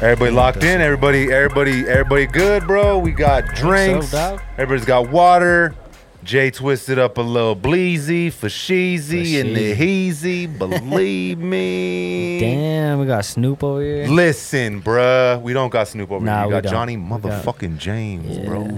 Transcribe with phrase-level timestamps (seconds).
[0.00, 0.80] Everybody locked in.
[0.80, 2.98] Everybody, everybody, everybody good, bro.
[2.98, 4.12] We got drinks.
[4.12, 4.40] dog.
[4.52, 5.74] Everybody's got water.
[6.22, 10.46] Jay twisted up a little bleezy for sheezy and the heezy.
[10.58, 12.38] Believe me.
[12.40, 14.06] Damn, we got Snoop over here.
[14.06, 15.42] Listen, bruh.
[15.42, 16.42] We don't got Snoop over Nah, here.
[16.42, 16.72] We we got don't.
[16.72, 18.44] Johnny We got- motherfucking James, Yeah.
[18.46, 18.68] bro.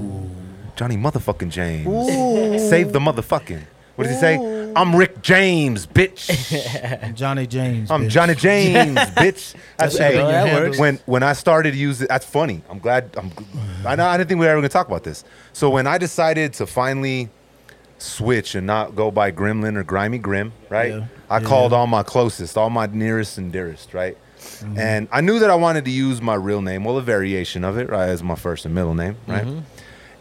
[0.76, 1.86] Johnny motherfucking James.
[1.86, 2.58] Ooh.
[2.70, 3.60] Save the motherfucking.
[3.96, 4.36] What does he say?
[4.76, 7.14] I'm Rick James, bitch.
[7.14, 7.90] Johnny James.
[7.90, 8.10] I'm bitch.
[8.10, 9.54] Johnny James, bitch.
[9.76, 10.78] That's, That hey, on that works.
[10.78, 12.62] when when I started using, that's funny.
[12.70, 13.10] I'm glad.
[13.16, 13.30] I'm.
[13.86, 14.06] I know.
[14.06, 15.24] I didn't think we were ever gonna talk about this.
[15.52, 17.28] So when I decided to finally
[17.98, 20.92] switch and not go by Gremlin or Grimy Grim, right?
[20.92, 21.06] Yeah.
[21.28, 21.46] I Yeah.
[21.48, 24.16] called all my closest, all my nearest and dearest, right?
[24.38, 24.78] Mm-hmm.
[24.78, 27.76] And I knew that I wanted to use my real name, well, a variation of
[27.76, 29.44] it, right, as my first and middle name, right?
[29.44, 29.58] Mm-hmm.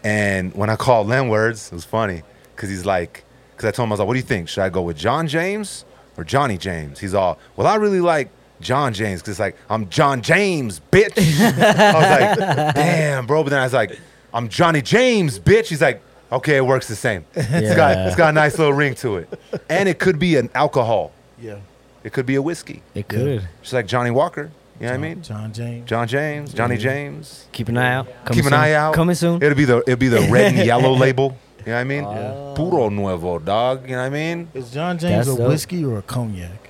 [0.03, 2.23] And when I called Lenwords, it was funny
[2.55, 3.23] because he's like,
[3.59, 4.47] because I told him I was like, "What do you think?
[4.47, 5.83] Should I go with John James
[6.17, 8.29] or Johnny James?" He's all, "Well, I really like
[8.61, 13.49] John James because it's like I'm John James, bitch." I was like, "Damn, bro," but
[13.49, 13.99] then I was like,
[14.33, 17.25] "I'm Johnny James, bitch." He's like, "Okay, it works the same.
[17.35, 18.07] It's got Yeah.
[18.07, 19.29] it's got a nice little ring to it,
[19.69, 21.11] and it could be an alcohol.
[21.41, 21.57] Yeah.
[22.01, 23.45] It could be a whiskey, It could.
[23.61, 24.51] just like Johnnie Walker.
[24.79, 25.21] You know what I mean?
[25.21, 25.85] John James.
[25.89, 27.45] John James, Johnny James.
[27.51, 28.05] Keep an eye out.
[28.23, 28.53] Coming Keep an soon.
[28.53, 28.93] eye out.
[28.93, 29.43] Coming soon.
[29.43, 31.37] It'll be the it'll be the red and yellow label.
[31.59, 32.03] You know what I mean?
[32.03, 32.53] Yeah.
[32.55, 33.83] Puro nuevo, dog.
[33.83, 34.49] You know what I mean?
[34.53, 35.49] Is John James That's a dope.
[35.49, 36.69] whiskey or a cognac?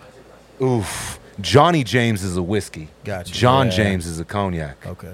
[0.62, 1.20] Oof.
[1.40, 2.90] Johnny James is a whiskey.
[3.04, 3.34] Gotcha.
[3.34, 3.72] John Yeah.
[3.72, 4.86] James is a cognac.
[4.86, 5.14] Okay.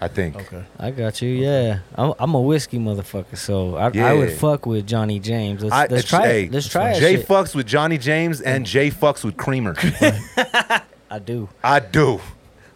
[0.00, 0.36] I think.
[0.36, 0.64] Okay.
[0.78, 1.28] I got you.
[1.28, 5.62] Yeah, I'm, I'm a whiskey motherfucker, so I, I would fuck with Johnny James.
[5.62, 6.52] Let's, I, let's try hey, it.
[6.52, 7.00] Let's try it.
[7.00, 7.28] Jay shit.
[7.28, 9.74] fucks with Johnny James and Jay fucks with Creamer.
[11.10, 11.50] I do.
[11.62, 12.20] I do.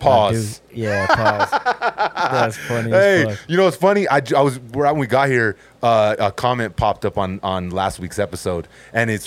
[0.04, 0.58] I Pause.
[0.58, 0.80] do.
[0.80, 1.50] Yeah, pause.
[2.30, 3.48] That's funny Hey, as fuck.
[3.48, 4.08] you know what's funny?
[4.08, 5.56] I, I was when we got here.
[5.82, 9.26] Uh, a comment popped up on on last week's episode, and it's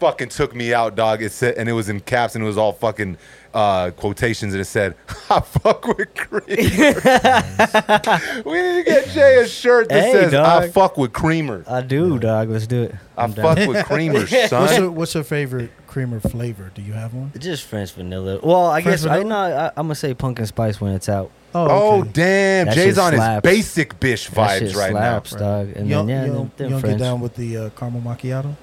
[0.00, 1.20] fucking took me out, dog.
[1.22, 3.18] It said, and it was in caps, and it was all fucking
[3.52, 4.94] uh, quotations, and it said,
[5.30, 6.42] "I fuck with Creamer."
[8.46, 11.82] we need to get Jay a shirt that Hey, says, "I fuck with Creamer." I
[11.82, 12.48] do, dog.
[12.48, 12.94] Let's do it.
[13.16, 13.56] I I'm down.
[13.56, 14.90] fuck with Creamer, What's your.
[14.90, 16.70] What's your favorite creamer flavor?
[16.74, 17.32] Do you have one?
[17.38, 18.38] Just French vanilla.
[18.42, 19.28] Well, I French guess I vanilla?
[19.50, 19.56] know.
[19.56, 21.32] I, I'm gonna say pumpkin spice when it's out.
[21.54, 22.10] Oh okay.
[22.12, 23.42] damn, That Jay's shit on his slaps.
[23.42, 25.38] basic bish That shit vibes right slaps, now.
[25.38, 25.68] dog.
[25.74, 27.56] And you don't, then yeah, you them, don't, them you don't get down with the
[27.56, 28.54] uh, caramel macchiato?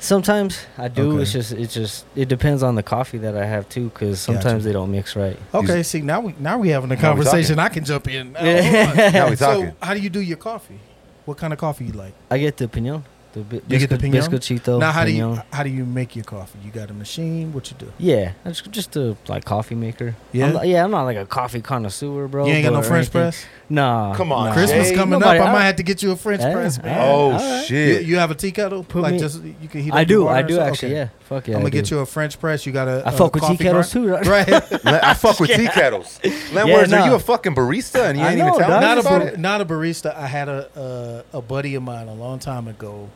[0.00, 1.12] Sometimes I do.
[1.12, 1.22] Okay.
[1.22, 4.62] It's just it just it depends on the coffee that I have too, because sometimes
[4.64, 5.36] they don't mix right.
[5.52, 7.58] Okay, see now we now we having a conversation.
[7.58, 8.32] I can jump in.
[8.32, 9.10] Now, Yeah.
[9.12, 9.76] Now we so talking.
[9.82, 10.78] how do you do your coffee?
[11.24, 12.14] What kind of coffee you like?
[12.30, 13.04] I get the pinon.
[13.34, 14.22] The bi- You get the bisco- pinon?
[14.22, 14.80] biscochito.
[14.80, 16.58] now how do you how do you make your coffee?
[16.64, 17.52] You got a machine?
[17.52, 17.92] What you do?
[17.98, 20.16] Yeah, it's just a like coffee maker.
[20.32, 20.46] Yeah?
[20.46, 20.82] I'm not, yeah.
[20.82, 22.46] I'm not like a coffee connoisseur, bro.
[22.46, 23.20] you ain't got no French anything.
[23.20, 23.44] press.
[23.68, 24.14] Nah.
[24.14, 24.52] Come on, nah.
[24.54, 25.46] Christmas Jay, coming nobody- up.
[25.46, 26.98] I I- might have to get you a French Yeah, press, eh, man.
[27.00, 27.60] Oh Alright.
[27.60, 28.06] You, shit!
[28.06, 28.82] you have a tea kettle?
[28.82, 30.26] Put like me- just you can heat I do.
[30.26, 30.88] I do actually.
[30.92, 30.96] okay.
[30.96, 31.08] Yeah.
[31.28, 31.56] Fuck yeah.
[31.56, 32.64] I'm gonna get you a French press.
[32.64, 33.02] You got a.
[33.04, 34.08] I a fuck with tea kettles too.
[34.08, 34.26] Right?
[34.26, 35.04] Right.
[35.04, 36.18] I fuck with tea kettles.
[36.54, 38.96] Len Yeah, Words, are you a fucking barista and you ain't even telling me not
[38.96, 39.38] a about it?
[39.38, 40.16] not a barista.
[40.16, 43.10] I had a, a a buddy of mine a long time ago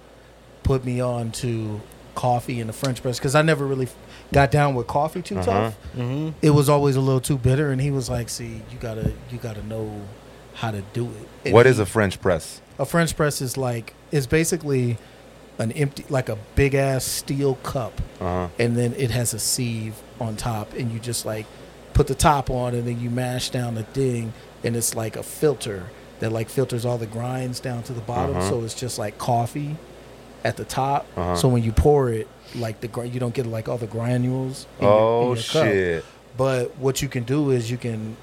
[0.63, 1.81] put me on to
[2.15, 3.89] coffee and the French press because I never really
[4.33, 5.45] got down with coffee too Uh-huh.
[5.51, 5.77] tough.
[5.97, 6.31] mm-hmm.
[6.43, 9.39] It was always a little too bitter, and he was like, "See, you gotta you
[9.39, 10.03] gotta know
[10.55, 12.61] how to do it." And What he- is a French press?
[12.79, 13.41] a French press?
[13.41, 14.99] Is like is basically
[15.59, 18.49] an empty like a big ass steel cup Uh-huh.
[18.59, 21.47] and then it has a sieve on top and you just like
[21.93, 24.33] put the top on and then you mash down the thing
[24.65, 25.85] and it's like a filter
[26.21, 28.49] that like filters all the grinds down to the bottom Uh-huh.
[28.49, 29.77] so it's just like coffee
[30.45, 31.37] at the top Uh-huh.
[31.37, 32.27] so when you pour it
[32.57, 35.45] like the you don't get like all the granules in your- in Oh your cup.
[35.65, 36.05] shit!
[36.37, 38.17] but what you can do is you can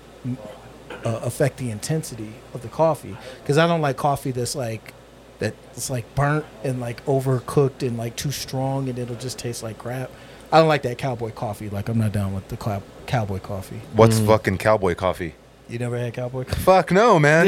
[1.05, 4.93] uh, affect the intensity of the coffee because I don't like coffee that's like
[5.39, 9.63] that it's like burnt and like overcooked and like too strong and it'll just taste
[9.63, 10.09] like crap.
[10.51, 11.69] I don't like that cowboy coffee.
[11.69, 13.79] Like I'm not down with the cow- cowboy coffee.
[13.93, 14.27] What's Mm.
[14.27, 15.35] fucking cowboy coffee?
[15.69, 16.61] You never had cowboy coffee?
[16.61, 17.47] Fuck no, man.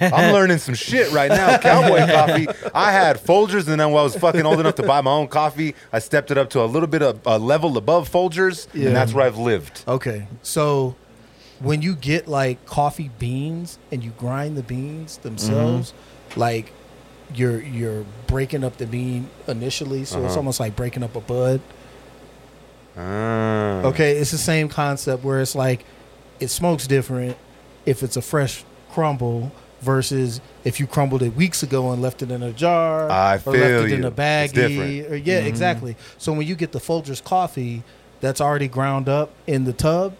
[0.00, 1.58] I'm learning some shit right now.
[1.58, 2.46] Cowboy coffee.
[2.72, 5.26] I had Folgers, and then when I was fucking old enough to buy my own
[5.26, 8.86] coffee, I stepped it up to a little bit of a level above Folgers, Yeah.
[8.88, 9.82] and that's where I've lived.
[9.88, 10.94] Okay, so
[11.58, 15.92] when you get like coffee beans and you grind the beans themselves,
[16.36, 16.72] like
[17.34, 20.36] you're you're breaking up the bean initially, so it's Uh-huh.
[20.36, 21.60] almost like breaking up a bud.
[22.96, 23.82] Ah.
[23.82, 25.84] Okay, it's the same concept where it's like
[26.40, 27.36] it smokes different
[27.88, 29.50] if it's a fresh crumble
[29.80, 33.38] versus if you crumbled it weeks ago and left it in a jar I or
[33.38, 34.52] feel left it in a It's baggie.
[34.54, 35.12] different.
[35.12, 35.46] Or, yeah, Mhm.
[35.46, 35.96] exactly.
[36.18, 37.82] So when you get the Folgers coffee
[38.20, 40.14] that's already ground up in the tub,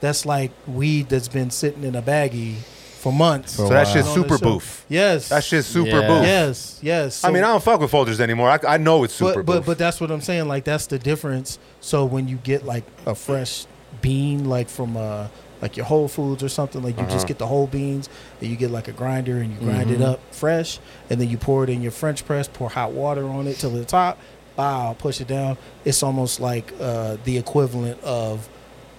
[0.00, 2.56] that's like weed that's been sitting in a baggie
[3.00, 3.52] for months.
[3.56, 4.42] So For a that shit's super shelf.
[4.42, 4.84] boof.
[4.88, 5.28] Yes.
[5.30, 6.06] That shit's super Yeah.
[6.08, 6.22] boof.
[6.22, 7.24] Yes, yes.
[7.24, 8.48] I mean, I don't fuck with Folgers anymore.
[8.50, 9.66] I, I know it's super but but boof.
[9.66, 10.46] but that's what I'm saying.
[10.46, 11.58] Like that's the difference.
[11.80, 13.66] So when you get like a fresh
[14.00, 15.30] bean, like from a
[15.64, 16.82] like your Whole Foods or something.
[16.82, 17.12] Like you Uh-huh.
[17.12, 18.08] just get the whole beans
[18.40, 20.04] and you get like a grinder and you grind it Mhm.
[20.12, 20.78] up fresh,
[21.08, 22.46] and then you pour it in your French press.
[22.52, 24.18] Pour hot water on it till the top.
[24.58, 25.56] Wow, push it down.
[25.86, 28.46] It's almost like uh, the equivalent of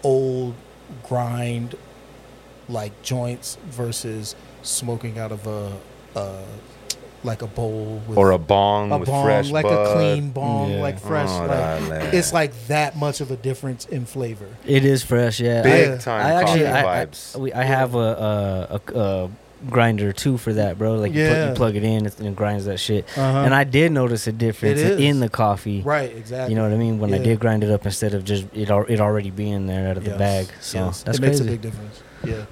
[0.04, 0.56] old
[1.08, 1.76] grind
[2.68, 5.72] like joints versus smoking out of a,
[6.16, 6.42] uh,
[7.26, 9.88] like a bowl with Or a bong a with bong, fresh like bud.
[9.88, 10.82] a clean bong, Yeah.
[10.82, 11.30] like fresh.
[11.30, 11.50] Oh, like,
[11.90, 14.46] that- it's like that much of a difference in flavor.
[14.66, 15.62] It is fresh, yeah.
[15.64, 17.36] big I- time I actually, coffee I, I, vibes.
[17.38, 19.30] we, I have a, a, a, a
[19.70, 20.96] grinder too for that, bro.
[20.96, 23.06] Like you, put, you plug it in and it grinds that shit.
[23.18, 23.40] Uh-huh.
[23.40, 25.82] And I did notice a difference in the coffee.
[25.82, 26.52] right, exactly.
[26.54, 27.00] You know what I mean?
[27.00, 29.98] When I did grind it up instead of just it it already being there out
[29.98, 30.48] of the bag.
[30.62, 31.04] So yes.
[31.04, 31.32] that's it crazy.
[31.32, 32.02] makes a big difference.
[32.24, 32.46] Yeah,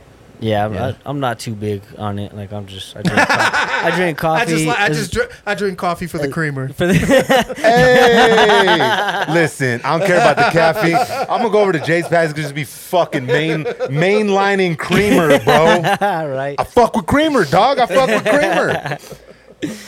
[0.43, 0.87] yeah, I'm, Yeah.
[0.87, 2.35] I, I'm not too big on it.
[2.35, 4.41] Like I'm just I drink, co- I drink coffee.
[4.41, 6.69] I just, like, I just, drink, I drink coffee for the creamer.
[6.69, 6.93] for the
[7.57, 10.95] Hey, listen, I don't care about the caffeine.
[10.95, 15.81] I'm gonna go over to Jay's Pass and just be fucking main mainlining creamer, bro.
[15.81, 16.55] right.
[16.59, 17.79] I fuck with creamer, dog.
[17.79, 18.97] I fuck with creamer.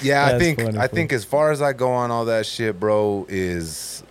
[0.02, 2.80] Yeah, I think funny, I think as far as I go on all that shit,
[2.80, 4.04] bro, is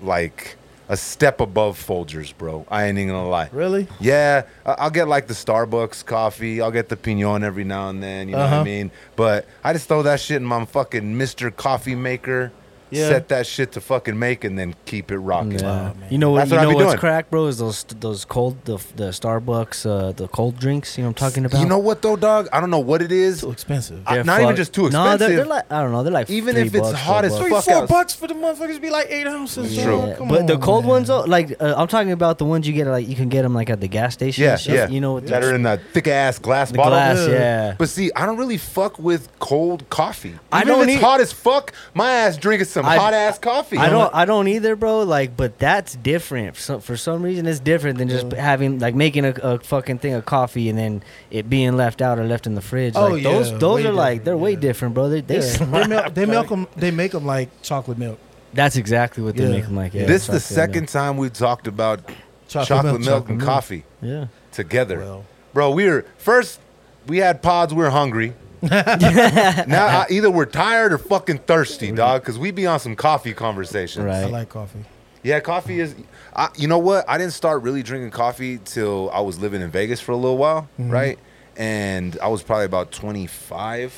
[0.00, 0.56] like
[0.88, 2.66] a step above Folgers, bro.
[2.70, 3.48] I ain't even gonna lie.
[3.52, 3.86] Really?
[4.00, 6.60] Yeah, I- I'll get like the Starbucks coffee.
[6.62, 8.28] I'll get the Pinon every now and then.
[8.28, 8.60] You know what Uh-huh.
[8.60, 8.90] I mean?
[9.16, 11.54] But I just throw that shit in my fucking Mr.
[11.54, 12.52] Coffee Maker.
[12.90, 13.08] Yeah.
[13.08, 15.58] Set that shit to fucking make and then keep it rocking.
[15.58, 15.92] Yeah.
[15.98, 16.08] man.
[16.10, 16.38] you know what?
[16.48, 16.98] That's you what I know be what's doing.
[16.98, 17.46] crack, bro?
[17.46, 20.96] Is those those cold the the Starbucks uh, the cold drinks?
[20.96, 21.60] You know what I'm talking about?
[21.60, 22.48] You know what though, dog?
[22.52, 23.40] I don't know what it is.
[23.42, 24.02] Too expensive.
[24.06, 26.02] I- They're not even fuck- just too No, they're, they're like I don't know.
[26.02, 27.42] They're like Even three if it's bucks, hot four as bucks.
[27.42, 27.88] Three, fuck four out.
[27.88, 29.76] bucks for the motherfuckers be like eight ounces.
[29.76, 29.86] Yeah.
[29.86, 30.08] dog.
[30.08, 30.90] Yeah, Come but the cold man.
[30.90, 33.42] ones though, like uh, I'm talking about the ones you get like you can get
[33.42, 34.44] them like at the gas station.
[34.44, 34.74] Yeah, shit.
[34.74, 34.88] yeah.
[34.88, 36.92] You know what that are in the thick ass glass the bottle.
[36.92, 37.18] glass?
[37.28, 37.34] Yeah.
[37.34, 37.74] Yeah.
[37.78, 40.28] But see, I don't really fuck with cold coffee.
[40.30, 43.12] Even I don't if it's eat- hot as fuck, my ass drinking some I- hot
[43.14, 43.76] ass coffee.
[43.76, 44.14] I don't.
[44.14, 45.02] I don't either, bro.
[45.02, 46.54] Like, but that's different.
[46.56, 48.40] For some, for some reason, it's different than just Yeah.
[48.40, 52.18] having like making a, a fucking thing of coffee and then it being left out
[52.18, 52.94] or left in the fridge.
[52.96, 55.08] Oh, like, those yeah, those way are like they're way different, bro.
[55.08, 55.56] They they, Yeah.
[55.66, 56.66] they milk, they milk them.
[56.76, 58.18] They make them like chocolate milk.
[58.54, 59.50] That's exactly what they Yeah.
[59.50, 59.92] make them like.
[59.94, 60.74] Yeah, this is the chocolate milk.
[60.74, 62.00] second time we talked about
[62.48, 63.46] Chocolate, chocolate, milk, milk, chocolate and milk.
[63.48, 64.26] coffee Yeah.
[64.52, 64.98] together.
[65.00, 66.60] Well, Bro, we were first
[67.06, 68.34] we had pods, we were hungry.
[69.66, 73.32] now I, either we're tired or fucking thirsty, dog, because we be on some coffee
[73.34, 74.04] conversations.
[74.04, 74.24] Right.
[74.24, 74.84] I like coffee.
[75.22, 75.94] Yeah, coffee is.
[76.34, 77.04] I, you know what?
[77.08, 80.38] I didn't start really drinking coffee till I was living in Vegas for a little
[80.38, 80.90] while, Mhm.
[80.92, 81.18] right?
[81.56, 83.92] And I was probably about 25,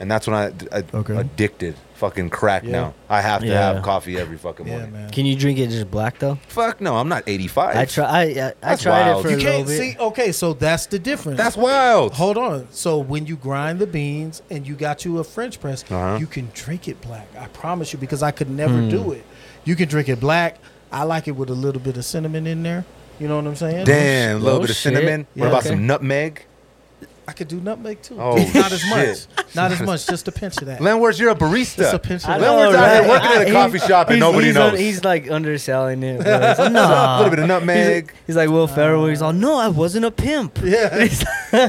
[0.00, 0.46] and that's when I,
[0.76, 1.16] I Okay.
[1.16, 1.76] addicted.
[2.02, 2.72] Fucking crack Yeah.
[2.72, 2.94] now.
[3.08, 3.74] I have to Yeah.
[3.74, 4.92] have coffee every fucking Yeah, morning.
[4.92, 5.10] man.
[5.10, 6.36] Can you drink it just black though?
[6.48, 7.76] Fuck no, I'm not 85.
[7.76, 8.04] I try.
[8.04, 9.20] I I, I tried wild.
[9.20, 9.78] it for You a can't bit.
[9.78, 9.96] see.
[10.00, 11.38] Okay, so that's the difference.
[11.38, 12.14] That's wild.
[12.14, 12.66] Hold on.
[12.72, 16.16] So when you grind the beans and you got you a French press, Uh-huh.
[16.18, 17.28] you can drink it black.
[17.38, 18.88] I promise you, because I could never Hmm.
[18.88, 19.22] do it.
[19.64, 20.56] You can drink it black.
[20.90, 22.84] I like it with a little bit of cinnamon in there.
[23.20, 23.84] You know what I'm saying?
[23.84, 24.92] Damn, a little Oh, bit of shit.
[24.92, 25.28] cinnamon.
[25.36, 25.68] Yeah, what about okay.
[25.68, 26.46] some nutmeg?
[27.32, 28.20] I could do nutmeg too.
[28.20, 29.26] Oh, not as shit.
[29.38, 29.54] much.
[29.56, 30.06] Not as much.
[30.06, 30.80] Just a pinch of that.
[30.82, 31.76] Lenworth, you're a barista.
[31.78, 32.44] Just a pinch of I that.
[32.46, 33.08] Lenworth's know, out here right?
[33.08, 34.72] working at a coffee shop and he's- nobody he's knows.
[34.72, 36.20] un- he's like underselling it.
[36.22, 36.40] bro.
[36.48, 37.16] He's like, nah.
[37.16, 38.10] a little bit of nutmeg.
[38.10, 39.06] He's, he's like Will Ferrell.
[39.06, 40.58] He's all, no, I wasn't a pimp.
[40.62, 41.08] Yeah.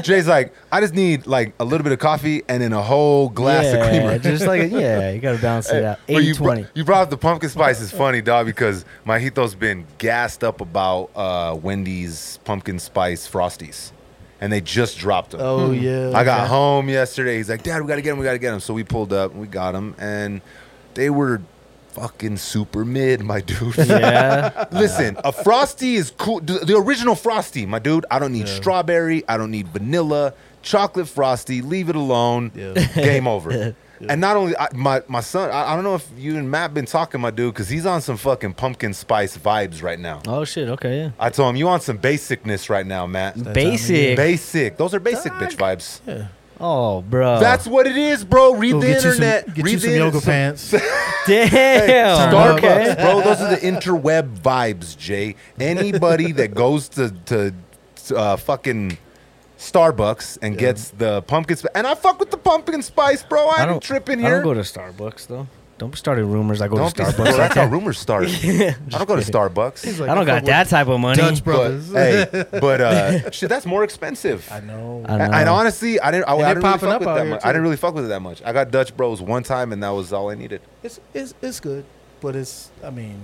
[0.02, 3.30] Jay's like, I just need like a little bit of coffee and then a whole
[3.30, 4.18] glass yeah, of creamer.
[4.18, 5.98] just like yeah, you gotta balance it out.
[6.06, 6.66] But 80 you, br- 20.
[6.74, 11.10] you brought up the pumpkin spice is funny, dog, because Mahito's been gassed up about
[11.16, 13.92] uh, Wendy's pumpkin spice frosties,
[14.44, 15.40] and they just dropped them.
[15.40, 15.82] Oh hmm.
[15.82, 16.10] yeah.
[16.14, 17.38] I got home yesterday.
[17.38, 18.18] He's like, Dad, we gotta get them.
[18.18, 18.60] We gotta get them.
[18.60, 20.42] So we pulled up, and we got them, and
[20.92, 21.40] they were
[21.92, 23.74] fucking super mid, my dude.
[23.78, 24.66] Yeah.
[24.72, 26.40] Listen, a frosty is cool.
[26.40, 28.04] The the original frosty, my dude.
[28.10, 29.26] I don't need strawberry.
[29.26, 30.34] I don't need vanilla.
[30.60, 31.62] Chocolate frosty.
[31.62, 32.52] Leave it alone.
[32.54, 32.74] Yeah.
[32.94, 33.74] Game over.
[34.08, 36.74] And not only I, my my son, I, I don't know if you and Matt
[36.74, 40.20] been talking, my dude, because he's on some fucking pumpkin spice vibes right now.
[40.26, 40.68] Oh shit.
[40.68, 40.98] Okay.
[40.98, 41.10] Yeah.
[41.18, 43.34] I told him you on some basicness right now, Matt.
[43.42, 44.16] time Basic.
[44.16, 44.76] Basic.
[44.76, 45.42] Those are basic Dog.
[45.42, 46.00] bitch vibes.
[46.06, 46.26] Yeah.
[46.60, 47.40] Oh, bro.
[47.40, 48.54] That's what it is, bro.
[48.54, 49.44] Read Go the internet.
[49.46, 50.70] some, get Read you the some yoga some- pants.
[51.26, 52.32] damn.
[52.32, 52.94] Starbucks, okay.
[53.02, 53.20] bro.
[53.22, 55.34] Those are the interweb vibes, Jay.
[55.58, 57.54] Anybody that goes to to
[58.16, 58.98] uh, fucking
[59.70, 60.60] Starbucks and Yeah.
[60.60, 63.46] gets the pumpkin spice, and I fuck with the pumpkin spice, bro.
[63.48, 65.46] I, I ain't don't tripping I don't go to Starbucks though.
[65.76, 66.62] Don't be starting rumors.
[66.62, 67.16] I go Don't to Starbucks.
[67.16, 68.28] bro, that's how rumors start.
[68.44, 69.98] I don't go to Starbucks.
[69.98, 71.20] Like, I don't fuck got that type of money.
[71.20, 74.48] Dutch But hey, but uh, shit, that's more expensive.
[74.52, 75.04] I know.
[75.08, 75.24] I know.
[75.24, 76.28] and honestly, I didn't.
[76.28, 77.42] I, I didn't really fuck up with that much.
[77.42, 77.48] too.
[77.48, 78.40] I didn't really fuck with it that much.
[78.44, 80.60] I got Dutch Bros one time, and that was all I needed.
[80.84, 81.84] It's it's it's good,
[82.20, 83.20] but it's I mean,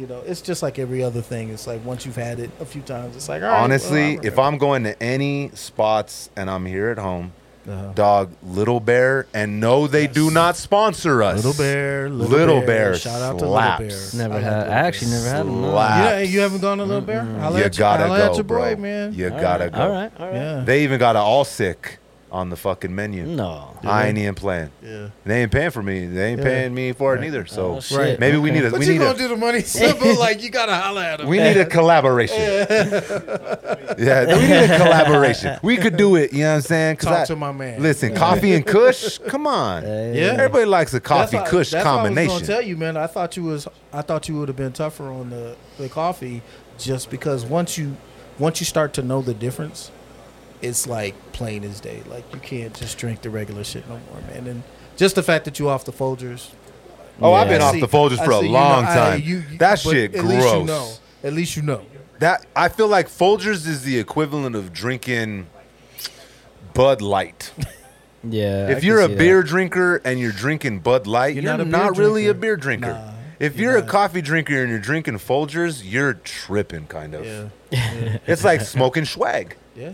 [0.00, 1.50] you know, it's just like every other thing.
[1.50, 4.26] It's like once you've had it a few times, it's like all right, Honestly, well,
[4.26, 7.32] if I'm going to any spots and I'm here at home,
[7.68, 7.92] Uh-huh.
[7.94, 11.36] Dog, Little Bear, and no, they do not sponsor us.
[11.44, 12.66] Little Bear, Little, Little Bear.
[12.92, 13.80] Bear Shout out to slaps.
[13.82, 14.28] Little Bear.
[14.28, 14.68] Never I like had.
[14.68, 15.60] I actually never had them.
[15.60, 15.74] no.
[15.74, 17.22] Yeah, you haven't gone to Little Bear?
[17.22, 18.82] Holla You at gotta holla go, at your boy, bro.
[18.82, 19.12] man.
[19.14, 19.80] You All gotta right, go.
[19.82, 20.34] All right, all right.
[20.34, 20.64] Yeah.
[20.64, 21.98] They even got an all sick
[22.32, 23.24] on the fucking menu.
[23.26, 23.76] No.
[23.82, 24.70] I ain't even playing.
[24.82, 25.08] yeah.
[25.24, 26.06] They ain't paying for me.
[26.06, 26.44] They ain't Yeah.
[26.44, 27.24] paying me for it Right.
[27.24, 27.40] neither.
[27.42, 27.98] Oh, so Oh, shit.
[27.98, 28.20] Right.
[28.20, 30.40] maybe we need a But we you need gonna a do the money simple like
[30.42, 31.26] you gotta holla at him.
[31.28, 32.36] we need a collaboration.
[33.98, 35.58] Yeah, we need a collaboration.
[35.62, 36.32] We could do it.
[36.32, 36.96] You know what I'm saying?
[36.96, 37.82] 'Cause Talk I- to my man.
[37.82, 39.18] Listen, coffee and Kush.
[39.28, 39.82] Come on.
[39.82, 40.34] Yeah.
[40.38, 42.96] Everybody likes a coffee That's why- Kush that's why I was gonna tell you, man.
[42.96, 43.66] I thought you was.
[43.92, 46.42] I thought you would have been tougher on the the coffee,
[46.78, 47.96] just because once you
[48.38, 49.90] once you start to know the difference,
[50.62, 52.02] it's like plain as day.
[52.06, 54.46] Like you can't just drink the regular shit no more, man.
[54.46, 54.62] And
[54.96, 56.50] just the fact that you off the Folgers.
[57.22, 57.66] oh, I've been Yeah.
[57.66, 59.20] off See- the Folgers I for a see you long know- I- time.
[59.22, 60.32] you- you- that but shit at gross.
[60.42, 60.90] Least you know.
[61.24, 61.82] At least you know.
[62.18, 65.46] That I feel like Folgers is the equivalent of drinking
[66.74, 67.52] Bud Light.
[68.22, 68.68] Yeah.
[68.68, 69.18] If can you're a see that.
[69.18, 72.34] beer drinker and you're drinking Bud Light, you're, You're not, not a beer really a
[72.34, 72.88] beer drinker.
[72.92, 77.24] Nah, if you're you're, a coffee drinker and you're drinking Folgers, you're tripping, kind of.
[77.24, 78.18] Yeah.
[78.26, 79.56] It's like smoking swag.
[79.74, 79.92] Yeah.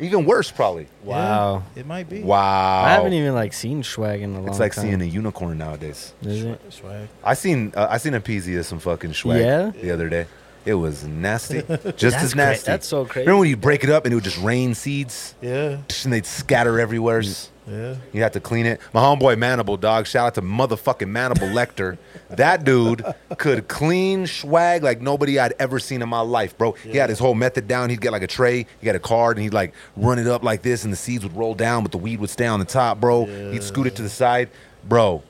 [0.00, 0.86] Even worse, probably.
[1.04, 1.62] Wow.
[1.74, 2.22] Yeah, it might be.
[2.22, 2.82] Wow.
[2.84, 4.50] I haven't even like seen swag in a long time.
[4.50, 4.84] It's like time.
[4.86, 6.12] seeing a unicorn nowadays.
[6.22, 6.60] Is it?
[6.72, 7.08] Swag.
[7.22, 9.70] I seen uh, I seen a PZ of some fucking swag Yeah?
[9.70, 10.26] the other day.
[10.66, 12.66] It was nasty, just That's as cra- nasty.
[12.66, 13.20] that's so crazy.
[13.26, 15.78] Remember when you break it up and it would just rain seeds Yeah.
[16.04, 17.22] and they'd scatter everywhere?
[17.70, 17.94] Yeah.
[18.12, 18.80] You have to clean it.
[18.92, 20.06] My homeboy Manable, dog.
[20.06, 21.96] Shout out to motherfucking Manable Lecter.
[22.30, 23.04] That dude
[23.38, 26.72] could clean swag like nobody I'd ever seen in my life, bro.
[26.72, 27.90] He had his whole method down.
[27.90, 30.44] He'd get like a tray, he got a card, and he'd like run it up
[30.44, 32.64] like this, and the seeds would roll down, but the weed would stay on the
[32.64, 33.24] top, bro.
[33.50, 34.48] He'd scoot it to the side,
[34.84, 35.24] bro.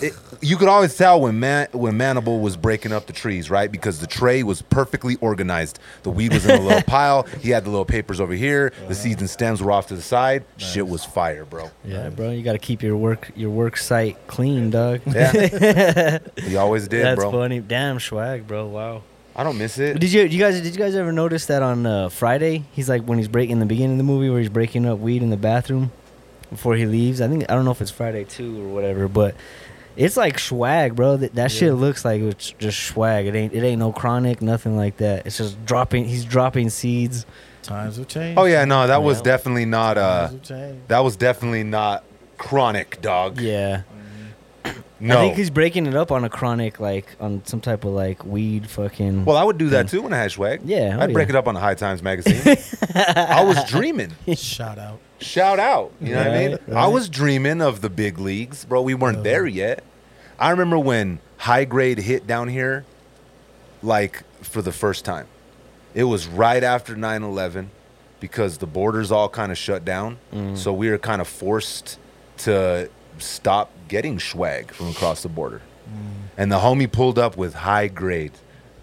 [0.00, 3.70] It, you could always tell when man when Manable was breaking up the trees, right?
[3.70, 5.78] Because the tray was perfectly organized.
[6.02, 7.24] The weed was in a little pile.
[7.40, 8.72] He had the little papers over here.
[8.88, 10.44] The seeds and stems were off to the side.
[10.56, 11.70] Shit was fire, bro.
[11.84, 12.30] Yeah, bro.
[12.30, 15.00] You got to keep your work your work site clean, dog.
[15.06, 16.18] Yeah.
[16.36, 17.30] he always did, That's bro.
[17.30, 17.60] funny.
[17.60, 18.66] Damn swag, bro.
[18.66, 19.02] Wow.
[19.34, 19.98] I don't miss it.
[19.98, 23.02] Did you you guys did you guys ever notice that on uh, Friday he's like
[23.02, 25.36] when he's breaking the beginning of the movie where he's breaking up weed in the
[25.38, 25.90] bathroom
[26.50, 27.20] before he leaves?
[27.22, 29.34] I think I don't know if it's Friday two or whatever, but
[29.96, 31.16] it's like swag, bro.
[31.16, 33.26] That that shit looks like it's just swag.
[33.26, 35.26] It ain't it ain't no chronic, nothing like that.
[35.26, 36.04] It's just dropping.
[36.06, 37.26] He's dropping seeds.
[37.62, 38.38] Times have changed.
[38.38, 40.88] Oh yeah, no, that was definitely not uh Times have changed.
[40.88, 42.04] that was definitely not
[42.38, 43.40] chronic, dog.
[43.40, 43.82] Yeah,
[44.98, 45.18] No.
[45.18, 48.24] I think he's breaking it up on a chronic, like on some type of like
[48.24, 49.24] weed, fucking.
[49.24, 50.60] well, I would do that too when I had swag.
[50.64, 52.40] Yeah, oh, I'd break it up on the High Times magazine.
[52.94, 54.12] I was dreaming.
[54.34, 54.98] Shout out.
[55.22, 55.92] Shout out.
[56.00, 56.58] You know what I mean?
[56.66, 58.82] Right, I was dreaming of the big leagues, bro.
[58.82, 59.24] We weren't Uh-huh.
[59.24, 59.82] there yet.
[60.38, 62.84] I remember when high grade hit down here,
[63.82, 65.26] like for the first time.
[65.94, 67.70] It was right after 9 11
[68.20, 70.18] because the borders all kind of shut down.
[70.32, 70.56] Mm.
[70.56, 71.98] So we were kind of forced
[72.38, 72.88] to
[73.18, 75.60] stop getting swag from across the border.
[76.38, 78.32] And the homie pulled up with high grade.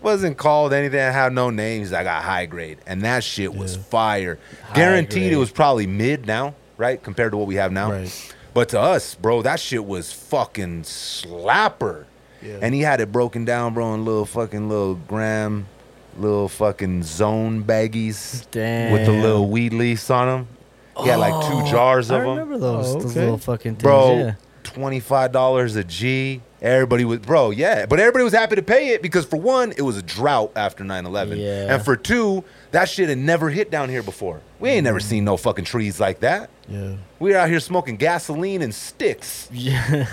[0.02, 1.92] Wasn't called anything, I had no names.
[1.92, 2.78] I got high grade.
[2.88, 3.82] And that shit was Yeah.
[3.84, 4.40] fire.
[4.64, 7.02] High Guaranteed it was probably mid now, right?
[7.04, 7.92] Compared to what we have now.
[7.92, 8.34] Right.
[8.54, 12.06] But to us, bro, that shit was fucking slapper.
[12.42, 12.58] Yeah.
[12.62, 15.66] And he had it broken down, bro, in little fucking little gram,
[16.18, 18.94] little fucking zone baggies Damn.
[18.94, 20.48] with the little weed leaves on them.
[21.04, 22.30] He had like two oh, jars I of them.
[22.32, 23.84] remember those, Oh, those little fucking things.
[23.84, 24.34] Bro, yeah.
[24.64, 26.42] twenty-five dollars a G.
[26.62, 27.86] Everybody was, bro, yeah.
[27.86, 30.84] But everybody was happy to pay it because for one, it was a drought after
[30.84, 31.38] 9-11.
[31.38, 31.74] Yeah.
[31.74, 34.42] And for two, that shit had never hit down here before.
[34.60, 34.84] We ain't Mm.
[34.86, 36.50] never seen no fucking trees like that.
[36.68, 36.96] Yeah.
[37.18, 39.48] We were out here smoking gasoline and sticks.
[39.54, 40.06] Yeah.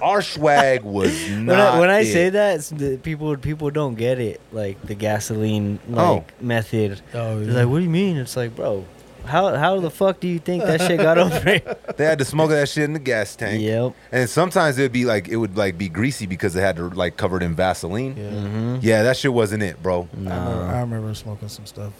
[0.00, 2.12] Our swag was when not I, when I it.
[2.12, 4.40] say that, the people people don't get it.
[4.52, 6.24] Like the gasoline like Oh.
[6.40, 7.00] method.
[7.12, 8.16] Oh, They're like, what do you mean?
[8.16, 8.84] It's like, bro,
[9.26, 11.76] how how the fuck do you think that shit got over here?
[11.96, 13.62] They had to smoke that shit in the gas tank.
[13.62, 13.92] Yep.
[14.12, 17.16] And sometimes it'd be like it would like be greasy because they had to like
[17.16, 18.16] cover it in Vaseline.
[18.16, 18.40] Yeah, Yeah.
[18.40, 20.08] hmm that shit wasn't it, bro.
[20.12, 21.92] I, remember, I remember smoking some stuff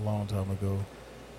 [0.00, 0.78] a long time ago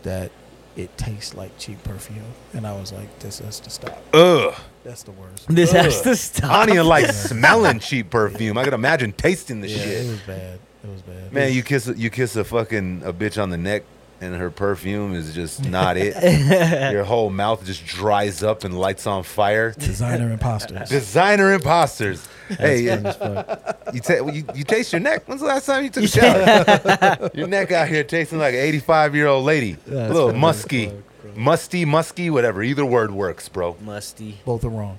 [0.04, 0.32] that
[0.78, 4.02] it tastes like cheap perfume, and I was like, "This has to stop.
[4.14, 4.54] Ugh.
[4.86, 6.04] That's the worst." This has Ugh.
[6.04, 6.66] to I stop.
[6.68, 8.58] don't even like smelling cheap perfume.
[8.58, 10.06] I could imagine tasting the yeah, shit.
[10.06, 10.60] it was bad.
[10.84, 11.34] It was bad.
[11.34, 13.84] Man, you kiss a, you kiss a fucking a bitch on the neck
[14.22, 16.92] and her perfume is just not it.
[16.94, 19.72] Your whole mouth just dries up and lights on fire.
[19.72, 20.90] designer imposters.
[20.90, 22.28] Designer imposters.
[22.50, 23.78] hey, Funny as fuck.
[23.94, 25.28] you, ta- you you taste your neck.
[25.28, 26.08] When's the last time you took a
[27.18, 27.30] shower?
[27.34, 29.78] your neck out here tasting like an 85 year old lady.
[29.86, 32.62] a That's little funny musky, fuck, musty, musky, whatever.
[32.64, 33.78] Either word works, bro.
[33.82, 34.40] Musty.
[34.46, 34.98] Both are wrong.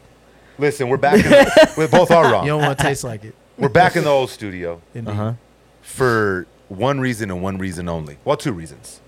[0.59, 1.15] Listen, we're back.
[1.25, 2.45] In the, we both are wrong.
[2.45, 3.35] You don't want to taste like it.
[3.59, 5.11] We're back in the old studio Indeed.
[5.11, 5.33] Uh huh.
[5.83, 8.19] for one reason and one reason only.
[8.25, 9.01] Well, two reasons.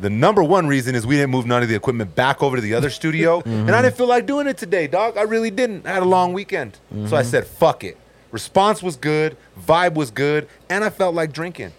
[0.00, 2.62] The number one reason is we didn't move none of the equipment back over to
[2.62, 3.50] the other studio, mm-hmm.
[3.50, 5.16] and I didn't feel like doing it today, dog.
[5.16, 5.86] I really didn't.
[5.86, 7.22] I had a long weekend, so I mm-hmm.
[7.22, 7.96] said, "Fuck it."
[8.30, 11.72] Response was good, vibe was good, and I felt like drinking.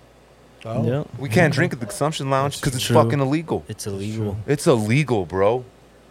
[0.66, 1.08] Oh, Yep.
[1.20, 1.58] We can't mm-hmm.
[1.58, 2.96] drink at the consumption lounge because it's True.
[2.96, 3.64] fucking illegal.
[3.68, 4.38] It's illegal.
[4.48, 5.66] It's illegal, bro.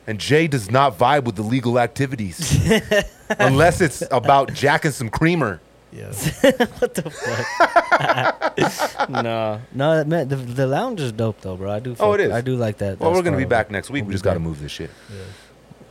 [0.06, 2.56] And Jay does not vibe with the legal activities
[3.40, 5.60] unless it's about jacking some creamer.
[5.96, 6.06] Yeah.
[6.78, 9.08] what the fuck?
[9.10, 10.28] no, no, man.
[10.28, 11.70] The, the lounge is dope though, bro.
[11.70, 11.96] I do.
[11.98, 12.32] Oh, it is.
[12.32, 13.00] I do like that.
[13.00, 14.02] Well, that we're gonna be back next week.
[14.02, 14.90] We'll We just got to move this shit.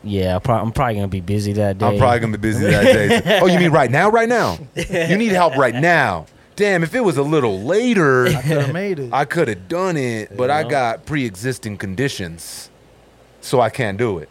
[0.03, 1.85] Yeah, I pro- I'm probably gonna be busy that day.
[1.85, 3.39] I'm probably gonna be busy that day.
[3.41, 4.09] Oh, you mean right now?
[4.09, 4.59] Right now?
[4.75, 6.27] You need help right now?
[6.55, 6.83] Damn!
[6.83, 9.11] If it was a little later, I could have made it.
[9.11, 12.69] I could have done it, but I got pre-existing conditions,
[13.41, 14.29] so I can't do it.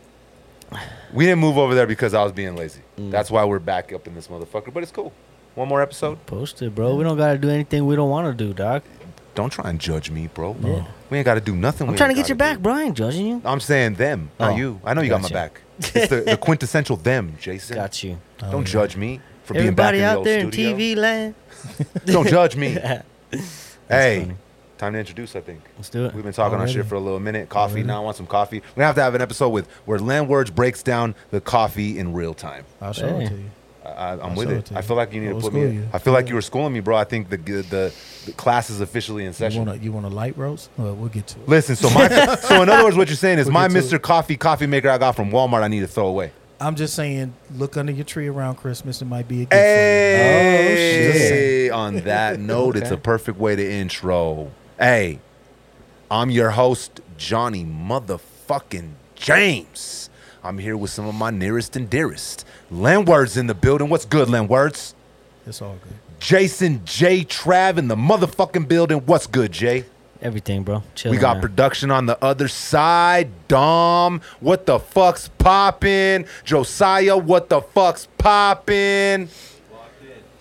[1.13, 2.81] We didn't move over there because I was being lazy.
[2.99, 3.11] Mm.
[3.11, 4.73] That's why we're back up in this motherfucker.
[4.73, 5.13] But it's cool.
[5.55, 6.25] One more episode.
[6.27, 6.95] Post it, bro.
[6.97, 8.83] We don't gotta do anything we don't want to do, doc.
[9.35, 10.57] Don't try and judge me, bro.
[10.61, 10.85] Yeah.
[11.11, 11.89] We ain't got to do nothing.
[11.89, 12.73] I'm we trying to ain't get your gotta back, bro.
[12.73, 13.43] I ain't judging you.
[13.45, 14.81] I'm saying them, not Oh, you.
[14.85, 15.35] I know you got my gotcha.
[15.35, 15.61] back.
[15.79, 17.75] It's the, the quintessential them, Jason.
[17.77, 18.19] Got you.
[18.43, 18.73] Oh, Don't yeah.
[18.73, 20.77] judge me for being back Everybody in the out old there in studio.
[20.77, 21.35] TV land.
[22.05, 22.79] Don't judge me.
[23.89, 24.37] Hey, funny.
[24.79, 25.37] time to introduce.
[25.37, 26.15] I think Let's do it.
[26.15, 26.71] we've been talking Already?
[26.73, 27.49] on shit for a little minute.
[27.49, 27.73] Coffee.
[27.75, 27.87] Already?
[27.87, 28.61] Now I want some coffee.
[28.61, 32.15] We're gonna have to have an episode with where Lenwords breaks down the coffee in
[32.15, 32.65] real time.
[32.81, 33.25] I'll show Hey.
[33.25, 33.51] it to you.
[33.85, 34.73] I, I'll with it.
[34.75, 35.61] I feel like you need to put me.
[35.61, 35.89] you.
[35.93, 36.97] I feel like you were schooling me, bro.
[36.97, 37.95] I think the the,
[38.27, 39.67] the class is officially in You session.
[39.67, 40.71] want a you want a light roast?
[40.77, 41.49] Well, we'll get to it.
[41.49, 44.01] Listen, so my so in other words, what you're saying is We'll my Mr.
[44.01, 45.63] Coffee coffee maker I got from Walmart.
[45.63, 46.33] I need to throw away.
[46.61, 49.03] I'm just saying, look under your tree around Christmas.
[49.03, 53.71] It might be a gift oh, Hey, on that note, it's a perfect way to
[53.71, 54.51] intro.
[54.79, 55.19] Hey,
[56.11, 60.11] I'm your host, Johnny motherfucking James.
[60.43, 62.45] I'm here with some of my nearest and dearest.
[62.73, 63.89] Lenwords in the building.
[63.89, 64.93] What's good, Lenwords?
[64.93, 65.51] for.
[65.51, 65.93] It's all good.
[66.21, 67.25] Jason J.
[67.25, 68.99] Trav in the motherfucking building.
[69.01, 69.85] What's good, Jay?
[70.23, 70.83] Everything, bro.
[70.95, 71.11] Chill.
[71.11, 73.29] We got production on the other side.
[73.47, 76.25] Dom, what the fuck's poppin'?
[76.45, 79.29] Josiah, what the fuck's poppin'?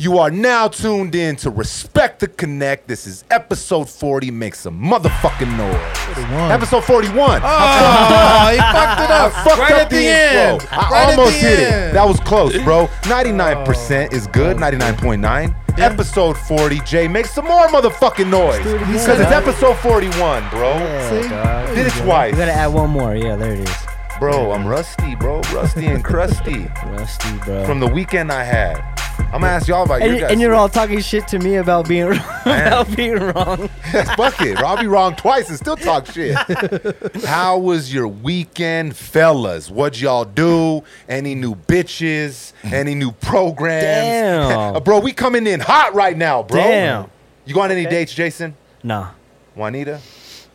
[0.03, 2.89] You are now tuned in to Respect the Connect.
[2.89, 4.31] This is episode 40.
[4.31, 5.97] Make some motherfucking noise.
[6.15, 6.51] 41.
[6.51, 7.15] Episode 41.
[7.41, 9.31] Oh, he fucked it I up.
[9.45, 10.41] fucked right up at the, intro.
[10.41, 10.67] end.
[10.71, 11.93] I Right at almost the hit it.
[11.93, 12.87] That was close, bro.
[13.03, 14.57] 99% is good.
[14.57, 15.55] 99.9.
[15.77, 15.85] Yeah.
[15.85, 16.79] Episode 40.
[16.81, 18.61] Jay, make some more motherfucking noise.
[18.61, 20.69] do it Because it's episode 41, bro.
[20.71, 21.29] Yeah, See?
[21.29, 21.75] dog.
[21.75, 22.35] Did it We twice.
[22.35, 23.15] gotta add one more.
[23.15, 23.75] Yeah, there it is.
[24.19, 25.39] Bro, I'm rusty, bro.
[25.53, 26.67] Rusty and crusty.
[26.87, 27.63] Rusty, bro.
[27.65, 28.83] From the weekend I had.
[29.19, 30.31] I'm gonna ask y'all about and, your guys.
[30.31, 32.19] and you're all talking shit to me about being wrong.
[32.45, 33.67] about being wrong.
[34.15, 34.57] Fuck it.
[34.59, 36.35] I'll be wrong twice and still talk shit.
[37.25, 39.71] How was your weekend, fellas?
[39.71, 40.83] What'd y'all do?
[41.09, 42.53] Any new bitches?
[42.63, 43.83] Any new programs?
[43.83, 44.75] Damn.
[44.75, 46.61] Uh, bro, we coming in hot right now, bro.
[46.61, 47.09] Damn.
[47.45, 47.89] You go on any Okay.
[47.89, 48.55] dates, Jason?
[48.83, 49.09] Nah.
[49.55, 49.99] Juanita?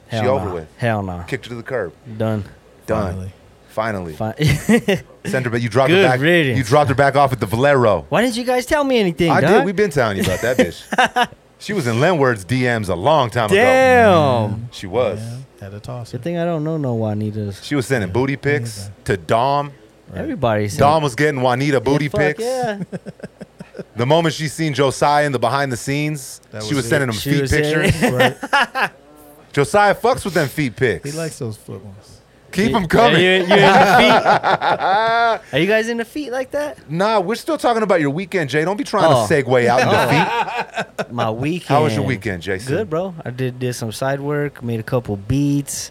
[0.08, 0.68] Hell she over with.
[0.78, 1.24] Hell no.
[1.26, 1.92] Kicked her to the curb.
[2.16, 2.44] Done.
[2.86, 3.12] Done.
[3.12, 3.32] Finally.
[3.78, 4.12] Finally.
[4.14, 4.34] Fine.
[5.26, 6.18] Sent her, but you dropped her back.
[6.20, 6.58] riddance.
[6.58, 8.06] You dropped her back off at the Valero.
[8.08, 9.50] Why didn't you guys tell me anything, I dog?
[9.50, 9.64] did.
[9.66, 11.28] We've been telling you about that bitch.
[11.60, 13.54] she was in Lenward's DMs a long time ago.
[13.54, 14.50] Damn.
[14.50, 14.62] Mm-hmm.
[14.72, 15.20] She was.
[15.20, 16.10] Yeah, had a toss.
[16.12, 17.62] Good thing I don't know no Juanitas.
[17.62, 19.72] She was sending booty pics to Dom.
[20.14, 22.42] Everybody's Dom was getting Juanita booty fuck pics.
[22.42, 22.82] Yeah.
[23.94, 26.88] The moment she seen Josiah in the behind the scenes, That she was was it.
[26.88, 28.12] sending him She feet was saying- pictures.
[28.12, 28.90] Right.
[29.52, 31.08] Josiah fucks with them feet pics.
[31.08, 32.17] He likes those foot ones.
[32.52, 33.20] Keep them coming.
[33.20, 33.58] you, you in the feet?
[35.52, 36.90] Are you guys in the feet like that?
[36.90, 38.64] Nah, we're still talking about your weekend, Jay.
[38.64, 39.26] Don't be trying Oh.
[39.26, 40.94] to segue out into oh.
[41.04, 41.12] feet.
[41.12, 41.68] My weekend.
[41.68, 42.74] How was your weekend, Jason?
[42.74, 43.14] Good, bro.
[43.24, 45.90] I did did some side work, made a couple beats,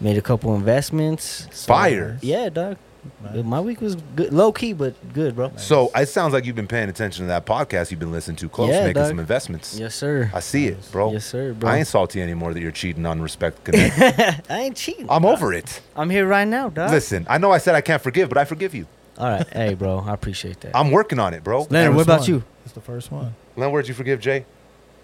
[0.00, 1.48] made a couple investments.
[1.66, 2.18] Fire.
[2.22, 2.76] Yeah, dog.
[3.22, 3.44] Nice.
[3.44, 5.52] My week was good, low key, but good, bro.
[5.56, 8.48] So it sounds like you've been paying attention to that podcast you've been listening to
[8.48, 9.08] close, Yeah, making dog.
[9.08, 9.78] some investments.
[9.78, 10.30] Yes, sir.
[10.34, 11.12] I see it, bro.
[11.12, 11.70] Yes, sir, bro.
[11.70, 13.98] I ain't salty anymore that you're cheating on Respect Connect.
[14.50, 15.06] I ain't cheating.
[15.08, 15.80] I'm over it.
[15.96, 16.90] I'm here right now, dog.
[16.90, 18.86] Listen, I know I said I can't forgive, but I forgive you.
[19.18, 19.98] All right, hey, bro.
[20.00, 20.74] I appreciate that.
[20.76, 21.66] I'm working on it, bro.
[21.70, 22.28] Leonard, what about one.
[22.30, 22.44] you?
[22.64, 23.34] It's the first one.
[23.56, 24.44] Len, where'd you forgive Jay?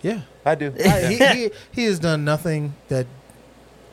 [0.03, 0.23] Yeah.
[0.45, 0.73] I do.
[0.85, 3.07] I- he, he, he has done nothing that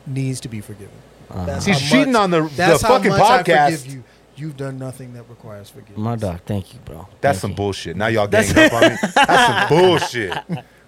[0.06, 0.94] needs to be forgiven.
[1.30, 1.44] Uh-huh.
[1.46, 3.78] That's He's cheating much- on the, the That's how fucking much I podcast.
[3.82, 4.04] forgive you.
[4.36, 5.98] You've done nothing that requires forgiveness.
[5.98, 6.40] My dog.
[6.46, 7.08] Thank you, bro.
[7.20, 7.56] That's Thank some you.
[7.56, 7.96] bullshit.
[7.96, 8.96] Now y'all ganging up on me.
[9.14, 10.32] That's some bullshit.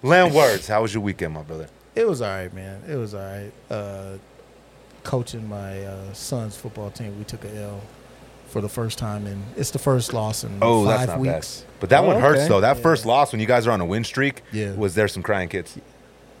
[0.01, 1.67] Lenwords, how was your weekend, my brother?
[1.93, 2.81] It was all right, man.
[2.87, 3.51] It was all right.
[3.69, 4.17] Uh,
[5.03, 7.81] coaching my uh, son's football team, we took a L
[8.47, 11.61] for the first time, and it's the first loss in Oh, five that's not weeks.
[11.61, 11.69] bad.
[11.81, 12.47] But that Oh, one hurts okay.
[12.49, 12.61] though.
[12.61, 12.83] That Yeah.
[12.83, 14.73] first loss when you guys are on a win streak, Yeah.
[14.73, 15.77] was there some crying kids?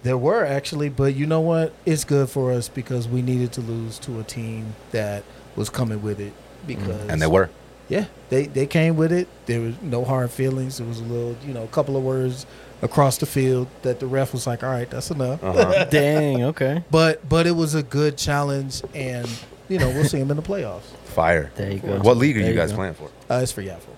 [0.03, 1.73] There were actually, but you know what?
[1.85, 5.23] It's good for us because we needed to lose to a team that
[5.55, 6.33] was coming with it.
[6.65, 7.09] Because Mm.
[7.13, 7.49] And they were.
[7.89, 9.27] yeah, they they came with it.
[9.45, 10.79] There was no hard feelings.
[10.79, 12.45] It was a little, you know, a couple of words
[12.83, 15.85] across the field that the ref was like, "All right, that's enough." Uh-huh.
[15.91, 16.43] Dang.
[16.45, 16.83] Okay.
[16.89, 19.27] But but it was a good challenge, and
[19.69, 20.83] you know we'll see him in the playoffs.
[21.05, 21.51] Fire.
[21.55, 21.99] There you go.
[21.99, 22.77] What league are There you guys go.
[22.77, 23.09] playing for?
[23.29, 23.95] Uh, it's for Yaffle.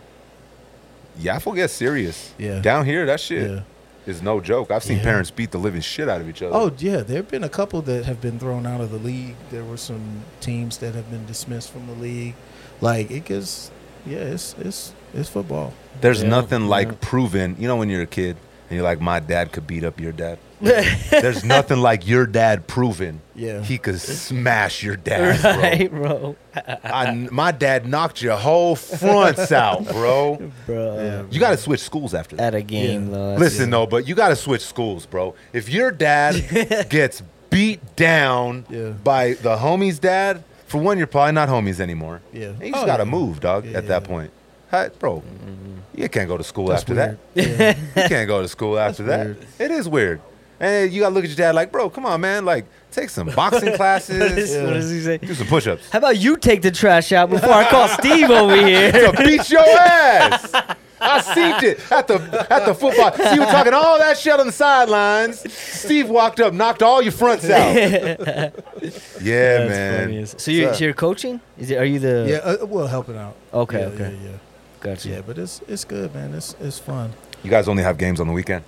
[1.19, 2.33] Yaffle gets serious.
[2.37, 2.59] Yeah.
[2.59, 3.59] Down here, that shit Yeah.
[4.05, 4.71] Is no joke.
[4.71, 5.03] I've seen Yeah.
[5.03, 6.55] parents beat the living shit out of each other.
[6.55, 9.35] Oh yeah, there have been a couple that have been thrown out of the league.
[9.51, 12.35] There were some teams that have been dismissed from the league.
[12.81, 13.71] Like it gets,
[14.05, 15.73] yeah, it's it's it's football.
[16.01, 16.93] There's Yeah, nothing like yeah.
[17.01, 17.55] proven.
[17.59, 18.35] You know when you're a kid
[18.69, 20.37] and you're like, my dad could beat up your dad.
[21.09, 23.61] There's nothing like your dad proving Yeah.
[23.61, 25.51] he could smash your dad, bro.
[25.61, 26.35] right, bro.
[26.83, 30.51] I, my dad knocked your whole fronts out, bro.
[30.65, 30.95] Bro.
[30.97, 31.23] Yeah.
[31.29, 32.53] You got to switch schools after that.
[32.53, 33.11] At a game, Yeah.
[33.11, 33.25] though.
[33.31, 35.35] that's- Listen though, but you got to switch schools, bro.
[35.51, 38.61] If your dad gets beat down
[39.03, 42.21] by the homie's dad, for one, you're probably not homies anymore.
[42.31, 42.47] Yeah.
[42.47, 43.67] And you just Oh, got to move, dog.
[43.67, 44.31] At that point,
[44.71, 45.75] Hi, bro, mm-hmm.
[46.01, 47.19] you can't go to school That's after weird.
[47.35, 47.77] that.
[47.95, 48.01] Yeah.
[48.03, 49.25] You can't go to school after that.
[49.25, 49.45] weird.
[49.59, 50.19] It is weird.
[50.59, 52.45] And you got to look at your dad like, bro, come on, man.
[52.45, 55.17] Like, take some boxing classes, What does he say?
[55.17, 55.89] do some push-ups.
[55.89, 58.91] How about you take the trash out before I call Steve over here?
[59.11, 60.53] to beat your ass.
[61.05, 62.15] I seen it at the
[62.49, 63.11] at the football.
[63.11, 65.51] See you were talking all that shit on the sidelines.
[65.53, 67.75] Steve walked up, knocked all your fronts out.
[67.75, 68.51] yeah,
[69.19, 70.03] That's man.
[70.05, 71.41] funny So you're, so you're coaching?
[71.57, 71.77] Is it?
[71.77, 72.25] Are you the?
[72.29, 73.35] yeah, uh, well, helping out.
[73.53, 73.79] Okay.
[73.81, 74.17] Yeah, okay.
[74.23, 74.37] Yeah, yeah.
[74.79, 75.09] Gotcha.
[75.09, 76.33] Yeah, but it's it's good, man.
[76.33, 77.11] It's it's fun.
[77.43, 78.63] You guys only have games on the weekend.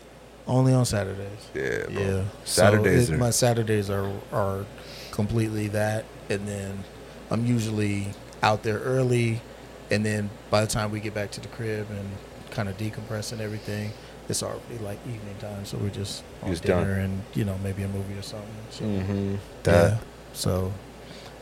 [0.47, 1.39] Only on Saturdays.
[1.53, 2.01] Yeah, bro.
[2.03, 2.23] Yeah.
[2.43, 4.65] Saturdays So it- are- my Saturdays are are
[5.11, 6.83] completely that, and then
[7.31, 8.07] I'm usually
[8.43, 9.41] out there early,
[9.89, 12.09] and then by the time we get back to the crib and
[12.51, 13.91] kind of decompress and everything,
[14.29, 15.65] it's already like evening time.
[15.65, 16.99] So we're just on Just dinner done.
[17.05, 18.49] and you know maybe a movie or something.
[18.69, 19.35] So, Mm-hmm.
[19.63, 19.97] That- yeah.
[20.33, 20.73] So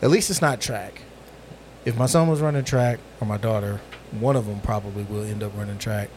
[0.01, 1.01] at least it's not track.
[1.83, 3.81] If my son was running track or my daughter,
[4.19, 6.09] one of them probably will end up running track.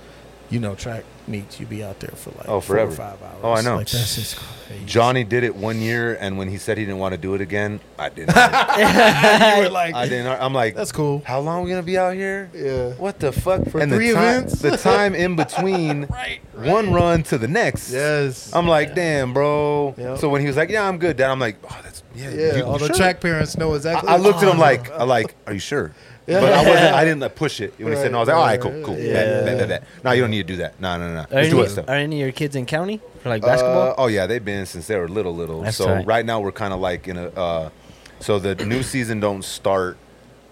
[0.51, 2.93] You know, track meets you be out there for like Oh, four forever.
[2.93, 3.41] or five hours.
[3.43, 3.77] Oh, I know.
[3.77, 4.85] Like that's just crazy.
[4.87, 7.41] Johnny did it one year, and when he said he didn't want to do it
[7.41, 8.35] again, I didn't.
[9.57, 10.27] you were like, I didn't.
[10.41, 11.23] I'm like, that's cool.
[11.25, 12.51] how long are we gonna be out here?
[12.55, 12.91] Yeah.
[12.95, 13.69] What the fuck?
[13.69, 14.61] For and three the time, events?
[14.61, 16.41] the time in between Right.
[16.55, 17.93] one run to the next.
[17.93, 18.55] Yes.
[18.55, 19.95] I'm like, damn, bro.
[19.97, 20.19] Yep.
[20.19, 22.31] So when he was like, yeah, I'm good, Dad, I'm like, oh, that's yeah.
[22.31, 22.57] yeah.
[22.57, 22.97] you- all you the sure?
[22.97, 24.09] track parents know exactly.
[24.09, 24.91] I, I looked at him like.
[24.91, 25.93] I like, are you sure?
[26.27, 26.95] But I wasn't.
[26.95, 28.19] I didn't like, push it when he said no.
[28.19, 28.99] I was like, all right, cool, cool.
[28.99, 29.85] yeah, bet, bet, bet.
[30.03, 30.81] No, you don't need to do that.
[30.81, 31.21] No, no, no.
[31.21, 31.85] Are Let's do any, it still.
[31.89, 33.91] are any of your kids in county for like basketball?
[33.91, 35.63] Uh, oh yeah, they've been since they were little, little.
[35.63, 36.07] That's so tight.
[36.07, 37.29] right now we're kind of like in a.
[37.29, 37.71] Uh,
[38.19, 39.99] so the new season don't start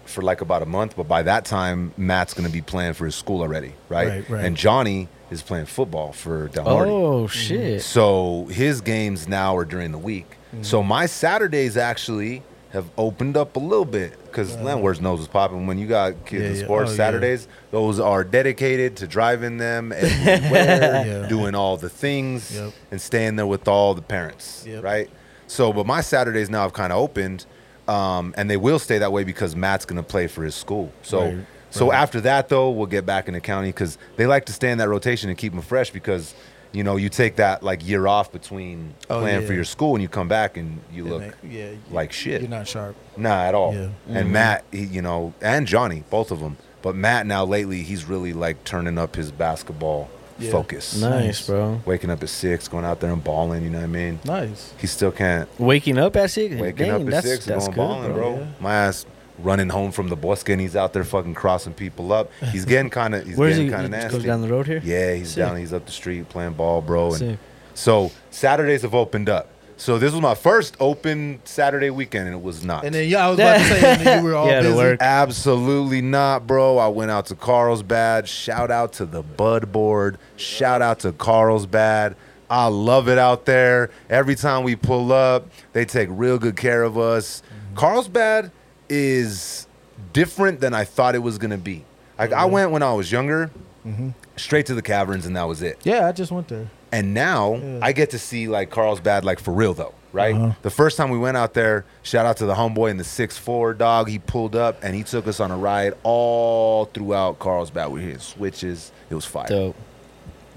[0.05, 3.15] for like about a month, but by that time Matt's gonna be playing for his
[3.15, 4.07] school already, right?
[4.07, 4.45] Right, right.
[4.45, 6.87] And Johnny is playing football for Del Norte.
[6.87, 7.81] oh shit!
[7.81, 10.37] So his games now are during the week.
[10.61, 12.41] So my Saturdays actually
[12.75, 15.65] have opened up a little bit because Lenwords knows what's popping.
[15.65, 16.63] When you got kids Yeah, in yeah.
[16.65, 16.97] sports, Oh, yeah.
[16.97, 21.25] Saturdays those are dedicated to driving them Yeah.
[21.29, 22.73] doing all the things, Yep.
[22.91, 24.83] and staying there with all the parents, Yep.
[24.83, 25.09] right?
[25.47, 27.45] So, but my Saturdays now have kind of opened,
[27.87, 30.91] um, and they will stay that way because Matt's going to play for his school.
[31.01, 31.21] So.
[31.21, 31.37] Right,
[31.71, 34.71] So after that, though, we'll get back in the county because they like to stay
[34.71, 36.33] in that rotation and keep them fresh because,
[36.75, 39.47] you know, you take that like year off between Oh, playing yeah.
[39.47, 42.11] for your school and you come back and you Yeah, look man, yeah, you- like
[42.11, 42.41] shit.
[42.41, 42.95] You're not sharp.
[43.17, 43.73] Nah, at all.
[43.73, 43.87] Yeah.
[44.07, 44.31] And mm-hmm.
[44.33, 46.57] Matt, he, you know, and Johnny, both of them.
[46.81, 50.51] But Matt now lately, he's really like turning up his basketball Yeah.
[50.51, 50.99] focus.
[50.99, 51.81] Nice, bro.
[51.85, 53.63] Waking up at six, going out there and balling.
[53.63, 54.19] You know what I mean?
[54.25, 54.73] Nice.
[54.77, 56.55] He still can't Waking up at six.
[56.59, 58.37] waking Dang, up at that's, six, that's going good, balling, bro.
[58.39, 58.45] yeah.
[58.59, 59.05] My ass
[59.39, 62.31] running home from the bosque and he's out there fucking crossing people up.
[62.51, 63.71] He's getting kind of, he's Where's getting he?
[63.73, 64.17] kind of he just nasty.
[64.19, 64.81] goes down the road here.
[64.83, 65.37] Yeah, he's Sick.
[65.37, 65.57] down.
[65.57, 67.07] He's up the street playing ball, bro.
[67.09, 67.39] And Sick.
[67.73, 69.49] so Saturdays have opened up.
[69.77, 72.85] So this was my first open Saturday weekend, and it was not.
[72.85, 74.73] And then yeah, I was about to say, and then you were all Yeah, busy.
[74.77, 75.01] work.
[75.01, 76.77] Absolutely not, bro.
[76.77, 78.29] I went out to Carlsbad.
[78.29, 80.17] Shout out to the Bud Board.
[80.37, 82.15] Shout out to Carlsbad.
[82.49, 83.89] I love it out there.
[84.09, 87.41] Every time we pull up, they take real good care of us.
[87.41, 87.75] Mm-hmm.
[87.75, 88.51] Carlsbad
[88.89, 89.67] is
[90.13, 91.83] different than I thought it was gonna be.
[92.17, 93.51] Like I went when I was younger,
[94.37, 95.79] straight to the caverns, and that was it.
[95.83, 96.69] Yeah, I just went there.
[96.91, 97.79] And now Yeah.
[97.81, 100.33] I get to see like Carlsbad like for real though, right?
[100.33, 100.53] Uh-huh.
[100.61, 103.37] The first time we went out there, shout out to the homeboy in the six
[103.37, 104.07] four dog.
[104.07, 107.91] He pulled up and he took us on a ride all throughout Carlsbad.
[107.91, 108.91] We hit switches.
[109.09, 109.47] It was fire.
[109.47, 109.75] Dope.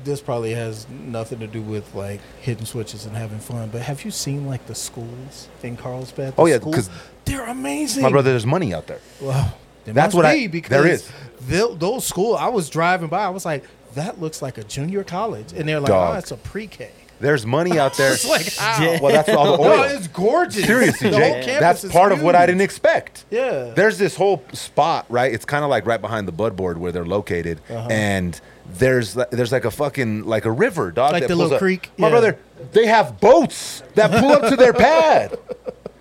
[0.04, 3.68] This probably has nothing to do with like hitting switches and having fun.
[3.70, 6.36] But have you seen like the schools in Carlsbad?
[6.36, 6.74] The Oh, yeah, schools?
[6.76, 6.90] 'cause
[7.24, 8.02] they're amazing.
[8.02, 9.00] My brother, there's money out there.
[9.20, 11.08] Well, there That's what I- be there because is.
[11.48, 12.36] tho- those school.
[12.36, 13.24] I was driving by.
[13.24, 16.14] I was like, that looks like a junior college, and they're like, Dog.
[16.14, 16.90] oh, it's a pre-K.
[17.20, 18.12] There's money out there.
[18.12, 19.00] It's like?
[19.02, 19.82] Well, that's all the No, oil.
[19.82, 20.64] it's gorgeous.
[20.64, 21.56] Seriously, Jay.
[21.58, 23.24] That's part of what I didn't expect.
[23.30, 23.72] Yeah.
[23.74, 25.32] There's this whole spot, right?
[25.34, 27.88] It's kind of like right behind the Bud Board where they're located, Uh-huh.
[27.90, 28.40] and
[28.74, 31.12] there's there's like a fucking like a river, dog.
[31.12, 31.60] Like that the pulls little up.
[31.60, 31.90] creek?
[31.96, 32.10] My Yeah.
[32.12, 32.38] brother,
[32.72, 35.38] they have boats that pull up to their pad.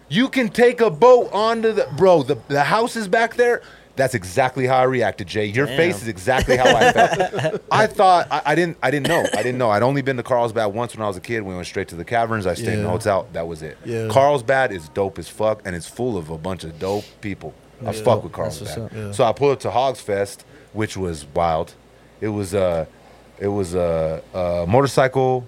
[0.09, 2.23] You can take a boat onto the bro.
[2.23, 3.61] The the house is back there.
[3.95, 5.45] That's exactly how I reacted, Jay.
[5.45, 5.75] Your Damn.
[5.77, 7.63] face is exactly how I felt.
[7.71, 9.25] I thought I, I didn't I didn't know.
[9.33, 9.71] I didn't know.
[9.71, 11.41] I'd only been to Carlsbad once when I was a kid.
[11.41, 12.45] We went straight to the caverns.
[12.45, 13.27] I stayed in the hotel.
[13.33, 13.75] That was it.
[13.85, 14.07] Yeah.
[14.09, 17.55] Carlsbad is dope as fuck, and it's full of a bunch of dope people.
[17.81, 18.03] I Yeah.
[18.03, 18.91] fuck with Carlsbad.
[18.93, 19.11] Yeah.
[19.13, 21.73] So I pulled up to Hogs Fest, which was wild.
[22.21, 22.87] It was a,
[23.39, 25.47] it was a, a motorcycle,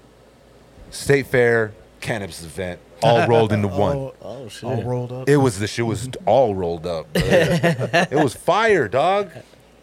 [0.92, 3.96] state fair, cannabis event, all rolled into one.
[3.98, 4.64] All, Oh shit.
[4.66, 5.28] all rolled up.
[5.30, 7.12] It was the shit was all rolled up.
[7.14, 7.24] bro.
[7.26, 9.32] it was fire, dog.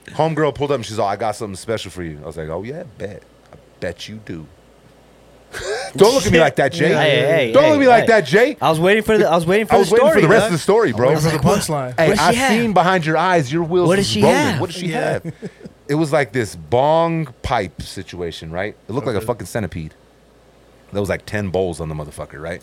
[0.06, 2.20] Homegirl pulled up and she's like, oh, I got something special for you.
[2.22, 3.22] I was like, Oh yeah, bet.
[3.52, 4.46] I bet you do.
[5.96, 6.88] Don't look at me like that, Jay.
[6.88, 8.06] Hey, hey, Don't look at hey, me like hey.
[8.08, 8.56] that, Jay.
[8.60, 9.26] I was waiting for the.
[9.28, 10.20] I was waiting for I was the waiting story.
[10.22, 10.46] for the rest dog.
[10.48, 11.08] of the story, bro.
[11.08, 11.98] Waiting for the punchline.
[11.98, 12.50] Hey, I've have?
[12.50, 13.88] seen behind your eyes your wheels.
[13.88, 14.36] What does she rolling.
[14.36, 14.60] have?
[14.60, 15.12] What does she Yeah.
[15.12, 15.34] have?
[15.88, 18.76] It was like this bong pipe situation, right?
[18.88, 19.94] It looked like a fucking centipede.
[20.92, 22.62] There was like ten bowls on the motherfucker, right?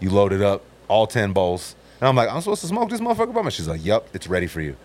[0.00, 3.00] You load it up, all ten bowls, and I'm like, I'm supposed to smoke this
[3.00, 3.50] motherfucker by my.
[3.50, 4.76] She's like, Yup, it's ready for you.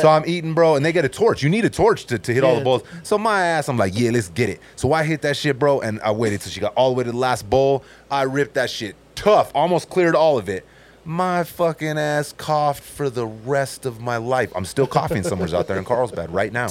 [0.00, 1.42] so I'm eating, bro, and they get a torch.
[1.42, 2.82] You need a torch to, to hit all the bowls.
[3.02, 4.60] So my ass, I'm like, yeah, let's get it.
[4.76, 7.04] So I hit that shit, bro, and I waited till she got all the way
[7.04, 7.84] to the last bowl.
[8.10, 10.64] I ripped that shit tough, almost cleared all of it.
[11.04, 14.50] My fucking ass coughed for the rest of my life.
[14.56, 16.68] I'm still coughing somewhere out there in Carlsbad right now.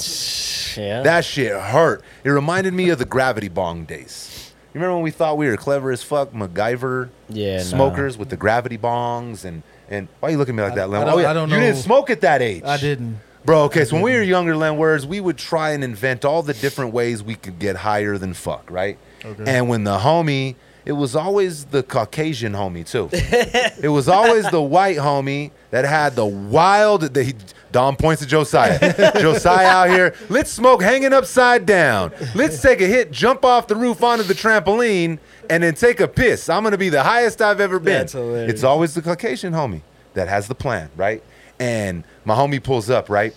[0.76, 1.02] Yeah.
[1.02, 2.02] That shit hurt.
[2.24, 4.52] It reminded me of the gravity bong days.
[4.72, 8.36] You remember when we thought we were clever as fuck, MacGyver Yeah, smokers with the
[8.36, 11.02] gravity bongs and and why you looking at me like I- that, Len?
[11.02, 11.30] I oh, don't- oh, yeah.
[11.30, 12.64] I don't You didn't smoke at that age.
[12.64, 13.20] I didn't.
[13.44, 16.54] Bro, okay, so when we were younger, Lenwords, we would try and invent all the
[16.54, 18.96] different ways we could get higher than fuck, right?
[19.22, 19.44] Okay.
[19.46, 23.08] And when the homie, it was always the Caucasian homie too.
[23.12, 27.02] it was always the white homie that had the wild.
[27.02, 27.34] The, he,
[27.72, 28.78] Dom points to Josiah.
[29.20, 30.14] Josiah out here.
[30.28, 32.12] Let's smoke hanging upside down.
[32.34, 35.18] Let's take a hit, jump off the roof onto the trampoline,
[35.50, 36.48] and then take a piss.
[36.48, 38.02] I'm gonna be the highest I've ever been.
[38.48, 39.82] It's always the Caucasian homie
[40.14, 41.22] that has the plan, right?
[41.58, 43.34] And my homie pulls up, right?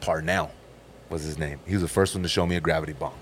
[0.00, 0.50] Parnell
[1.08, 1.60] was his name.
[1.66, 3.12] He was the first one to show me a gravity bomb.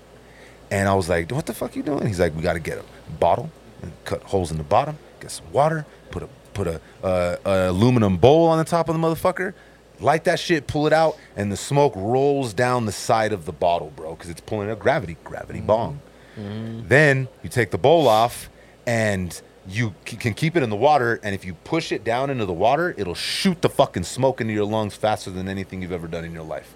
[0.69, 2.05] And I was like, what the fuck you doing?
[2.07, 2.83] He's like, we got to get a
[3.19, 3.49] bottle
[3.81, 7.69] and cut holes in the bottom, get some water, put a put a, uh, a
[7.69, 9.53] aluminum bowl on the top of the motherfucker,
[9.99, 13.51] light that shit, pull it out, and the smoke rolls down the side of the
[13.51, 16.01] bottle, bro, because it's pulling a gravity gravity bong.
[16.35, 18.49] Then you take the bowl off
[18.85, 21.19] and you c- can keep it in the water.
[21.23, 24.53] And if you push it down into the water, it'll shoot the fucking smoke into
[24.53, 26.73] your lungs faster than anything you've ever done in your life.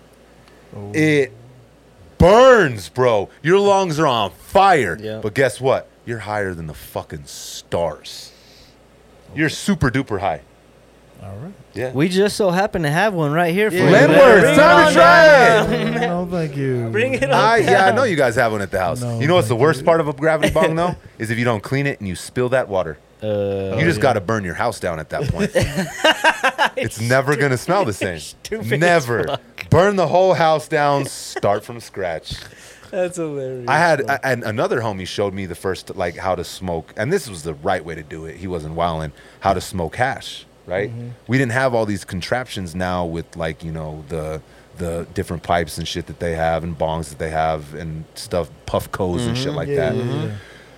[0.76, 0.92] Oh.
[0.94, 1.32] It
[2.22, 3.30] burns, bro.
[3.42, 4.98] Your lungs are on fire.
[5.00, 5.20] Yeah.
[5.22, 5.88] But guess what?
[6.06, 8.32] You're higher than the fucking stars.
[9.36, 10.42] You're super duper high.
[11.24, 11.54] All right.
[11.74, 11.92] Yeah.
[11.92, 13.86] We just so happen to have one right here for Yeah.
[13.86, 13.92] you.
[13.92, 14.58] Len man.
[14.58, 16.02] Time to try it.
[16.02, 16.90] no, thank you.
[16.90, 17.32] Bring it on.
[17.32, 19.02] I, yeah, I know you guys have one at the house.
[19.02, 19.86] No, you know what's the worst you.
[19.86, 20.96] part of a gravity bong though?
[21.20, 22.98] Is if you don't clean it and you spill that water.
[23.24, 24.02] Uh, you just yeah.
[24.02, 25.52] got to burn your house down at that point.
[26.76, 28.18] it's never gonna smell the same.
[28.18, 29.38] Stupid as Never.
[29.72, 31.06] Burn the whole house down.
[31.06, 32.36] Start from scratch.
[32.92, 33.68] that's hilarious.
[33.70, 37.12] I had I, and another homie showed me the first like how to smoke, and
[37.12, 38.36] this was the right way to do it.
[38.38, 39.14] He wasn't wilding.
[39.40, 40.90] How to smoke hash, right?
[40.90, 41.10] Mm-hmm.
[41.28, 44.42] We didn't have all these contraptions now with like you know the
[44.78, 48.50] the different pipes and shit that they have and bongs that they have and stuff,
[48.66, 49.44] Puffcos and Mm-hmm.
[49.44, 49.96] shit like Yeah, that.
[49.96, 50.32] yeah, yeah.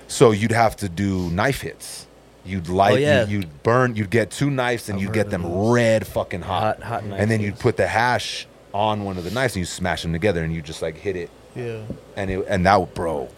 [0.08, 2.06] So you'd have to do knife hits.
[2.46, 3.26] You'd light, Oh, yeah.
[3.26, 5.74] you, would burn, you'd get two knives and I've you'd get them those.
[5.74, 6.82] red fucking hot.
[6.82, 9.62] Hot- hot knife and then you'd put the hash on one of the knives and
[9.62, 11.30] you smash them together and you just like hit it.
[11.56, 11.82] Yeah.
[12.16, 13.30] And it, and that, bro,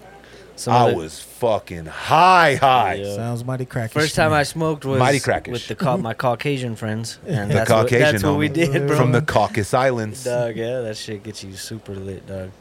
[0.56, 2.94] Some I other- was fucking high, high.
[2.96, 3.16] Yeah.
[3.16, 3.94] Sounds mighty cracky.
[3.94, 5.52] First time I smoked was Mighty crackish.
[5.52, 8.54] with the ca- my Caucasian friends, and The that's Caucasian what, that's what we homie.
[8.54, 8.98] did, bro.
[8.98, 10.24] From the Caucasus Islands.
[10.24, 12.52] dog, yeah, that shit gets you super lit, dog.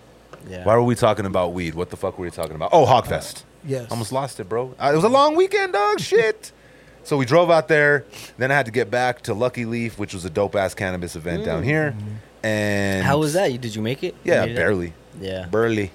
[0.48, 0.64] Yeah.
[0.64, 1.74] Why were we talking about weed?
[1.74, 2.70] What the fuck were we talking about?
[2.72, 3.42] Oh, Hogfest.
[3.42, 3.90] Uh, yes.
[3.90, 4.74] Almost lost it, bro.
[4.78, 6.00] Uh, it was a long weekend, dog.
[6.00, 6.52] Shit.
[7.04, 8.06] So we drove out there.
[8.38, 11.16] Then I had to get back to Lucky Leaf, which was a dope ass cannabis
[11.16, 11.66] event down mm.
[11.66, 11.90] here.
[11.94, 12.14] Mm-hmm.
[12.44, 13.50] And How was that?
[13.52, 14.14] You did you make it?
[14.22, 14.56] Yeah, made it?
[14.56, 14.92] barely.
[15.18, 15.46] Yeah.
[15.46, 15.90] barely,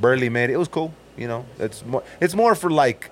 [0.00, 0.54] barely made it.
[0.54, 0.94] It was cool.
[1.18, 2.02] You know, it's more.
[2.18, 3.10] It's more for like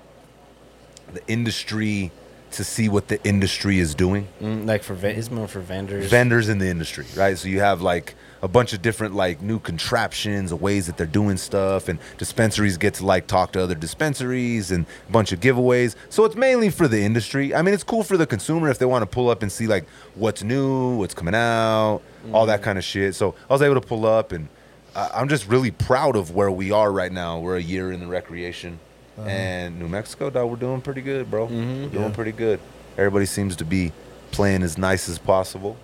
[1.12, 2.10] the industry
[2.52, 4.28] to see what the industry is doing.
[4.40, 6.10] Mm, like for it's more for vendors.
[6.10, 7.36] vendors in the industry, right?
[7.36, 11.06] So you have like a bunch of different like new contraptions, or ways that they're
[11.06, 15.40] doing stuff, and dispensaries get to like talk to other dispensaries and a bunch of
[15.40, 15.94] giveaways.
[16.08, 17.54] So it's mainly for the industry.
[17.54, 19.66] I mean, it's cool for the consumer if they want to pull up and see
[19.66, 22.00] like what's new, what's coming out,
[22.32, 23.14] all that kind of shit.
[23.14, 24.48] So I was able to pull up, and
[24.94, 27.38] I'm just really proud of where we are right now.
[27.38, 28.78] We're a year in the recreation
[29.18, 29.28] Uh-huh.
[29.28, 31.46] And New Mexico, dog, we're doing pretty good, bro.
[31.48, 31.82] Mhm.
[31.82, 32.14] We're doing Yeah.
[32.14, 32.58] pretty good.
[32.96, 33.92] Everybody seems to be
[34.30, 35.76] playing as nice as possible.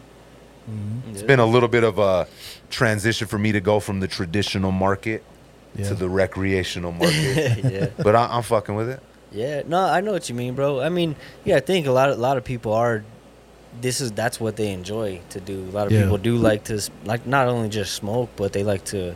[0.70, 1.12] Mhm.
[1.12, 2.26] It's been a little bit of a
[2.70, 5.22] transition for me to go from the traditional market
[5.76, 5.88] Yeah.
[5.88, 7.58] to the recreational market.
[7.64, 7.86] yeah.
[8.02, 9.00] but I, I'm fucking with it.
[9.32, 10.80] Yeah, no, I know what you mean, bro.
[10.80, 13.04] I mean, yeah, I think a lot of a lot of people are.
[13.80, 15.58] This is that's what they enjoy to do.
[15.70, 16.02] A lot of Yeah.
[16.02, 19.14] people do like to like not only just smoke, but they like to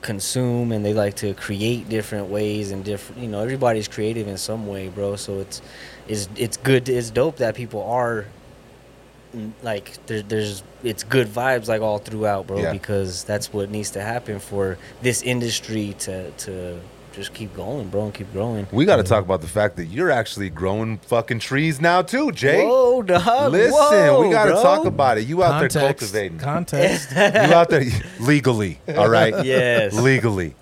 [0.00, 3.20] consume and they like to create different ways and different.
[3.20, 5.16] You know, everybody's creative in some way, bro.
[5.16, 5.60] So it's
[6.08, 6.88] it's it's good.
[6.88, 8.24] It's dope that people are
[9.62, 12.58] like there, there's it's good vibes like all throughout, bro.
[12.58, 12.72] Yeah.
[12.72, 16.80] Because that's what needs to happen for this industry to to
[17.12, 18.66] just keep going, bro, and keep growing.
[18.70, 22.30] We got to talk about the fact that you're actually growing fucking trees now too,
[22.32, 22.64] Jay.
[22.64, 23.50] Whoa, dog.
[23.52, 25.26] Listen, Whoa, we got to talk about it.
[25.26, 26.12] You out there Context.
[26.12, 26.38] cultivating.
[26.38, 27.10] Context.
[27.16, 27.84] you out there
[28.20, 29.44] legally, all right?
[29.44, 29.92] Yes.
[29.94, 30.54] legally.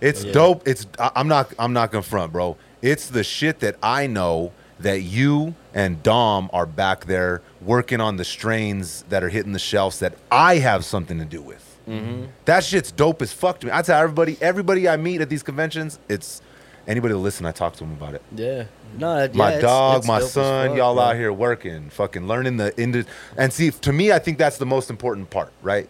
[0.00, 0.32] It's Yeah.
[0.32, 0.66] dope.
[0.66, 2.56] It's I- I'm not I'm not gonna front, bro.
[2.82, 8.16] It's the shit that I know that you and Dom are back there working on
[8.16, 11.62] the strains that are hitting the shelves that I have something to do with.
[11.88, 12.26] Mm-hmm.
[12.46, 13.72] That shit's dope as fuck to me.
[13.72, 16.42] I tell everybody, everybody I meet at these conventions, it's
[16.86, 17.46] anybody to listen.
[17.46, 18.22] I talk to them about it.
[18.34, 18.64] Yeah.
[18.98, 21.04] No, yeah, My it's- dog, it's my son, fuck, y'all bro.
[21.04, 23.12] out here working, fucking learning the industry.
[23.36, 25.88] And see, to me, I think that's the most important part, right?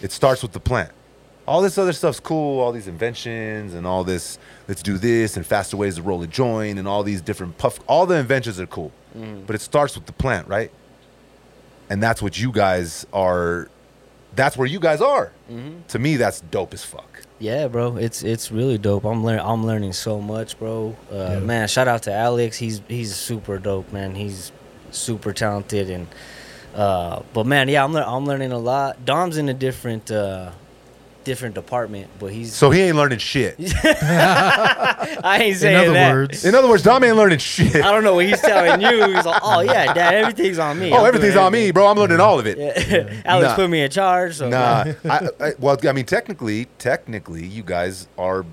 [0.00, 0.90] It starts with the plant.
[1.46, 5.44] All this other stuff's cool, all these inventions and all this, let's do this and
[5.44, 8.66] faster ways to roll a joint and all these different puff, all the inventions are
[8.66, 8.92] cool.
[9.18, 9.44] Mm.
[9.44, 10.70] But it starts with the plant, right?
[11.92, 13.68] And that's what you guys are,
[14.34, 15.26] that's where you guys are.
[15.50, 15.82] Mm-hmm.
[15.88, 17.10] To me, that's dope as fuck.
[17.38, 19.04] Yeah, bro, it's it's really dope.
[19.04, 20.96] I'm learning I'm learning so much, bro.
[21.10, 21.38] Uh, Yeah.
[21.40, 22.56] Man, shout out to Alex.
[22.56, 24.14] He's he's super dope, man.
[24.14, 24.52] He's
[24.90, 26.06] super talented and
[26.74, 29.04] uh, but man, yeah, I'm lear- I'm learning a lot.
[29.04, 30.52] Dom's in a different uh,
[31.24, 33.56] different department, but he's So he ain't learning shit.
[34.14, 36.12] I ain't In saying other that.
[36.12, 37.76] words, In other words, Dom ain't learning shit.
[37.76, 39.14] I don't know what he's telling you.
[39.14, 40.92] He's like, oh yeah, dad, everything's on me.
[40.92, 41.86] Oh, I'm everything's doing on me, bro.
[41.86, 42.58] I'm learning all of it.
[42.58, 43.22] everything." Yeah.
[43.24, 43.56] Alex Nah.
[43.56, 44.36] put me in charge.
[44.36, 48.44] So Nah, I, I, well, I mean, technically, technically, you guys are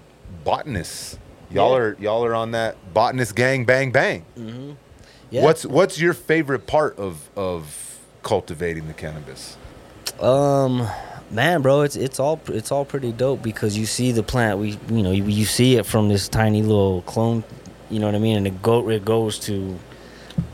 [0.44, 1.18] botanists.
[1.52, 1.78] Y'all Yeah.
[1.78, 4.26] are y'all are on that botanist gang, bang bang.
[4.38, 4.76] Mhm.
[5.32, 5.44] Yeah.
[5.44, 9.58] What's what's your favorite part of of cultivating the cannabis?
[10.20, 10.88] Um,
[11.32, 14.60] man, bro, it's it's all it's all pretty dope because you see the plant.
[14.60, 17.44] We you know you, you see it from this tiny little clone.
[17.90, 18.38] You know what I mean?
[18.38, 19.78] And it go it goes to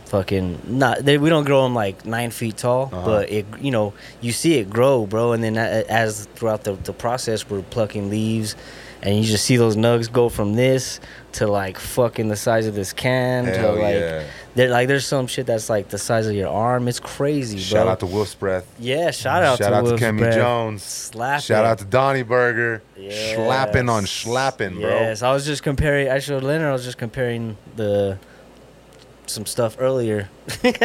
[0.05, 0.99] fucking not.
[1.03, 3.05] They, we don't grow them like nine feet tall, Uh-huh.
[3.05, 5.33] but it you know you see it grow, bro.
[5.33, 8.55] And then as throughout the the process, we're plucking leaves.
[9.01, 10.99] And you just see those nugs go from this
[11.35, 14.23] to like fucking the size of this can Hell to like yeah.
[14.55, 16.87] there like there's some shit that's like the size of your arm.
[16.87, 17.91] It's crazy, Shout bro.
[17.91, 18.65] out to Wolf's Breath.
[18.79, 20.35] Yeah, shout out Shout to out to Wolf's Kemi Breath.
[20.35, 20.83] Jones.
[20.83, 21.41] Slapping.
[21.41, 22.81] Shout out to Donny Burger.
[22.97, 23.35] Yes.
[23.35, 24.89] Slapping on slapping, bro.
[24.89, 26.09] Yes, I was just comparing.
[26.09, 26.69] I showed Leonard.
[26.69, 28.17] I was just comparing the
[29.29, 30.29] some stuff earlier.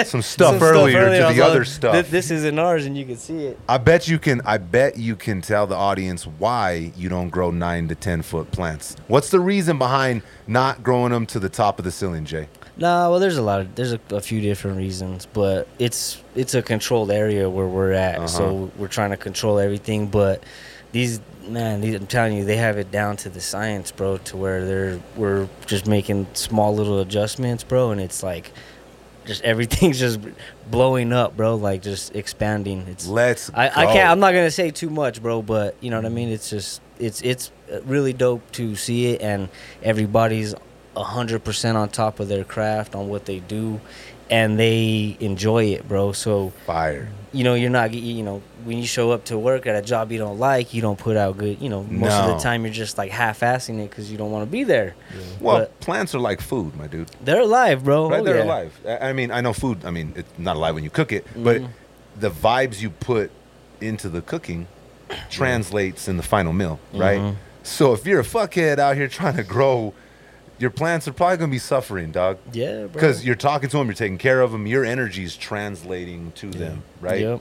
[0.05, 1.93] Some stuff Some earlier I to the like, other stuff.
[1.93, 3.59] "Th- This isn't ours, and you can see it.
[3.69, 4.41] I bet you can.
[4.45, 8.51] I bet you can tell the audience why you don't grow nine to ten foot
[8.53, 8.97] plants.
[9.09, 12.49] What's the reason behind not growing them to the top of the ceiling, Jay?
[12.77, 16.55] Nah, well, there's a lot of there's a, a few different reasons, but it's it's
[16.55, 18.27] a controlled area where we're at, Uh-huh.
[18.27, 20.07] so we're trying to control everything.
[20.07, 20.43] But
[20.93, 24.65] these man, I'm telling you, they have it down to the science, bro, to where
[24.65, 28.53] they're we're just making small little adjustments, bro, and it's like
[29.27, 30.21] just everything's just
[30.71, 32.87] blowing up, bro, like just expanding.
[32.89, 33.51] It's Let's.
[33.53, 34.11] I, I can't.
[34.11, 35.43] I'm not gonna say too much, bro.
[35.43, 36.29] But you know what I mean.
[36.29, 36.35] Mm-hmm.
[36.35, 37.51] It's just it's it's
[37.85, 39.49] really dope to see it, and
[39.83, 40.55] everybody's
[40.97, 43.81] hundred percent on top of their craft on what they do,
[44.29, 46.13] and they enjoy it, bro.
[46.13, 47.09] So fire.
[47.33, 50.11] You know you're not you know when you show up to work at a job
[50.13, 51.61] you don't like, you don't put out good.
[51.61, 54.45] You know most of the time you're just like half-assing it because you don't want
[54.47, 54.95] to be there.
[55.41, 57.11] Well, But- plants are like food, my dude.
[57.25, 58.11] They're alive, bro.
[58.11, 58.21] Right?
[58.21, 58.45] Oh, They're yeah.
[58.45, 58.81] alive.
[58.87, 59.85] I I mean, I know food.
[59.85, 61.69] I mean, it's not alive when you cook it, but Mhm.
[62.19, 63.31] the vibes you put
[63.81, 64.67] into the cooking
[65.29, 67.21] translates in the final meal, right?
[67.21, 67.35] Mhm.
[67.63, 69.93] So if you're a fuckhead out here trying to grow,
[70.61, 72.39] your plants are probably gonna be suffering, dog.
[72.53, 72.89] Yeah, bro.
[72.89, 76.51] Because you're talking to them, you're taking care of them, your energy is translating to
[76.51, 77.21] them, right?
[77.23, 77.41] Yep.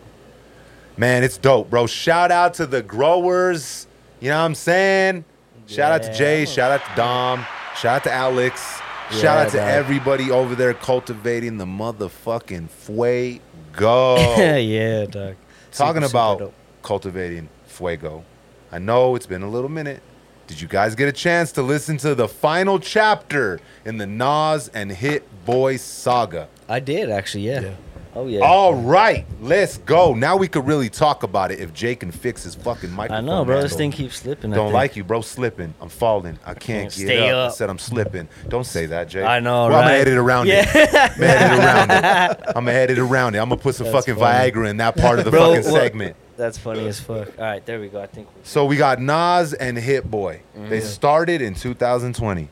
[0.98, 1.86] Man, it's dope, bro.
[1.88, 3.88] Shout out to the growers.
[4.20, 5.26] You know what I'm saying?
[5.68, 6.46] Shout out to Jay.
[6.46, 7.46] Shout out to Dom.
[7.78, 8.80] Shout out to Alex.
[9.12, 9.70] Shout Yeah, out to dog.
[9.70, 14.16] everybody over there cultivating the motherfucking fuego.
[14.58, 15.36] yeah, dog.
[15.72, 16.54] Talking Super, super about dope.
[16.84, 18.24] cultivating fuego.
[18.72, 20.02] I know it's been a little minute.
[20.50, 24.68] Did you guys get a chance to listen to the final chapter in the Nas
[24.70, 26.48] and Hit Boy saga?
[26.68, 27.44] I did actually.
[27.46, 27.62] Yeah.
[27.62, 27.76] Yeah.
[28.16, 28.40] Oh yeah.
[28.40, 30.16] All right, let's go.
[30.16, 33.24] Now we could really talk about it if Jay can fix his fucking microphone.
[33.24, 33.62] I know, bro.
[33.62, 34.52] This thing keeps slipping.
[34.52, 34.74] I Don't think.
[34.74, 35.22] like you, bro.
[35.22, 35.76] Slipping.
[35.80, 36.40] I'm falling.
[36.44, 37.52] I can't Can't get stay up.
[37.52, 38.28] I said I'm slipping.
[38.48, 39.24] Don't say that, Jay.
[39.24, 40.02] I know, well, I'm gonna right?
[40.02, 40.66] edit around Yeah.
[40.68, 40.90] it.
[40.96, 42.44] I'm gonna edit around it.
[42.48, 43.38] I'm gonna edit around it.
[43.38, 44.52] I'm gonna put some That's fucking funny.
[44.52, 46.16] Viagra in that part of the Bro, fucking what- segment.
[46.40, 47.38] That's funny as fuck.
[47.38, 48.02] All right, there we go.
[48.02, 48.30] I think.
[48.34, 50.42] we So we got Nas and Hit Boy.
[50.56, 50.70] Mm-hmm.
[50.70, 52.48] They started in 2020,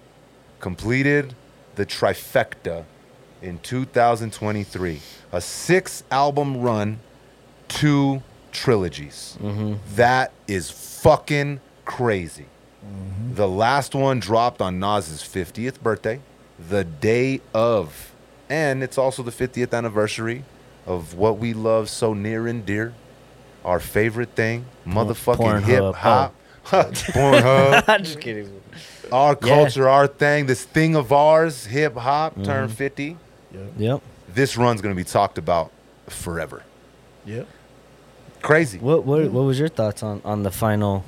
[0.60, 1.34] completed
[1.76, 2.84] the trifecta
[3.42, 5.00] in 2023.
[5.32, 7.00] A six album run,
[7.70, 8.22] two
[8.52, 9.38] trilogies.
[9.42, 9.76] Mm-hmm.
[9.96, 12.48] That is fucking crazy.
[13.34, 16.20] The last one dropped on Nas's 50th birthday,
[16.70, 18.12] the day of.
[18.50, 20.44] And it's also the 50th anniversary
[20.86, 22.94] of what we love so near and dear.
[23.68, 25.64] Our favorite thing, motherfucking Pornhub.
[25.64, 26.34] hip hop.
[26.66, 27.84] Pornhub.
[27.88, 28.62] I'm just kidding.
[29.12, 29.48] Our Yeah.
[29.56, 32.44] culture, our thing, this thing of ours, hip hop, Mm-hmm.
[32.44, 33.18] turned 50.
[33.78, 34.02] Yep.
[34.34, 35.72] This run's going to be talked about
[36.08, 36.64] forever.
[37.26, 37.48] Yep.
[38.42, 38.78] Crazy.
[38.80, 41.04] What what what was your thoughts on on the final?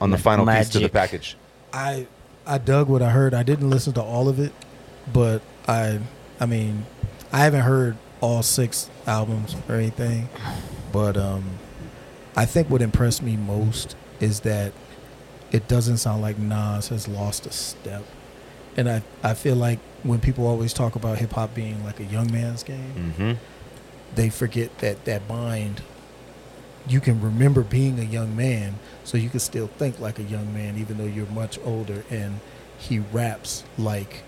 [0.00, 1.36] On the Ma- final piece to the package.
[1.72, 2.06] I
[2.46, 3.34] I dug what I heard.
[3.34, 4.52] I didn't listen to all of it,
[5.12, 5.98] but I
[6.38, 6.84] I mean,
[7.32, 10.28] I haven't heard all six albums or anything,
[10.92, 11.44] but um
[12.36, 14.72] I think what impressed me most is that
[15.50, 18.04] it doesn't sound like Nas has lost a step.
[18.76, 22.04] And I I feel like when people always talk about hip hop being like a
[22.04, 23.32] young man's game, Mm-hmm.
[24.14, 25.82] they forget that that mind
[26.86, 30.54] you can remember being a young man so you can still think like a young
[30.54, 32.40] man even though you're much older and
[32.78, 34.22] he raps like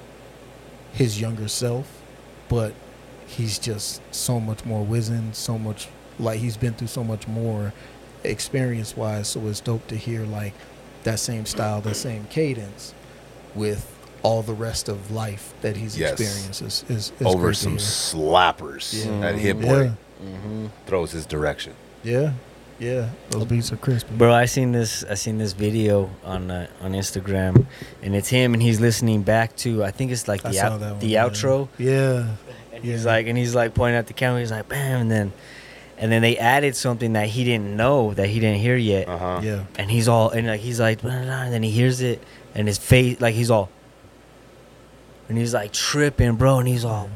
[0.92, 2.02] his younger self
[2.50, 2.74] but
[3.26, 5.88] he's just so much more wizened so much
[6.20, 7.72] like he's been through so much more
[8.24, 10.52] experience wise so it's dope to hear like
[11.04, 12.94] that same style that same cadence
[13.54, 16.20] with all the rest of life that he's Yes.
[16.20, 19.20] experienced is, is, is Over some slappers Yeah.
[19.20, 19.92] that Hit Boy yeah
[20.22, 20.66] Mm-hmm.
[20.84, 21.72] throws his direction.
[22.04, 22.32] Yeah,
[22.78, 24.14] yeah, those beats are crispy.
[24.14, 25.02] Bro, I seen this.
[25.08, 27.64] I seen this video on uh, on Instagram,
[28.02, 29.82] and it's him, and he's listening back to.
[29.82, 30.98] I think it's like the out, one.
[30.98, 31.24] the yeah.
[31.26, 32.26] outro, Yeah,
[32.74, 33.10] and he's Yeah.
[33.12, 34.40] like, and he's like pointing at the camera.
[34.40, 35.32] He's like, bam, and then,
[36.01, 39.18] and then they added something that he didn't know that he didn't hear yet, Uh
[39.18, 39.40] huh.
[39.42, 42.01] yeah, and he's all, and like he's like, blah, blah, blah, and then he hears
[42.01, 42.22] it,
[42.55, 43.68] and his face, like he's all,
[45.28, 47.09] and he's like tripping, bro, and he's all,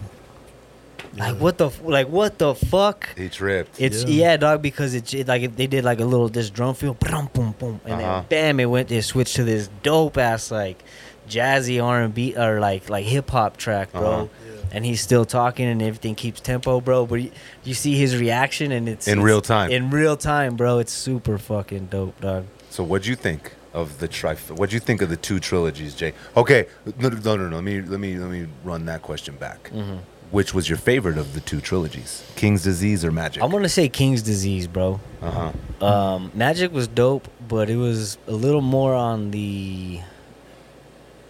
[1.17, 1.41] like Yeah.
[1.41, 3.09] what the, like what the fuck.
[3.17, 3.81] He tripped.
[3.81, 4.31] It's Yeah.
[4.33, 6.95] yeah, dog, because it's it, like if they did like a little this drum feel,
[6.95, 8.23] boom, boom, boom, and Uh-huh.
[8.29, 8.91] then bam, it went.
[8.93, 10.83] It switched to this dope ass like
[11.29, 14.03] jazzy R and B or like like hip hop track, bro.
[14.13, 14.27] Uh-huh.
[14.75, 17.07] And he's still talking, and everything keeps tempo, bro.
[17.07, 17.31] But you,
[17.63, 19.71] you see his reaction, and it's In it's- real time.
[19.71, 20.81] In real time, bro.
[20.81, 22.47] It's super fucking dope, dog.
[22.71, 24.51] So what'd you think of the trif?
[24.51, 26.13] What'd you think of the two trilogies, Jay?
[26.37, 26.67] Okay,
[26.99, 27.55] no, no, no, no.
[27.57, 29.71] Let me let me let me run that question back.
[29.71, 29.99] Mm-hmm.
[30.33, 33.41] Which was your favorite of the two trilogies, King's Disease or Magic?
[33.45, 34.99] I'm gonna say King's Disease, bro.
[35.23, 35.87] uh huh.
[35.87, 40.01] Um, Magic was dope, but it was a little more on the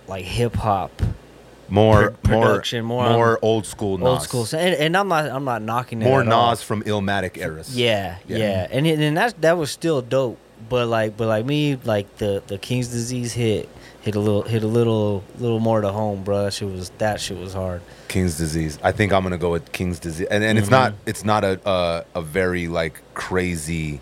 [0.08, 0.90] like hip hop.
[1.74, 4.06] More Pro- production, more more more, old school Nas.
[4.08, 4.44] old school.
[4.46, 6.04] So- And, and I'm not I'm not knocking it.
[6.04, 6.50] More at all.
[6.50, 7.76] Nas from Illmatic eras.
[7.76, 8.36] Yeah, Yeah.
[8.38, 10.38] yeah, and and that that was still dope.
[10.68, 13.68] But like, but like me, like the the King's disease hit
[14.02, 16.44] hit a little hit a little little more to home, bro.
[16.44, 17.80] That shit was that shit was hard.
[18.08, 18.78] King's Disease.
[18.82, 21.60] I think I'm gonna go with King's Disease, and and it's not it's not a
[21.68, 24.00] a, a very like crazy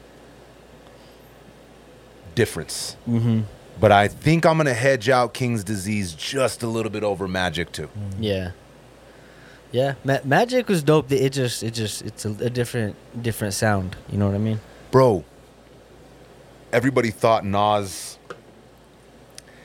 [2.34, 2.96] difference.
[3.08, 3.40] Mm-hmm.
[3.82, 7.72] But I think I'm gonna hedge out King's Disease just a little bit over Magic
[7.72, 7.88] too.
[7.88, 8.12] Mm.
[8.20, 8.50] Yeah,
[9.72, 9.94] yeah.
[10.04, 11.10] Ma- Magic was dope.
[11.10, 13.96] It just it just it's a, a different different sound.
[14.08, 14.60] You know what I mean?
[14.92, 15.24] Bro,
[16.72, 18.18] everybody thought Nas.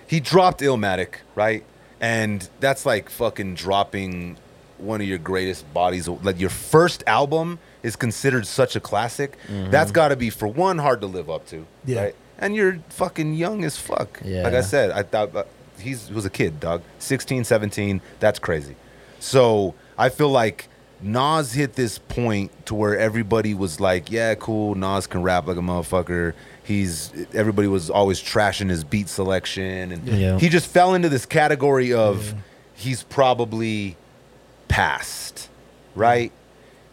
[0.07, 1.63] He dropped Illmatic, right?
[2.01, 4.37] And that's like fucking dropping
[4.79, 6.07] one of your greatest bodies.
[6.07, 9.37] Like your first album is considered such a classic.
[9.47, 9.69] Mm-hmm.
[9.69, 12.01] That's got to be for one hard to live up to, Yeah.
[12.01, 12.15] right?
[12.39, 14.19] And you're fucking young as fuck.
[14.23, 15.43] Like I said, I thought uh,
[15.79, 16.81] he's he was a kid, dog.
[16.99, 18.75] 16, 17, that's crazy.
[19.19, 20.69] So, I feel like
[21.01, 24.75] Nas hit this point to where everybody was like, "Yeah, cool.
[24.75, 26.33] Nas can rap like a motherfucker."
[26.63, 30.37] He's everybody was always trashing his beat selection, and Yeah.
[30.39, 32.39] he just fell into this category of Yeah.
[32.75, 33.95] he's probably
[34.67, 35.49] past,
[35.95, 36.31] right?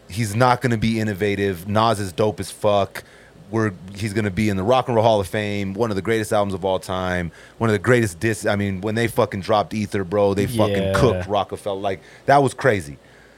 [0.09, 1.67] He's not going to be innovative.
[1.67, 3.03] Nas is dope as fuck.
[3.51, 5.95] We're he's going to be in the Rock and Roll Hall of Fame, one of
[5.95, 8.45] the greatest albums of all time, one of the greatest dis.
[8.45, 10.93] I mean, when they fucking dropped Ether, bro, they fucking Yeah.
[10.95, 11.79] cooked Rockefeller.
[11.79, 12.97] Like that was crazy.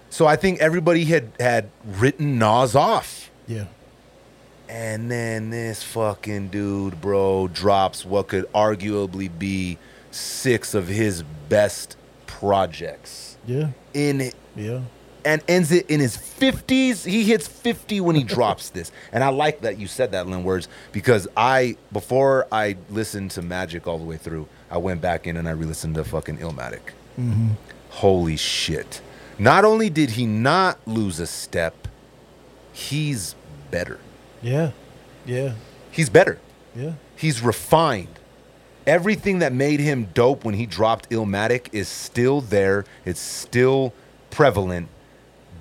[0.10, 3.30] So I think everybody had had written Nas off.
[3.48, 3.66] Yeah.
[4.70, 9.78] And then this fucking dude, bro, drops what could arguably be
[10.12, 11.96] six of his best
[12.26, 13.70] projects Yeah.
[13.94, 14.36] in it.
[14.56, 14.82] Yeah.
[15.28, 17.06] And ends it in his 50s.
[17.06, 18.94] He hits 50 when he drops this.
[19.12, 23.88] And I like that you said that, Lenwords, because I, before I listened to Magic
[23.88, 26.80] all the way through, I went back in and I re listened to fucking Illmatic.
[27.20, 27.50] Mm-hmm.
[27.90, 29.02] Holy shit.
[29.38, 31.88] Not only did he not lose a step,
[32.72, 33.36] he's
[33.70, 34.00] better.
[34.42, 34.72] Yeah.
[35.26, 35.56] Yeah.
[35.92, 36.40] He's better.
[36.76, 36.94] Yeah.
[37.16, 38.20] He's refined.
[38.86, 42.86] Everything that made him dope when he dropped Illmatic is still there.
[43.04, 43.94] It's still
[44.30, 44.88] prevalent,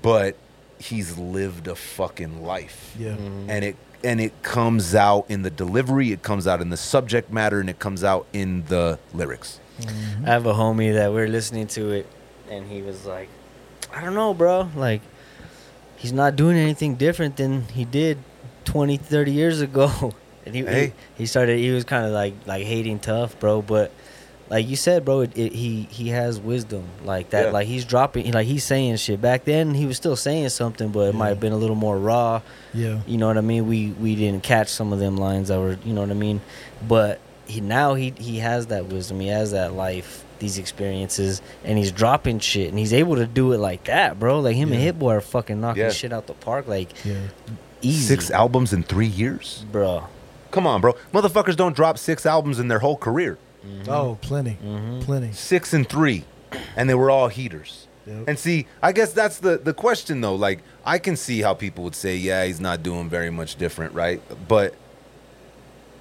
[0.06, 0.36] but
[0.78, 2.94] he's lived a fucking life.
[2.96, 3.16] Yeah.
[3.16, 3.50] Mm-hmm.
[3.50, 7.32] And it and it comes out in the delivery, it comes out in the subject
[7.32, 9.58] matter, and it comes out in the lyrics.
[9.80, 10.24] Mm-hmm.
[10.24, 12.06] I have a homie that we are listening to it,
[12.48, 13.28] and he was like,
[13.92, 14.70] I don't know, bro.
[14.76, 15.00] Like,
[15.96, 18.18] he's not doing anything different than he did
[18.64, 20.14] 20, 30 years ago.
[20.46, 20.92] And he, Hey.
[21.16, 23.62] he, he started, he was kind of like, like hating tough, bro.
[23.62, 23.90] But
[24.48, 27.46] like you said, bro, it, it, he, he has wisdom like that.
[27.46, 27.50] Yeah.
[27.50, 29.20] Like he's dropping, like he's saying shit.
[29.20, 31.98] Back then, he was still saying something, but it might have been a little more
[31.98, 32.40] raw.
[32.72, 33.00] Yeah.
[33.06, 33.66] You know what I mean?
[33.66, 36.40] We we didn't catch some of them lines that were, you know what I mean?
[36.86, 41.76] But he now he he has that wisdom, he has that life, these experiences, and
[41.78, 44.40] he's dropping shit, and he's able to do it like that, bro.
[44.40, 44.86] Like him and Yeah.
[44.86, 45.90] Hit Boy are fucking knocking Yeah.
[45.90, 47.14] shit out the park, like Yeah.
[47.82, 49.64] easy, Six albums in three years?
[49.72, 50.04] bro.
[50.52, 50.94] Come on, bro.
[51.12, 53.36] Motherfuckers don't drop six albums in their whole career.
[53.88, 54.58] Oh, plenty.
[54.64, 55.02] Mhm.
[55.04, 55.32] Plenty.
[55.32, 56.24] Six and three.
[56.76, 57.86] And they were all heaters.
[58.06, 58.24] Yep.
[58.28, 60.36] And see, I guess that's the the question though.
[60.36, 63.94] Like, I can see how people would say, "Yeah, he's not doing very much different,
[63.94, 64.74] right?" But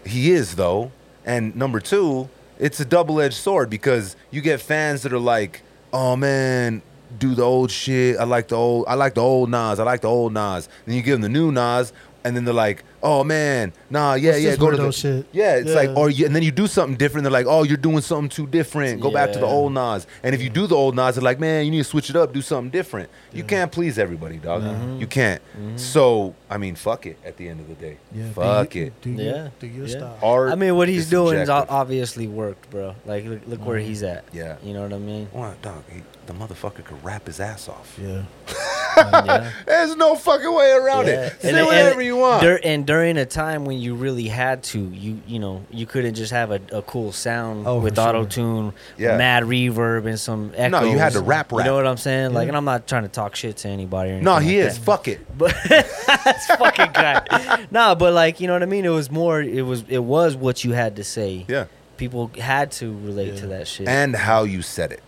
[0.05, 0.91] he is though.
[1.25, 5.63] And number two, it's a double edged sword because you get fans that are like,
[5.91, 6.83] "Oh man,
[7.17, 8.17] do the old shit.
[8.17, 8.85] I like the old.
[8.87, 9.79] I like the old Nas.
[9.79, 11.91] I like the old Nas." Then you give them the new Nas,
[12.25, 15.01] and then they're like, "Oh man, nah, yeah, What's yeah, this go to the weirdo
[15.01, 15.25] shit?
[15.31, 15.75] yeah." It's Yeah.
[15.75, 17.23] like, or you, and then you do something different.
[17.23, 18.99] They're like, "Oh, you're doing something too different.
[18.99, 21.39] Go back to the old Nas." And if you do the old Nas, they're like,
[21.39, 22.33] "Man, you need to switch it up.
[22.33, 24.63] Do something different." You can't please everybody, dog.
[24.63, 25.03] You mm-hmm.
[25.05, 25.41] can't.
[25.55, 25.77] Mm-hmm.
[25.77, 27.17] So I mean, fuck it.
[27.23, 28.31] At the end of the day, Yeah.
[28.31, 29.01] fuck do you, it.
[29.01, 29.49] Do you, Yeah.
[29.59, 29.97] Do your Yeah.
[29.97, 30.19] style.
[30.23, 32.95] Art I mean, what he's is doing is obviously worked, bro.
[33.05, 33.87] Like look, look where mm-hmm.
[33.87, 34.25] he's at.
[34.33, 34.55] Yeah.
[34.63, 35.29] you know what I mean.
[35.31, 37.99] Well, dog, he, the motherfucker could rap his ass off.
[38.01, 38.23] Yeah.
[39.25, 39.51] yeah.
[39.65, 41.27] There's no fucking way around Yeah.
[41.27, 41.41] it.
[41.41, 42.41] Say whatever you want.
[42.41, 46.15] dur- and during a time when you really had to, you you know, you couldn't
[46.15, 48.07] just have a, a cool sound Oh, with sure.
[48.07, 49.17] auto tune, Yeah.
[49.17, 50.81] mad reverb, and some echoes.
[50.81, 52.33] No, you had to rap You know what I'm saying?
[52.33, 54.09] Like, and I'm not trying to talk shit to anybody.
[54.11, 54.77] Or anything no, he like is.
[54.79, 54.85] that.
[54.85, 55.37] Fuck it.
[55.37, 57.65] But that's fucking guy.
[57.71, 58.85] nah, but like you know what I mean.
[58.85, 59.41] It was more.
[59.41, 59.83] It was.
[59.87, 61.45] It was what you had to say.
[61.47, 61.65] Yeah.
[61.97, 63.87] People had to relate to that shit.
[63.87, 65.01] And how you said it,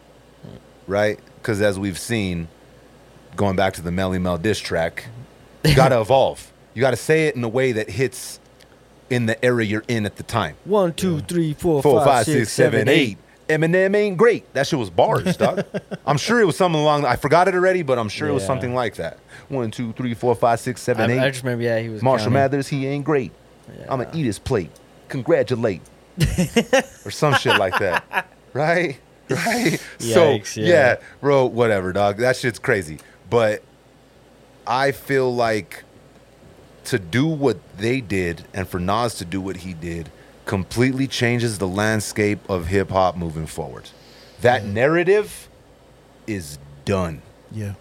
[0.45, 0.57] mm.
[0.87, 1.19] right?
[1.35, 2.47] Because as we've seen,
[3.37, 5.05] going back to the Melle Mel diss track,
[5.63, 6.51] you got to evolve.
[6.73, 8.39] You got to say it in a way that hits
[9.09, 10.55] in the era you're in at the time.
[10.65, 13.17] One, two, three, four, Four, five, six, seven, eight.
[13.47, 14.53] Eminem ain't great.
[14.53, 15.63] That shit was bars, dog.
[16.05, 17.05] I'm sure it was something along.
[17.05, 18.47] I forgot it already, but I'm sure it was Yeah.
[18.47, 19.19] something like that.
[19.47, 21.19] One, two, three, four, five, six, seven, I, eight.
[21.19, 21.63] I just remember.
[21.63, 22.03] Yeah, he was.
[22.03, 22.33] Marshall counting.
[22.33, 23.31] Mathers, he ain't great.
[23.83, 24.19] I'm gonna Yeah.
[24.19, 24.69] eat his plate.
[25.07, 25.81] Congratulate.
[27.05, 28.27] or some shit like that.
[28.53, 28.97] Right?
[29.29, 29.79] Right?
[29.99, 30.67] so Yikes, yeah.
[30.67, 32.17] yeah, bro, whatever, dog.
[32.17, 32.99] That shit's crazy.
[33.29, 33.63] But
[34.65, 35.83] I feel like
[36.85, 40.09] to do what they did and for Nas to do what he did
[40.45, 43.89] completely changes the landscape of hip hop moving forward.
[44.41, 44.73] That mm-hmm.
[44.73, 45.49] narrative
[46.25, 47.21] is done.
[47.51, 47.73] Yeah.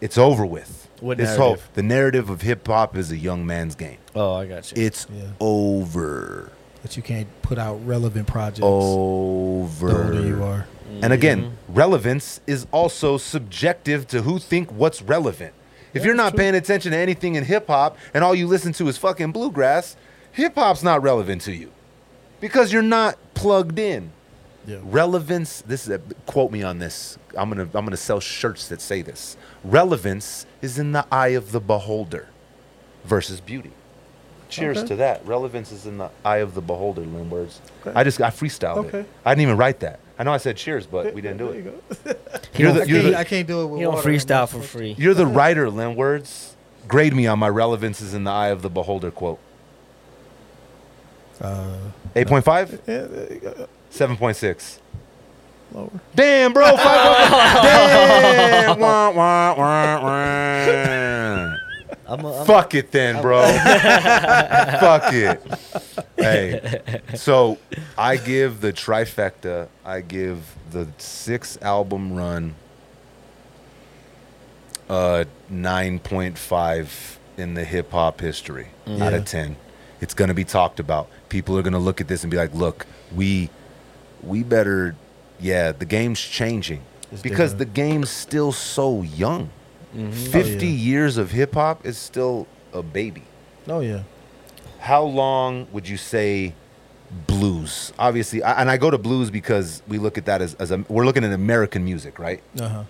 [0.00, 0.88] It's over with.
[1.00, 1.70] What this whole narrative?
[1.74, 3.98] the narrative of hip hop is a young man's game.
[4.14, 4.82] Oh, I got you.
[4.82, 5.28] It's Yeah.
[5.40, 6.50] over.
[6.84, 8.60] That you can't put out relevant projects.
[8.62, 9.88] Over.
[9.88, 10.66] The older you are.
[11.02, 11.74] And again, Mm-hmm.
[11.74, 15.54] relevance is also subjective to who think what's relevant.
[15.92, 16.38] If Yeah, you're not true.
[16.40, 19.96] paying attention to anything in hip hop and all you listen to is fucking bluegrass,
[20.30, 21.72] hip hop's not relevant to you
[22.40, 24.12] because you're not plugged in.
[24.66, 24.78] Yeah.
[24.84, 25.62] Relevance.
[25.66, 27.18] This is a, quote me on this.
[27.36, 29.36] I'm gonna I'm gonna sell shirts that say this.
[29.64, 32.28] Relevance is in the eye of the beholder,
[33.04, 33.72] versus beauty.
[34.54, 34.88] Cheers Okay.
[34.88, 35.26] to that.
[35.26, 37.02] Relevance is in the eye of the beholder.
[37.02, 37.58] Lenwords.
[37.86, 37.92] Okay.
[37.98, 39.00] I just I freestyled Okay.
[39.00, 39.08] it.
[39.24, 40.00] I didn't even write that.
[40.18, 41.56] I know I said cheers, but we didn't do it.
[41.56, 41.72] you go.
[42.56, 44.08] You're don't the, I, you're can't, the, I can't do it with you don't water.
[44.10, 44.94] freestyle for free.
[44.96, 46.52] you're the writer, Lenwords.
[46.86, 49.40] Grade me on my relevance is in the eye of the beholder quote.
[51.40, 51.76] Uh,
[52.14, 52.72] 8.5?
[52.86, 53.68] yeah, there you go.
[53.90, 54.78] 7.6.
[55.72, 55.90] Lower.
[56.14, 56.64] Damn, bro.
[56.76, 57.32] Five
[57.62, 58.78] Damn.
[58.78, 61.56] Wah, wah, wah, wah.
[62.06, 63.42] I'm a, I'm Fuck it then, bro.
[64.80, 65.42] Fuck it.
[66.16, 67.58] Hey, so
[67.96, 72.54] I give the trifecta, I give the six album run
[74.88, 79.56] uh 9.5 in the hip hop history out of 10.
[80.00, 81.08] It's going to be talked about.
[81.30, 83.48] People are going to look at this and be like, "Look, we
[84.22, 84.94] we better
[85.40, 87.74] yeah, the game's changing It's because different.
[87.74, 89.50] the game's still so young."
[89.94, 90.12] Mhm.
[90.12, 90.72] 50 yeah.
[90.72, 93.22] years of hip hop is still a baby.
[93.68, 94.02] Oh yeah.
[94.80, 96.54] How long would you say
[97.26, 97.92] blues?
[97.98, 100.78] Obviously, I, and I go to blues because we look at that as, as a,
[100.88, 102.42] we're looking at American music, right?
[102.60, 102.84] Uh huh.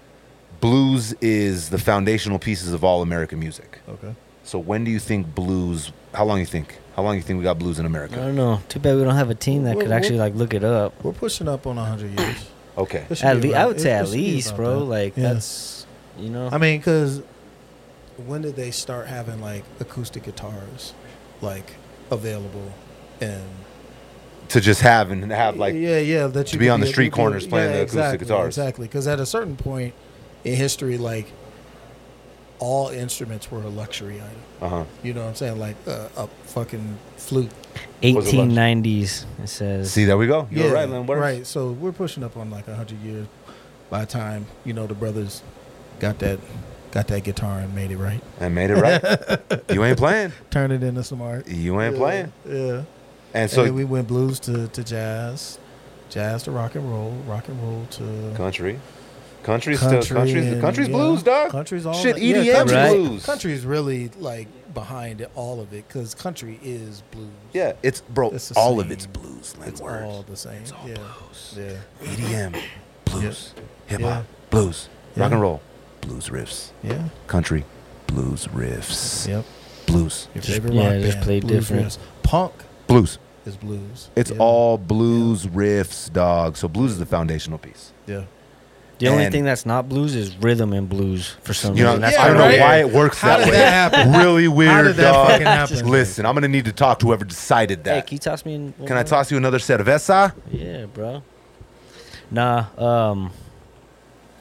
[0.61, 3.81] Blues is the foundational pieces of all American music.
[3.89, 4.15] Okay.
[4.45, 5.93] So when do you think blues?
[6.15, 6.79] How long you think?
[6.97, 8.15] How long you think we got blues in America?
[8.15, 8.61] I don't know.
[8.69, 11.03] Too bad we don't have a team that Well, could actually like look it up.
[11.05, 12.37] We're pushing up on hundred years.
[12.79, 13.07] Okay.
[13.23, 14.81] At be least I would say it at least, bro.
[14.81, 14.85] that.
[14.87, 15.35] Like Yeah.
[15.35, 15.84] that's
[16.19, 16.49] you know.
[16.51, 17.23] I mean, because
[18.27, 20.95] when did they start having like acoustic guitars,
[21.41, 21.75] like
[22.11, 22.73] available,
[23.21, 23.43] and
[24.49, 26.87] To just have and have like yeah, yeah, that to you be could on the
[26.87, 28.47] street could- corners playing the acoustic exactly, guitars.
[28.59, 29.95] Exactly, because at a certain point
[30.45, 31.27] in history, like
[32.61, 34.41] all instruments were a luxury item.
[34.63, 34.85] uh huh.
[35.03, 35.59] You know what I'm saying?
[35.59, 37.51] Like uh, a fucking flute.
[38.03, 38.53] Was it lunch?
[38.53, 39.25] 1890s.
[39.43, 39.93] It says.
[39.93, 40.47] See, there we go.
[40.51, 41.07] You're yeah, right, Len.
[41.07, 41.47] Right.
[41.47, 43.27] So we're pushing up on like hundred years.
[43.91, 45.43] By the time you know the brothers
[46.05, 46.39] got that
[46.91, 49.03] got that guitar and made it right, And made it right.
[49.73, 50.33] you ain't playing.
[50.51, 51.49] turned it into some art.
[51.49, 52.33] You ain't Yeah, playing.
[52.47, 52.83] Yeah.
[53.33, 55.59] And So so then we went blues to, to jazz,
[56.11, 58.79] jazz to rock and roll, rock and roll to country.
[59.43, 61.51] Country's country still country's and, country's yeah, blues, dog.
[61.51, 62.97] Country's all Shit, that- yeah, EDM's country's- Right.
[62.97, 63.27] blues.
[63.27, 67.29] Country's really like behind it, all of it because country is blues.
[67.55, 68.31] Yeah, it's bro.
[68.31, 69.55] It's the all of it's blues.
[69.67, 70.05] It's words.
[70.05, 70.63] all the same.
[70.63, 70.95] It's all yeah.
[70.95, 71.55] blues.
[71.59, 72.61] Yeah, EDM,
[73.05, 73.53] blues,
[73.87, 74.23] hip hop, Yeah.
[74.51, 75.61] blues, rock and roll,
[76.07, 77.65] blues riffs, yeah, country,
[78.07, 79.45] blues riffs, yep.
[79.87, 81.87] blues, Your Just- favorite yeah, rock just band, play blues different.
[81.89, 81.99] riffs.
[82.23, 82.53] Punk
[82.87, 83.19] blues.
[83.47, 84.09] is blues.
[84.17, 84.37] It's Yeah.
[84.39, 86.57] all blues riffs, dog.
[86.57, 87.93] So blues is the foundational piece.
[88.07, 88.23] yeah.
[89.01, 91.91] the only and- thing that's not blues is rhythm and blues for some You know,
[91.91, 92.01] reason.
[92.03, 93.51] That's Yeah, I don't know why it works How that did way.
[93.59, 94.13] that happen?
[94.13, 95.29] Really weird, did that dog.
[95.31, 95.89] fucking happen?
[95.91, 98.07] Listen, I'm gonna need to talk to whoever decided Hey, that.
[98.07, 98.73] can you toss me in?
[98.79, 100.31] one Can I toss you another set of SI?
[100.53, 101.23] Yeah, bro.
[102.31, 103.31] Nah, um,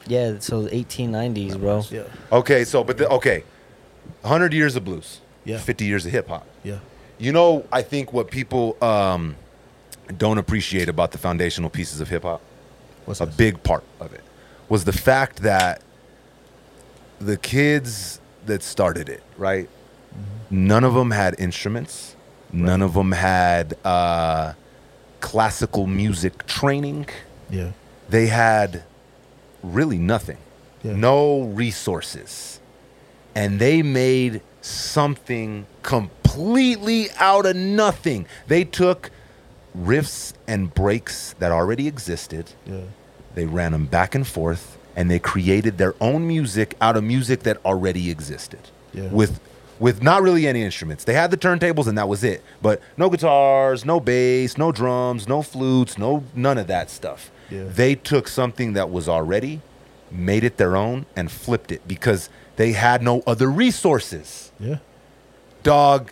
[0.07, 0.39] yeah.
[0.39, 1.83] So 1890s, bro.
[1.89, 2.03] Yeah.
[2.31, 3.43] Okay, so but the, okay,
[4.21, 5.59] 100 years of blues, Yeah.
[5.59, 6.45] 50 years of hip hop.
[6.63, 6.79] Yeah.
[7.19, 9.35] You know, I think what people um,
[10.17, 12.41] don't appreciate about the foundational pieces of hip hop,
[13.05, 13.35] What's a this?
[13.35, 14.23] big part of it,
[14.69, 15.81] was the fact that
[17.19, 19.69] the kids that started it, right?
[20.49, 22.15] None of them had instruments.
[22.51, 24.53] None of them had uh,
[25.21, 27.07] classical music training.
[27.49, 27.71] Yeah.
[28.09, 28.83] They had
[29.63, 30.37] really nothing,
[30.83, 30.93] Yeah.
[30.93, 32.59] no resources.
[33.35, 38.25] And they made something completely out of nothing.
[38.47, 39.09] They took
[39.77, 42.81] riffs and breaks that already existed, Yeah.
[43.35, 47.41] they ran them back and forth, and they created their own music out of music
[47.43, 48.59] that already existed.
[48.93, 49.07] Yeah.
[49.11, 49.39] With
[49.79, 51.03] with not really any instruments.
[51.03, 52.41] They had the turntables and that was it.
[52.61, 57.31] But no guitars, no bass, no drums, no flutes, no none of that stuff.
[57.53, 57.65] Yeah.
[57.65, 59.61] They took something that was already,
[60.09, 64.51] made it their own, and flipped it because they had no other resources.
[64.59, 64.77] Yeah.
[65.61, 66.11] Dog,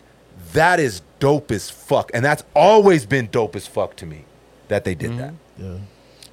[0.53, 2.11] that is dope as fuck.
[2.13, 4.25] And that's always been dope as fuck to me
[4.67, 5.19] that they did mm-hmm.
[5.19, 5.33] that.
[5.57, 5.77] Yeah.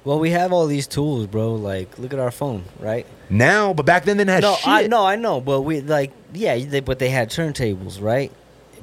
[0.05, 1.55] Well, we have all these tools, bro.
[1.55, 3.05] Like, look at our phone, right?
[3.29, 4.67] Now, but back then they didn't have no, shit.
[4.67, 8.31] I no, I know, but we like, yeah, they, but they had turntables, right?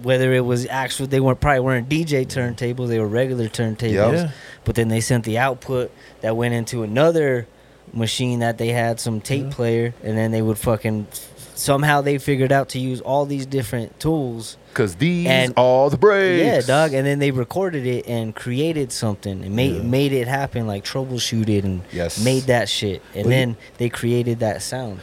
[0.02, 3.92] Whether it was actually, they weren't probably weren't DJ turntables; they were regular turntables.
[3.92, 4.12] Yep.
[4.14, 4.30] Yeah.
[4.64, 5.90] But then they sent the output
[6.20, 7.46] that went into another
[7.92, 9.50] machine that they had some tape Yeah.
[9.52, 11.06] player, and then they would fucking
[11.54, 14.58] somehow they figured out to use all these different tools.
[14.68, 16.44] Because these And- all the breaks.
[16.44, 16.92] Yeah, dog.
[16.92, 19.82] And then they recorded it and created something and made Yeah.
[19.82, 22.22] made it happen, like troubleshooted and Yes.
[22.22, 23.00] made that shit.
[23.14, 25.00] And But- then they created that sound.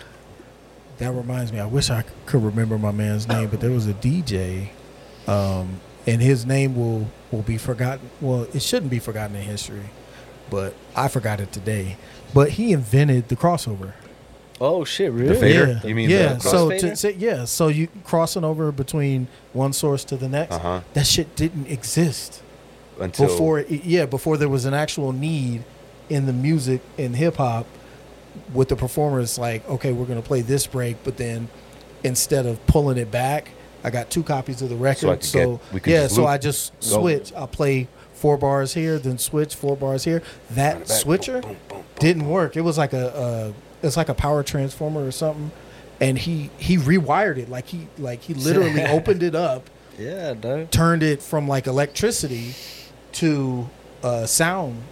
[0.99, 1.59] That reminds me.
[1.59, 4.69] I wish I could remember my man's name, but there was a DJ,
[5.27, 8.09] um, and his name will will be forgotten.
[8.21, 9.89] Well, it shouldn't be forgotten in history,
[10.49, 11.97] but I forgot it today.
[12.33, 13.93] But he invented the crossover.
[14.61, 15.11] Oh shit!
[15.11, 15.27] Really?
[15.29, 15.67] The fader?
[15.83, 16.33] Yeah, You mean yeah.
[16.33, 16.79] the so crossfader?
[16.79, 20.55] to, say yeah, so you crossing over between one source to the next.
[20.55, 20.81] Uh-huh.
[20.93, 22.41] That shit didn't exist
[22.99, 23.59] Until before.
[23.59, 25.63] It, yeah, before there was an actual need
[26.09, 27.65] in the music in hip hop
[28.53, 29.37] with the performers.
[29.37, 31.49] Like, okay, we're gonna play this break, but then
[32.03, 33.49] instead of pulling it back,
[33.83, 35.01] I got two copies of the record.
[35.01, 36.25] So I So, get- we could yeah, so.
[36.25, 36.99] I just Go.
[37.01, 37.33] switch.
[37.35, 40.21] I play four bars here, then switch four bars here.
[40.51, 40.87] That back.
[40.87, 42.55] switcher Boom, boom, boom, didn't work.
[42.55, 43.53] It was like a,
[43.83, 45.51] a it's like a power transformer or something,
[45.99, 47.49] and he he rewired it.
[47.49, 49.69] Like he like he literally opened it up,
[49.99, 50.71] Yeah, dog.
[50.71, 52.53] turned it from like electricity
[53.13, 53.69] to
[54.01, 54.83] uh, sound,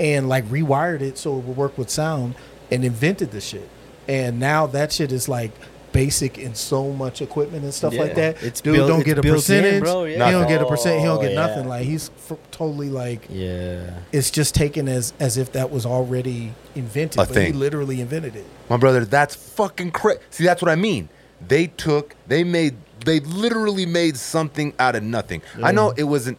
[0.00, 2.34] and like rewired it so it would work with sound,
[2.72, 3.68] and invented the shit.
[4.08, 5.52] And now that shit is like
[5.92, 8.42] basic in so much equipment and stuff like that.
[8.42, 9.82] It's Dude built- don't it's get a built in, percentage.
[9.82, 11.00] bro, He don't get a percent.
[11.00, 11.46] He don't Oh, get yeah.
[11.46, 11.68] nothing.
[11.68, 13.90] Like he's f- totally like Yeah.
[14.12, 17.20] it's just taken as as if that was already invented.
[17.20, 18.44] A but he literally invented it.
[18.68, 20.20] My brother, that's fucking crazy.
[20.30, 21.08] See, that's what I mean.
[21.46, 22.74] They took, they made,
[23.04, 25.40] they literally made something out of nothing.
[25.62, 26.38] I know it wasn't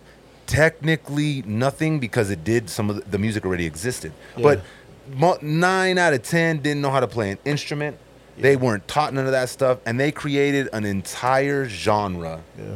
[0.54, 4.62] technically nothing because it did some of the, the music already existed, but
[5.16, 7.97] mo- nine out of ten didn't know how to play an instrument.
[8.42, 12.76] They weren't taught none of that stuff, and they created an entire genre Yeah.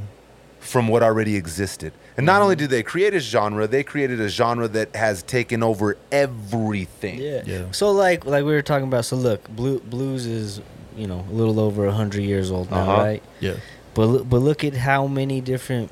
[0.60, 1.94] from what already existed.
[2.18, 5.64] And not only did they create a genre, they created a genre that has taken
[5.64, 7.20] over everything.
[7.20, 7.42] Yeah.
[7.46, 7.64] Yeah.
[7.72, 9.06] So like like we were talking about.
[9.06, 10.62] So look, blue, blues is
[10.96, 13.02] you know a little over hundred years old now, Uh-huh.
[13.04, 13.24] right?
[13.40, 13.54] Yeah.
[13.96, 15.90] But but look at how many different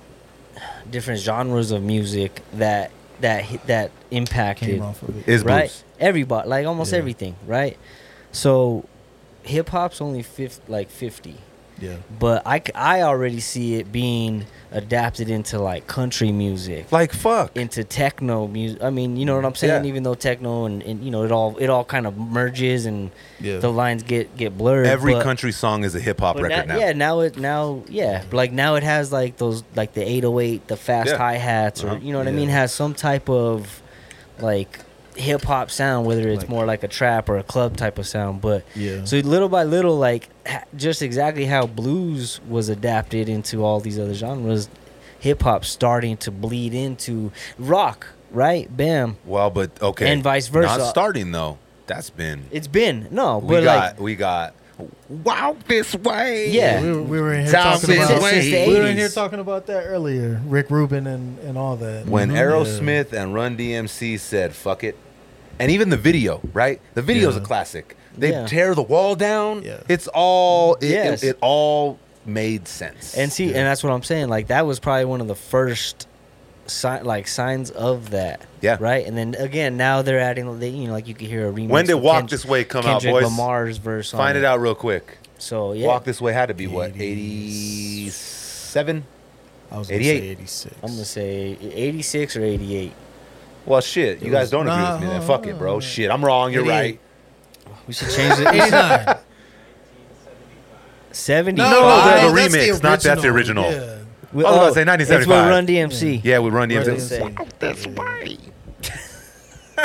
[0.89, 2.91] different genres of music that
[3.21, 5.27] that hit- that impacted Came off of it.
[5.27, 5.83] Is right blues.
[5.99, 6.99] everybody like almost Yeah.
[6.99, 7.77] everything right.
[8.31, 8.85] So
[9.43, 11.35] hip hop's only fifth like fifty,
[11.79, 11.95] Yeah.
[12.19, 17.57] but I, I already see it being adapted into like country music Like fuck.
[17.57, 18.81] into techno music.
[18.81, 19.83] I mean, you know what I'm saying?
[19.83, 19.89] Yeah.
[19.89, 23.11] Even though techno and, and you know it all it all kind of merges and
[23.41, 23.57] Yeah.
[23.59, 24.85] the lines get get blurred.
[24.87, 26.79] Every but- country song is a hip hop record now, now.
[26.79, 30.77] Yeah, now it now yeah, like now it has like those like the 808, the
[30.77, 31.17] fast Yeah.
[31.17, 31.99] hi hats, or Uh-huh.
[32.01, 33.81] you know what I mean, has some type of
[34.39, 34.79] like
[35.21, 38.07] hip hop sound, whether it's Like- more like a trap or a club type of
[38.07, 38.41] sound.
[38.41, 39.05] But Yeah.
[39.05, 40.29] so little by little, like
[40.75, 44.67] just exactly how blues was adapted into all these other genres,
[45.19, 48.75] hip hop starting to bleed into rock, right?
[48.75, 49.17] Bam.
[49.25, 50.11] Well, but okay.
[50.11, 50.77] And vice versa.
[50.79, 51.57] Not starting though.
[51.87, 52.43] That's been.
[52.51, 53.77] It's been no, We but got.
[53.79, 54.53] like we got.
[55.09, 56.49] Walk this way.
[56.49, 56.81] Yeah.
[56.81, 59.09] we, were, we were in here Down talking about Since the we were in here
[59.09, 60.41] talking about that earlier.
[60.47, 62.07] Rick Rubin and, and all that.
[62.07, 62.37] When Mhm.
[62.37, 64.95] Aerosmith and Run DMC said "fuck it,"
[65.61, 66.81] and even the video, right?
[66.95, 67.41] The video's Yeah.
[67.41, 67.95] a classic.
[68.17, 68.45] They Yeah.
[68.47, 69.63] tear the wall down.
[69.63, 69.77] Yeah.
[69.87, 70.75] It's all.
[70.75, 71.23] It, Yes.
[71.23, 73.15] it, it all made sense.
[73.17, 74.27] And see, and that's what I'm saying.
[74.27, 76.07] Like that was probably one of the first,
[76.67, 78.41] si- like signs of that.
[78.61, 78.75] Yeah.
[78.79, 79.05] Right.
[79.05, 80.59] And then again, now they're adding.
[80.59, 81.69] They, you know, like you could hear a remix.
[81.69, 83.31] when did of "Walk Ken- This Way" come Kendrick out, boys?
[83.31, 84.13] Lamar's verse.
[84.13, 85.17] on Find it out real quick.
[85.37, 86.91] So yeah, "Walk This Way" had to be what
[87.81, 89.05] eighty-seven.
[89.71, 90.19] I was gonna 88.
[90.19, 90.75] say 86.
[90.83, 92.91] I'm gonna say 86 or 88.
[93.65, 94.21] Well, shit.
[94.21, 95.07] You guys don't agree with me.
[95.07, 95.75] Then fuck it, bro.
[95.75, 95.79] nah.
[95.79, 96.51] Shit, I'm wrong.
[96.51, 96.71] You're 88.
[96.73, 96.99] right.
[97.87, 98.47] We should change it.
[98.47, 99.17] 89.
[101.11, 101.57] 70.
[101.61, 103.69] No, no, the- the that's remix, not- that's the original.
[103.69, 103.97] Yeah.
[104.33, 105.43] I was about to say It's 1975.
[105.45, 106.21] with Run DMC.
[106.23, 107.35] Yeah, we run Run DMC.
[107.59, 108.39] DMC.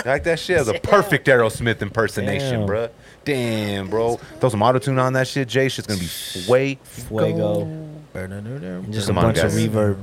[0.05, 2.69] Like that shit is a perfect Aerosmith impersonation, Damn.
[2.69, 2.91] bruh.
[3.25, 4.17] Damn, bro.
[4.41, 5.69] Throw some auto tune on that shit, Jay.
[5.71, 6.79] Shit's gonna be way.
[6.85, 7.63] Fuego.
[8.15, 10.03] And just a Come on, bunch of reverb.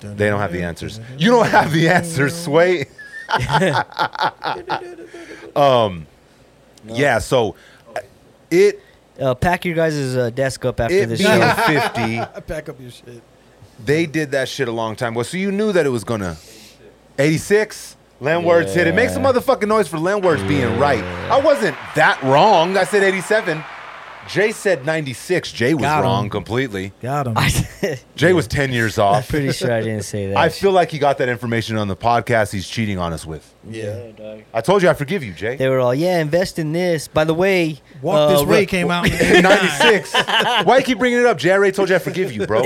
[0.00, 1.00] They don't have the answers.
[1.18, 2.86] You don't have the answers, Sway.
[5.56, 6.06] um,
[6.86, 7.18] yeah.
[7.18, 7.56] So
[7.94, 8.00] uh,
[8.50, 8.82] it
[9.20, 11.54] Uh, pack your guys' uh, desk up after this being show.
[11.66, 12.16] fifty,
[12.46, 13.22] Pack up your shit.
[13.84, 15.22] they did that shit a long time ago.
[15.22, 16.36] So you knew that it was gonna.
[17.18, 17.96] Eighty six.
[18.20, 18.94] Lenwords hit it.
[18.94, 21.04] Make some motherfucking noise for Lenwords being right.
[21.30, 22.74] I wasn't that wrong.
[22.78, 23.62] I said 87.
[24.28, 25.52] Jay said 96.
[25.52, 26.04] Jay was Got him.
[26.04, 26.92] wrong completely.
[27.02, 27.34] Got him.
[27.36, 27.50] I,
[28.16, 29.16] Jay was 10 years off.
[29.16, 30.36] I'm pretty sure I didn't say that.
[30.36, 33.54] I feel like he got that information on the podcast he's cheating on us with.
[33.68, 34.10] yeah.
[34.54, 35.56] I told you I forgive you, Jay.
[35.56, 37.08] They were all, yeah, invest in this.
[37.08, 39.06] By the way, Walk uh, This Way Ru- came out.
[39.10, 40.12] In 96.
[40.64, 41.38] Why you keep bringing it up?
[41.38, 42.64] Jay already told you I forgive you, bro.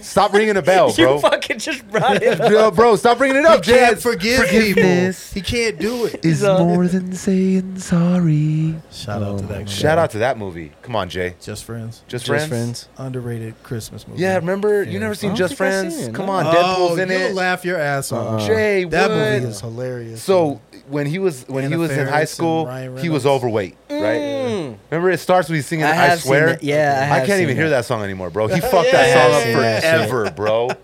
[0.00, 1.18] Stop ringing a bell, You bro.
[1.20, 2.50] fucking just brought it up.
[2.50, 3.78] Yo, bro, stop bringing it He up, Jay.
[3.78, 5.48] can't forgive Forgiveness people.
[5.50, 6.24] He can't do it.
[6.24, 8.74] is uh, more than saying sorry.
[8.90, 9.58] Shout out to that.
[9.60, 9.70] guy.
[9.70, 10.72] Shout out to that movie.
[10.82, 11.34] Come on, Jay.
[11.40, 12.02] Just Friends.
[12.08, 12.48] Just, Just friends.
[12.48, 12.88] friends.
[12.98, 14.20] Underrated Christmas movie.
[14.20, 14.82] Yeah, remember?
[14.82, 15.96] You never seen don't Just think I've Friends?
[15.96, 16.32] seen it, Come no.
[16.32, 17.34] on, Oh, Deadpool's in you'll it.
[17.34, 18.40] laugh your ass off.
[18.42, 18.46] Uh-uh.
[18.46, 19.16] Jay, That what?
[19.16, 20.22] movie is hilarious.
[20.22, 23.26] So when he was when Anna he was in high school, he was Reynolds.
[23.26, 24.20] overweight, right?
[24.20, 24.78] Mm.
[24.90, 26.62] Remember, it starts with he's singing I "I, Swear." that.
[26.62, 27.78] Yeah, I I can't seen even hear that.
[27.80, 28.48] that song anymore, bro.
[28.48, 29.12] He fucked Yeah, that
[29.44, 30.08] song up that shit.
[30.10, 30.68] forever, bro.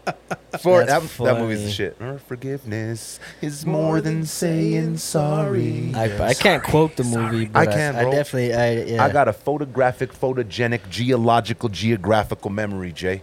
[0.61, 1.97] For that, that movie's the shit.
[1.99, 5.93] Remember, forgiveness is more than saying sorry.
[5.95, 8.13] I, I can't quote the movie, but I can, I, bro.
[8.13, 8.55] definitely.
[8.55, 9.05] I, yeah.
[9.05, 13.23] I got a photographic, photogenic, geological, geographical memory, Jay.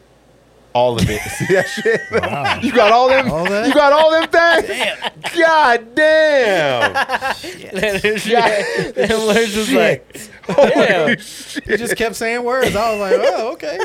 [0.74, 1.22] All of it.
[1.32, 2.64] See that shit?
[2.64, 3.30] you got all them.
[3.32, 3.68] All that?
[3.68, 5.38] You got all them things.
[5.38, 6.94] God damn.
[8.26, 8.92] yeah.
[8.92, 11.64] Them words was like, Holy shit.
[11.66, 12.76] he just kept saying words.
[12.76, 13.80] I was like, oh, okay.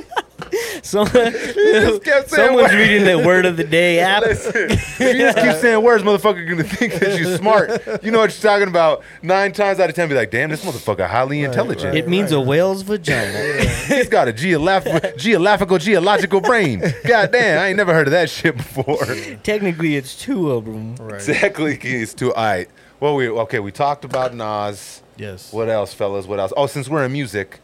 [0.83, 2.75] some, just kept saying someone's words.
[2.75, 4.23] reading the word of the day app.
[4.23, 7.71] Listen, if you just keep saying words, motherfucker gonna think that you're smart.
[8.03, 9.03] You know what you're talking about.
[9.23, 11.97] Nine times out of ten, be like, damn, this motherfucker highly intelligent.
[11.97, 13.65] It means a whale's vagina.
[13.87, 16.81] He's got a geolaph- geographical, geological brain.
[17.07, 19.05] God damn, I ain't never heard of that shit before.
[19.43, 20.97] Technically, it's two of them.
[20.97, 21.15] Right.
[21.17, 22.33] Exactly, it's two.
[22.35, 22.69] All right.
[23.01, 23.59] Well, we okay.
[23.61, 25.03] We talked about Nas.
[25.19, 25.53] Yes.
[25.53, 26.27] What else, fellas?
[26.27, 26.53] What else?
[26.57, 27.61] Oh, since we're in music,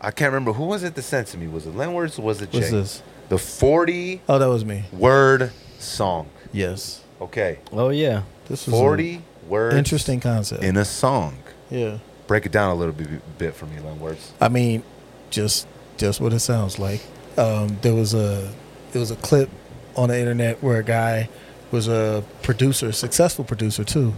[0.00, 1.46] I can't remember who was it that sent to me.
[1.48, 2.58] Was it Lenwords was it Jay?
[2.58, 3.02] What's this?
[3.28, 4.84] The 40 Oh, that was me.
[4.92, 6.28] word song.
[6.52, 7.02] Yes.
[7.20, 7.58] Okay.
[7.72, 8.22] Oh yeah.
[8.48, 10.62] This was 40 words interesting concept.
[10.62, 11.38] in a song.
[11.70, 11.98] yeah.
[12.26, 14.32] Break it down a little bit, bit for me, Len Words.
[14.40, 14.82] I mean,
[15.30, 15.66] just
[15.96, 17.00] just what it sounds like.
[17.38, 18.52] Um, there was a
[18.92, 19.48] there was a clip
[19.94, 21.28] on the internet where a guy
[21.70, 24.14] was a producer, successful producer too,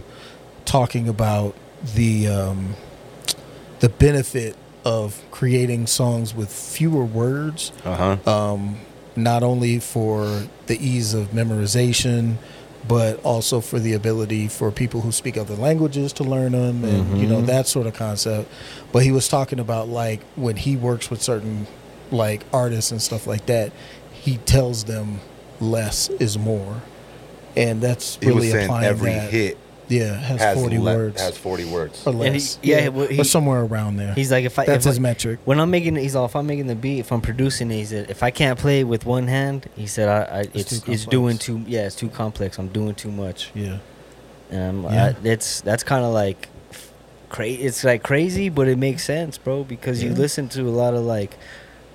[0.65, 1.55] talking about
[1.95, 2.73] the um,
[3.79, 4.55] the benefit
[4.85, 8.31] of creating songs with fewer words Uh huh.
[8.53, 8.77] um,
[9.15, 12.35] not only for the ease of memorization,
[12.87, 17.19] but also for the ability for people who speak other languages to learn them and
[17.19, 18.49] you know that sort of concept.
[18.93, 21.67] But he was talking about like when he works with certain
[22.11, 23.71] like artists and stuff like that,
[24.11, 25.19] he tells them
[25.59, 26.81] less is more,
[27.55, 29.29] and that's He was really saying applying every that.
[29.31, 29.57] hit
[29.89, 32.05] Yeah, has, has forty le- words has 40 words.
[32.05, 32.59] or And he- less.
[32.61, 34.13] yeah, well, he- or somewhere around there.
[34.13, 35.39] He's like, if I that's if his I, metric.
[35.45, 37.85] when I'm making, he's all, if I'm making the beat, if I'm producing, it, he
[37.85, 41.05] said, if I can't play with one hand, he said, I, I it's too it's,
[41.05, 41.45] doing complex.
[41.45, 42.57] too, yeah, it's too complex.
[42.59, 43.51] I'm doing too much.
[43.55, 43.79] Yeah,
[44.51, 45.13] Um, Yeah.
[45.23, 46.47] I, it's that's kind of like,
[47.29, 47.63] crazy.
[47.63, 51.03] It's like crazy, but it makes sense, bro, because you listen to a lot of
[51.03, 51.35] like,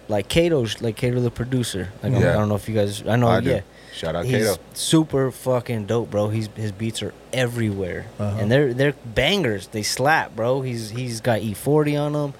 [0.09, 1.88] like Kato, like Kato the producer.
[2.03, 2.30] Like I'm- Yeah.
[2.30, 3.61] I don't know if you guys, I know, I do.
[3.95, 3.99] Yeah.
[4.01, 4.57] Shout out He's Kato.
[4.74, 6.28] super fucking dope, bro.
[6.28, 8.38] He's his beats are everywhere, Uh-huh.
[8.40, 9.68] and they're they're bangers.
[9.68, 10.62] They slap, bro.
[10.62, 12.34] He's he's got E40 on them,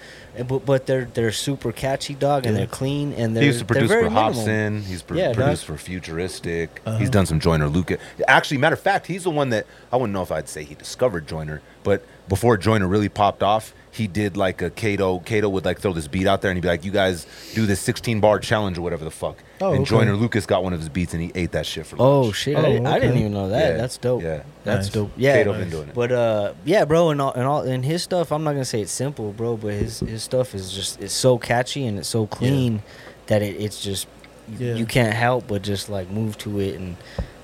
[0.49, 2.61] but but they're they're super catchy, dog, and Yeah.
[2.61, 4.33] they're clean and they're He used to produce very for minimal.
[4.35, 4.83] Hopsin.
[4.85, 5.35] He's pro- Yeah, dog.
[5.37, 6.81] produced for Futuristic.
[6.87, 6.99] Uh-huh.
[6.99, 8.01] He's done some Joyner Lucas.
[8.29, 10.75] Actually, matter of fact, he's the one that I wouldn't know if I'd say he
[10.75, 15.21] discovered Joyner, but before Joyner really popped off, he did like a Kato.
[15.21, 17.65] Kato would like throw this beat out there and he'd be like, "You guys do
[17.67, 19.91] this 16 bar challenge or whatever the fuck." Oh, and okay.
[19.91, 22.37] Joyner Lucas got one of his beats and he ate that shit for Oh lunch.
[22.37, 22.57] shit!
[22.57, 23.71] Oh, I, didn't, I didn't even know that.
[23.73, 24.23] Yeah, That's dope.
[24.23, 24.43] yeah.
[24.65, 24.95] that's Nice.
[24.95, 25.13] dope.
[25.17, 25.95] Yeah, Kato been doing it.
[25.95, 28.33] But uh, yeah, bro, and all and all and his stuff.
[28.33, 31.39] I'm not gonna say it's simple, bro, but his his stuff is just it's so
[31.39, 32.83] catchy and it's so clean
[33.27, 34.09] that it, it's just
[34.49, 34.75] you- Yeah.
[34.75, 36.97] you can't help but just like move to it and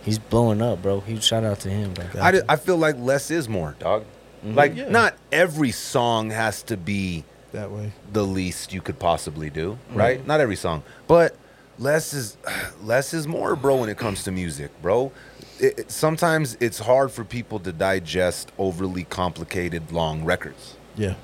[0.03, 0.99] he's blowing up, bro.
[1.01, 2.07] Huge shout out to him, bro.
[2.20, 4.05] I, di- I feel like less is more, dog.
[4.45, 4.55] Mhm.
[4.55, 4.88] Like Yeah.
[4.88, 7.93] not every song has to be that way.
[8.12, 10.24] the least you could possibly do, right?
[10.26, 11.36] Not every song, but
[11.78, 12.36] less is
[12.82, 13.76] less is more, bro.
[13.76, 15.12] When it comes to music, bro,
[15.59, 20.74] it, it- sometimes it's hard for people to digest overly complicated long records.
[20.97, 21.14] Yeah.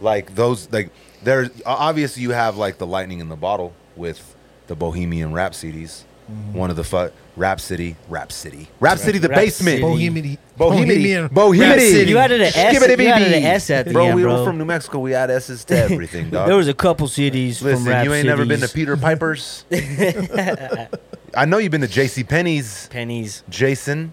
[0.00, 0.90] Like those, like
[1.22, 4.34] there's obviously you have like the lightning in the bottle with
[4.66, 6.04] the Bohemian Rhapsodies.
[6.52, 9.46] One of the fu- Rhapsody, Rhapsody, Rhapsody, the Rhapsody.
[9.46, 10.38] basement, Bohemian.
[10.60, 11.28] Bohemian, Bohemian.
[11.28, 11.70] Bohemian.
[11.70, 12.10] Rhapsody.
[12.10, 13.42] You added an S- Skibbity you added an.
[13.44, 14.04] S at the bro.
[14.04, 14.98] end, we were from New Mexico.
[14.98, 16.48] We add S's to everything, dog.
[16.48, 18.68] there was a couple cities from Listen, you ain't never been to.
[18.68, 19.64] Peter Piper's.
[19.72, 22.24] I know you've been to J.C.
[22.24, 23.42] Penney's, Pennies.
[23.48, 24.12] Jason.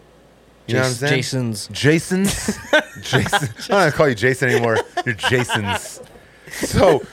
[0.68, 1.14] You know what I'm saying?
[1.16, 1.68] Jason's.
[1.68, 2.58] Jason's.
[3.02, 3.50] Jason.
[3.50, 4.78] I'm not gonna call you Jason anymore.
[5.06, 6.02] You're Jason's.
[6.52, 7.06] So,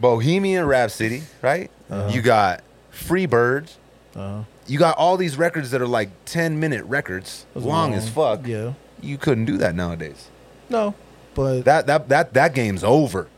[0.00, 1.70] Bohemian Rhapsody, right?
[2.10, 2.62] You got
[2.92, 3.70] Freebird.
[4.14, 8.08] Uh, You got all these records that are like 10 minute records, was long, as
[8.08, 8.46] fuck.
[8.46, 8.74] Yeah.
[9.00, 10.28] You couldn't do that nowadays.
[10.68, 10.94] No,
[11.34, 13.28] but That that that that game's over.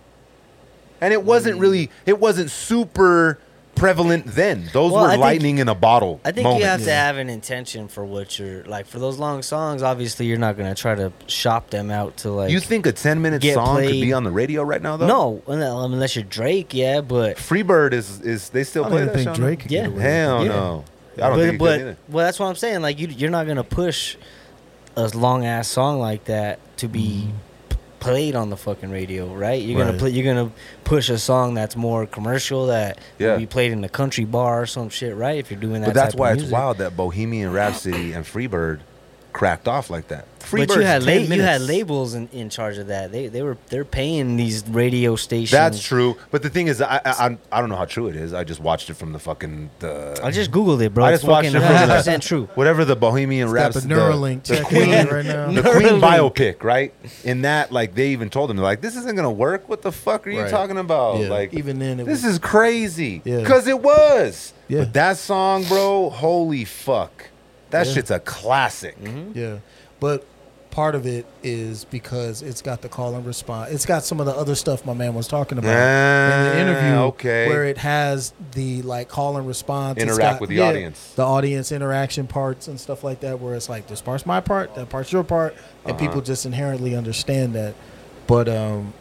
[1.00, 3.38] And it wasn't really it wasn't super
[3.74, 4.68] prevalent then.
[4.72, 6.20] Those Well, I were think- lightning in a bottle.
[6.24, 6.62] I think moments.
[6.62, 9.82] you have to have an intention for what you're like for those long songs.
[9.82, 12.50] Obviously, you're not gonna try to shop them out to like.
[12.50, 15.06] You think a 10 minute get song could be on the radio right now though?
[15.06, 19.24] no, unless you're Drake, yeah, but Freebird is is they still don't play that think
[19.24, 19.34] song?
[19.36, 19.66] Drake.
[19.68, 19.88] Yeah.
[19.88, 20.48] Hell Yeah.
[20.52, 20.84] no.
[21.16, 21.96] I don't but, think but either.
[22.08, 22.82] well, that's what I'm saying.
[22.82, 24.16] Like you, you're not gonna push
[24.96, 27.70] a long ass song like that to be mm.
[27.70, 29.60] p- played on the fucking radio, right?
[29.62, 30.10] You're gonna play.
[30.10, 30.52] You're gonna
[30.84, 33.32] push a song that's more commercial that Yeah.
[33.32, 35.38] will be played in a country bar or some shit, right?
[35.38, 35.88] If you're doing that.
[35.88, 38.80] But that's type of why it's wild that Bohemian Rhapsody and Freebird
[39.34, 40.26] cracked off like that.
[40.50, 43.10] But you had la- you had labels in, in charge of that.
[43.10, 45.50] They they were they're paying these radio stations.
[45.50, 46.16] That's true.
[46.30, 48.34] But the thing is, I, I I'm- I don't know how true it is.
[48.34, 50.20] I just watched it from the fucking the.
[50.22, 51.04] I just googled it, bro.
[51.04, 52.44] I It's just watched fucking it from 100 true.
[52.56, 55.50] whatever the Bohemian It's the Rhapsody, Neuralink the, the Queen, it right now.
[55.50, 56.92] the Queen biopic, right?
[57.24, 59.66] In that, like, they even told him, they're like, "This isn't gonna work.
[59.68, 60.50] What the fuck are you Right.
[60.50, 61.20] talking about?
[61.20, 63.22] Yeah, Like, even then, it this was, is crazy.
[63.24, 63.40] Yeah.
[63.40, 64.52] Because it was.
[64.68, 64.80] Yeah.
[64.80, 67.30] But that song, bro, holy fuck,
[67.74, 67.92] that Yeah.
[67.92, 68.96] shit's a classic.
[69.34, 69.56] yeah.
[70.00, 70.24] But
[70.70, 73.70] part of it is because it's got the call and response.
[73.70, 76.96] It's got some of the other stuff my man was talking about in the interview,
[77.12, 77.46] okay.
[77.48, 81.12] where it has the like call and response, Interact got- with the yeah, audience.
[81.14, 83.38] the audience interaction parts and stuff like that.
[83.40, 85.54] Where it's like this part's my part, that part's your part,
[85.84, 86.00] and Uh-huh.
[86.06, 87.74] people just inherently understand that.
[88.26, 88.94] But um,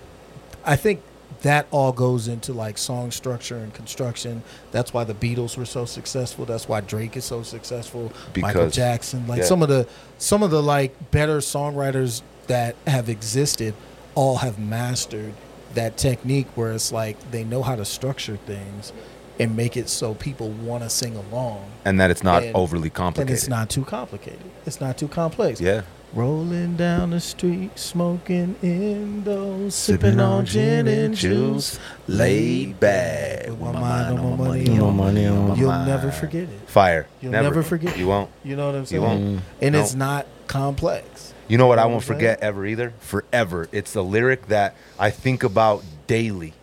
[0.64, 1.02] I think
[1.44, 4.44] that all goes into like song structure and construction.
[4.72, 6.46] That's why the Beatles were so successful.
[6.46, 8.12] That's why Drake is so successful.
[8.38, 9.46] Michael Jackson, like yeah.
[9.46, 9.88] some of the
[10.18, 13.74] some of the like better songwriters that have existed,
[14.16, 15.34] all have mastered
[15.74, 18.94] that technique where it's like they know how to structure things
[19.40, 21.66] and make it so people want to sing along.
[21.86, 23.30] and that it's not And- overly complicated.
[23.32, 24.40] And it's not too complicated.
[24.66, 25.60] It's not too complex.
[25.60, 25.82] Yeah.
[26.14, 33.72] Rolling down the street, smoking indoors, sipping on gin and juice, laid back with my
[33.72, 34.80] mind on my money.
[34.80, 36.70] On money on You'll never forget it.
[36.70, 37.08] Fire.
[37.20, 37.98] You'll never forget.
[37.98, 38.30] You won't.
[38.44, 39.02] You know what I'm saying?
[39.02, 39.24] You won't.
[39.24, 39.40] Mm.
[39.60, 39.82] And No.
[39.82, 41.34] it's not complex.
[41.48, 42.94] You know what I won't forget ever either?
[43.00, 43.68] Forever.
[43.72, 46.54] It's a lyric that I think about daily.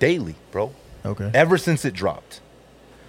[0.00, 0.72] Daily, bro.
[1.04, 1.30] Okay.
[1.34, 2.40] Ever since it dropped.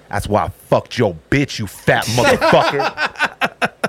[0.07, 3.75] That's why I fucked your bitch, you fat motherfucker.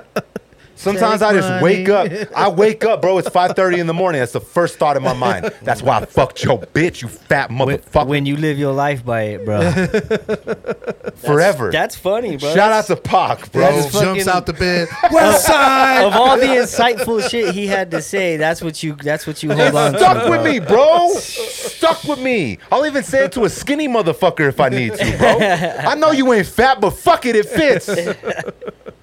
[0.81, 1.63] Sometimes Take I just money.
[1.63, 2.11] wake up.
[2.35, 3.19] I wake up, bro.
[3.19, 4.19] It's 5:30 in the morning.
[4.19, 5.53] That's the first thought in my mind.
[5.61, 8.07] That's why I fucked your bitch, you fat motherfucker.
[8.07, 9.61] when you live your life by it, bro.
[11.17, 11.71] Forever.
[11.71, 12.53] That's funny, bro.
[12.55, 13.61] Shout out to Pac, bro.
[13.61, 14.87] That's jumps fucking- out the bed.
[15.11, 16.03] West side.
[16.03, 19.53] of all the insightful shit he had to say, that's what you that's what you
[19.53, 19.99] hold on to.
[19.99, 20.31] Stuck bro.
[20.31, 21.09] with me, bro.
[21.13, 22.57] Stuck with me.
[22.71, 25.37] I'll even say it to a skinny motherfucker if I need to, bro.
[25.91, 27.87] I know you ain't fat, but fuck it, it fits.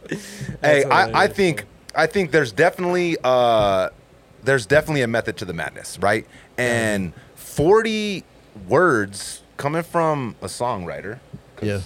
[0.63, 3.91] hey, I, I think I think there's definitely uh
[4.45, 6.27] there's definitely a method to the madness, right?
[6.57, 8.25] And 40
[8.69, 11.19] words coming from a songwriter.
[11.57, 11.81] 'cause Yeah.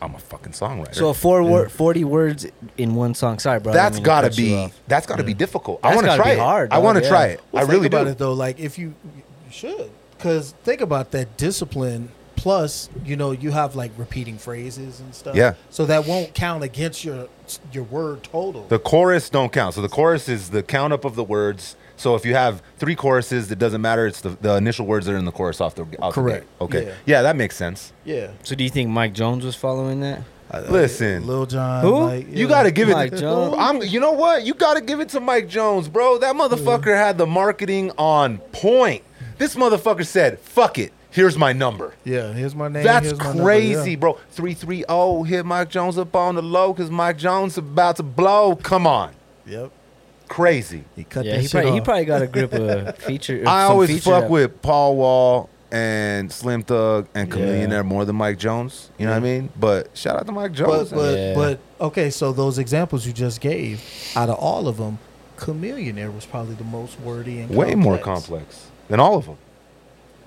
[0.00, 0.94] I'm a fucking songwriter.
[0.94, 3.40] So four wor- 40 words in one song.
[3.40, 3.72] Sorry, bro.
[3.72, 4.72] I didn't that's mean got to cut you be off.
[4.86, 5.80] that's got to be difficult.
[5.82, 6.42] I That's want to gotta try be it.
[6.42, 7.08] hard, I dog, want to yeah.
[7.10, 7.40] try it.
[7.52, 8.10] Well, I really about do.
[8.10, 8.32] it though.
[8.32, 12.10] Like if you, you should, because think about that discipline.
[12.38, 15.34] Plus, you know, you have like repeating phrases and stuff.
[15.34, 15.54] Yeah.
[15.70, 17.28] So that won't count against your
[17.72, 18.64] your word total.
[18.68, 19.74] The chorus don't count.
[19.74, 21.74] So the chorus is the count up of the words.
[21.96, 24.06] So if you have three choruses, it doesn't matter.
[24.06, 26.44] It's the, the initial words that are in the chorus off the off Correct.
[26.44, 26.64] gate.
[26.64, 26.86] Okay.
[26.86, 26.94] Yeah.
[27.06, 27.22] Yeah.
[27.22, 27.92] that makes sense.
[28.04, 28.30] yeah.
[28.44, 30.22] So do you think Mike Jones was following that?
[30.50, 31.26] Uh, listen.
[31.26, 31.84] Lil Jon.
[31.84, 32.04] Who?
[32.04, 32.92] like, You got to give it.
[32.92, 33.54] Mike Jones.
[33.58, 33.82] I'm.
[33.82, 34.44] You know what?
[34.44, 36.18] You got to give it to Mike Jones, bro.
[36.18, 39.02] That motherfucker had the marketing on point.
[39.36, 40.92] This motherfucker said, "Fuck it.
[41.10, 42.32] Here's my number." Yeah.
[42.32, 42.84] Here's my name.
[42.84, 43.96] That's here's my number, crazy, yeah.
[43.96, 44.18] bro.
[44.30, 45.22] Three three zero.
[45.22, 48.56] Hit Mike Jones up on the low because Mike Jones about to blow.
[48.56, 49.12] Come on,
[49.46, 49.70] Yep.
[50.28, 50.84] crazy.
[50.96, 53.42] He cut yeah, that he shit probably, he probably got a grip of feature.
[53.46, 57.34] I always feature fuck that- with Paul Wall and Slim Thug and Yeah.
[57.36, 58.90] Chamillionaire more than Mike Jones.
[58.98, 59.50] You know what I mean?
[59.58, 60.90] But shout out to Mike Jones.
[60.90, 61.34] But but Yeah.
[61.34, 63.82] but okay, so those examples you just gave,
[64.16, 64.98] out of all of them,
[65.38, 68.26] Chamillionaire was probably the most wordy and Way more complex.
[68.26, 69.36] complex than all of them.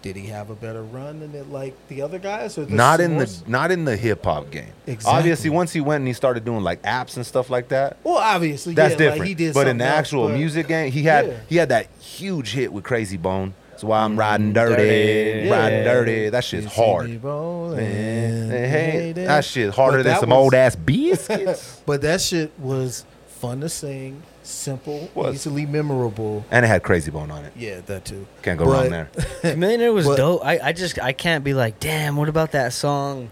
[0.02, 2.58] Did he have a better run than it like the other guys?
[2.58, 4.72] Or Not in the s- not in the hip hop game.
[4.88, 5.18] Exactly.
[5.20, 8.18] Obviously, once he went and he started doing like apps and stuff like that, Well,
[8.18, 9.20] obviously, that's yeah, different.
[9.20, 11.34] Like he did but in the else, actual music game, he had Yeah.
[11.50, 13.54] he had that huge hit with Krayzie Bone.
[13.70, 15.50] That's why I'm mm, riding dirty, Dirty.
[15.50, 16.30] riding dirty.
[16.30, 17.10] That shit's hard.
[17.10, 21.82] me rolling, Man, hey, that shit's harder than some was- old ass biscuits.
[21.86, 25.36] But that shit was fun to sing, simple, Was.
[25.36, 26.46] easily memorable.
[26.52, 27.54] and it had Krayzie Bone on it.
[27.56, 28.26] Yeah, that too.
[28.42, 29.10] Can't go But- wrong there.
[29.56, 30.42] Millionaire was But- dope.
[30.46, 33.32] I, I just I can't be like, damn, what about that song?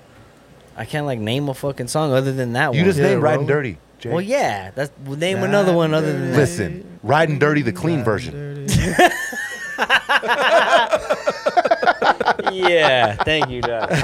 [0.77, 2.77] I can't like name a fucking song other than that You one.
[2.77, 3.45] You just Yeah, named Riding.
[3.47, 3.77] Dirty.
[3.99, 4.09] Jay.
[4.11, 6.37] well, yeah, that's well, name another one other than that.
[6.37, 8.65] Listen, Riding Dirty, the clean version.
[12.51, 13.89] yeah, thank you, Doug.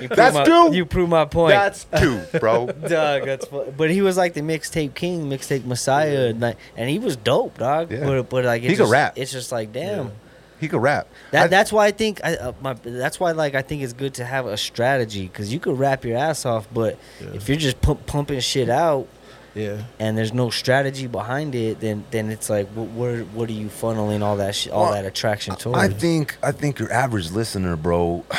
[0.00, 0.74] You That's my, two.
[0.74, 1.50] You prove my point.
[1.52, 2.66] That's two, bro.
[2.88, 6.98] Doug, that's but he was like the mixtape king, mixtape messiah, and, like, and he
[6.98, 7.90] was dope, dog.
[7.92, 8.04] Yeah.
[8.04, 9.14] But, but like He could rap.
[9.16, 10.06] It's just like damn.
[10.06, 10.12] Yeah.
[10.60, 11.08] He could rap.
[11.30, 13.92] That I- that's why I think I uh, my that's why like I think it's
[13.92, 17.28] good to have a strategy because you could rap your ass off, but Yeah.
[17.34, 19.06] if you're just pump, pumping shit out
[19.54, 19.82] Yeah.
[20.00, 23.68] and there's no strategy behind it, then then it's like what where what are you
[23.68, 25.78] funneling all that shit, all Well, that attraction towards?
[25.78, 28.24] I think I think your average listener, bro.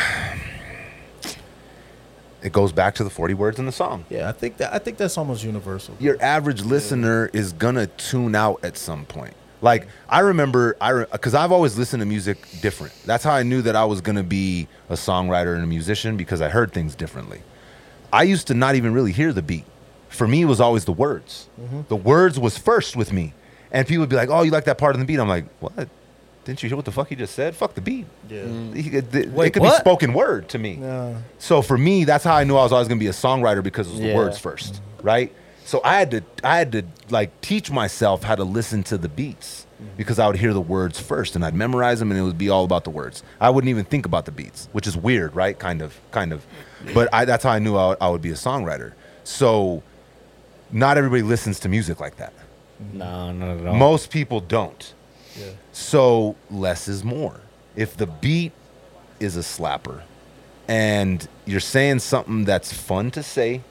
[2.42, 4.06] It goes back to the 40 words in the song.
[4.08, 5.96] Yeah, I think that I think that's almost universal.
[6.00, 9.34] Your average listener is gonna tune out at some point.
[9.64, 12.94] Like I remember, I because I've always listened to music different.
[13.04, 16.40] That's how I knew that I was gonna be a songwriter and a musician because
[16.40, 17.42] I heard things differently.
[18.14, 19.66] I used to not even really hear the beat.
[20.16, 21.50] For me, it was always the words.
[21.60, 21.82] Mm-hmm.
[21.90, 23.34] The words was first with me,
[23.72, 25.46] and people would be like, "Oh, you like that part of the beat?" I'm like,
[25.60, 25.90] "What?
[26.46, 27.56] Didn't you hear what the fuck he just said?
[27.56, 28.06] Fuck the beat.
[28.30, 28.44] Yeah.
[28.44, 28.76] Mm.
[28.76, 29.78] He could- Wait, it could what?
[29.78, 30.76] be spoken word to me.
[30.76, 31.18] No.
[31.40, 33.88] So for me, that's how I knew I was always gonna be a songwriter because
[33.88, 35.34] it was the words first, right?
[35.66, 39.10] So I had to I had to like teach myself how to listen to the
[39.10, 39.98] beats mm-hmm.
[39.98, 42.50] because I would hear the words first and I'd memorize them and it would be
[42.50, 43.24] all about the words.
[43.42, 45.58] I wouldn't even think about the beats, which is weird, right?
[45.58, 46.46] Kind of, kind of.
[46.94, 48.94] But I, that's how I knew I I would be a songwriter.
[49.24, 49.82] So
[50.84, 52.34] not everybody listens to music like that.
[52.94, 53.76] no, not at all.
[53.76, 54.94] Most people don't.
[55.40, 55.46] Yeah.
[55.72, 57.40] So less is more.
[57.76, 58.52] If the beat
[59.20, 60.02] is a slapper
[60.68, 63.62] and you're saying something that's fun to say,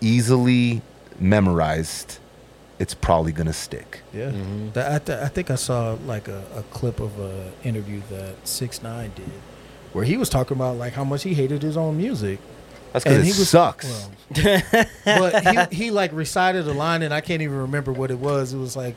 [0.00, 0.80] easily
[1.18, 2.18] memorized,
[2.78, 4.00] it's probably gonna stick.
[4.14, 4.72] Yeah, Mhm.
[4.74, 8.34] That- I, th- I think I saw like a, a clip of an interview that
[8.46, 9.30] Six Nine did,
[9.92, 12.38] where he was talking about like how much he hated his own music.
[12.92, 14.08] That's because it he was- sucks.
[14.36, 18.18] well, but he, he like recited a line, and I can't even remember what it
[18.18, 18.52] was.
[18.52, 18.94] It was like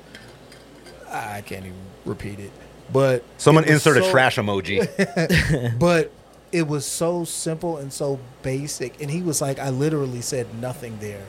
[1.09, 2.51] I can't even repeat it.
[2.91, 4.87] But Someone insert a trash emoji.
[5.79, 6.11] But
[6.51, 10.97] it was so simple and so basic, and he was like, I literally said nothing
[10.99, 11.23] there.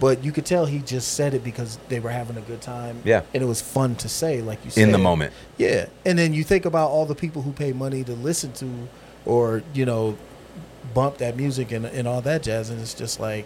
[0.00, 3.00] But you could tell he just said it because they were having a good time.
[3.04, 3.22] Yeah.
[3.32, 4.82] And it was fun to say, like you said.
[4.84, 5.32] in the moment.
[5.56, 5.86] Yeah.
[6.04, 8.88] And then you think about all the people who pay money to listen to
[9.24, 10.16] or, you know,
[10.94, 12.70] bump that music and, and all that jazz.
[12.70, 13.44] And it's just like,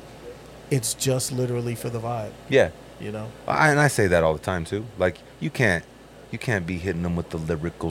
[0.71, 2.71] it's just literally for the vibe, Yeah,
[3.01, 3.29] you know?
[3.47, 4.85] I, and I say that all the time too.
[4.99, 5.85] Like you can't,
[6.31, 7.91] you can't be hitting them with the lyrical,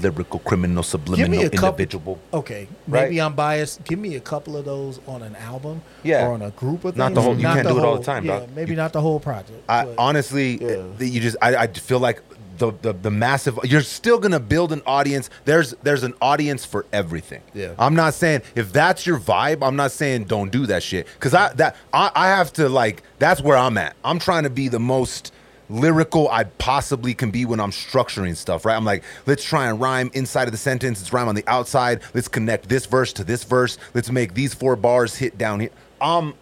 [0.00, 2.18] lyrical, criminal, subliminal, a couple- individual.
[2.32, 2.66] Okay.
[2.86, 3.04] Right.
[3.04, 3.84] Maybe I'm biased.
[3.84, 6.26] Give me a couple of those on an album Yeah.
[6.26, 6.96] or on a group of things.
[6.96, 8.48] Not the whole- you can't do it all the time, yeah, dog.
[8.56, 9.62] Maybe You- not the whole project.
[9.68, 10.84] I honestly, Yeah.
[10.98, 12.22] you just, I, I feel like
[12.58, 13.58] the, the the massive.
[13.64, 15.30] You're still gonna build an audience.
[15.44, 17.42] There's there's an audience for everything.
[17.54, 17.74] Yeah.
[17.78, 19.66] I'm not saying if that's your vibe.
[19.66, 21.06] I'm not saying don't do that shit.
[21.20, 23.02] Cause I that I, I have to like.
[23.18, 23.96] That's where I'm at.
[24.04, 25.32] I'm trying to be the most
[25.70, 28.74] lyrical I possibly can be when I'm structuring stuff, right?
[28.74, 32.00] I'm like, let's try and rhyme inside of the sentence, let's rhyme on the outside,
[32.14, 35.70] let's connect this verse to this verse, let's make these four bars hit down here.
[36.00, 36.34] I'm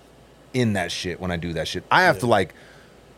[0.55, 1.85] in that shit when I do that shit.
[1.91, 2.55] I have to like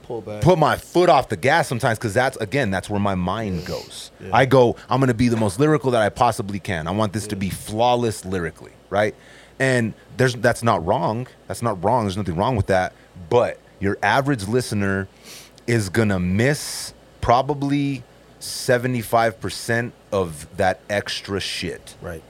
[0.08, 0.42] pull back.
[0.42, 4.10] put my foot off the gas sometimes because that's again that's where my mind goes.
[4.32, 6.88] I go i'm going to be the most lyrical that i possibly can.
[6.88, 9.14] I want this to be flawless lyrically right?
[9.58, 11.26] And there's that's not wrong.
[11.46, 12.04] That's not wrong.
[12.04, 12.92] There's nothing wrong with that.
[13.28, 15.08] But your average listener
[15.66, 18.04] is going to miss probably
[18.40, 21.96] 75% of that extra shit.
[22.00, 22.22] Right.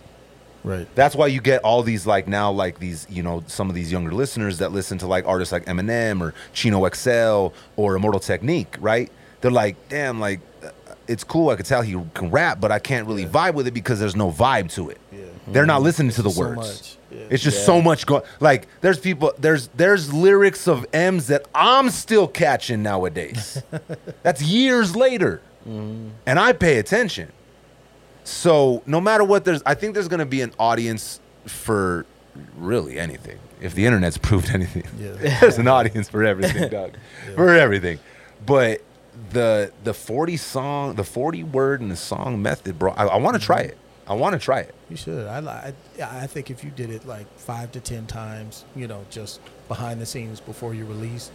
[0.64, 0.86] Right.
[0.94, 3.90] that's why you get all these like now like these you know some of these
[3.92, 8.76] younger listeners that listen to like artists like Eminem or Chino XL or Immortal Technique,
[8.80, 9.10] right?
[9.40, 10.70] They're like, damn, like uh,
[11.06, 11.50] it's cool.
[11.50, 14.16] I could tell he can rap, but I can't really vibe with it because there's
[14.16, 14.98] no vibe to it.
[15.12, 15.20] Yeah.
[15.46, 16.56] They're not listening to the So words.
[16.56, 16.96] much.
[17.10, 17.26] Yeah.
[17.30, 17.64] It's just Yeah.
[17.64, 18.24] so much go.
[18.40, 23.62] Like there's people there's there's lyrics of M's that I'm still catching nowadays.
[24.24, 27.32] That's years later, and I pay attention.
[28.28, 32.04] So no matter what, there's I think there's gonna be an audience for
[32.58, 33.38] really anything.
[33.60, 35.12] If the internet's proved anything, Yeah.
[35.40, 36.92] there's an audience for everything, Doug.
[37.34, 37.98] For everything.
[38.44, 38.82] But
[39.30, 42.92] the the 40 song, the 40 word and the song method, bro.
[42.92, 43.78] I, I want to try it.
[44.06, 44.74] I want to try it.
[44.90, 45.26] You should.
[45.26, 45.38] I,
[45.98, 49.40] I I think if you did it like five to ten times, you know, just
[49.68, 51.30] behind the scenes before you release,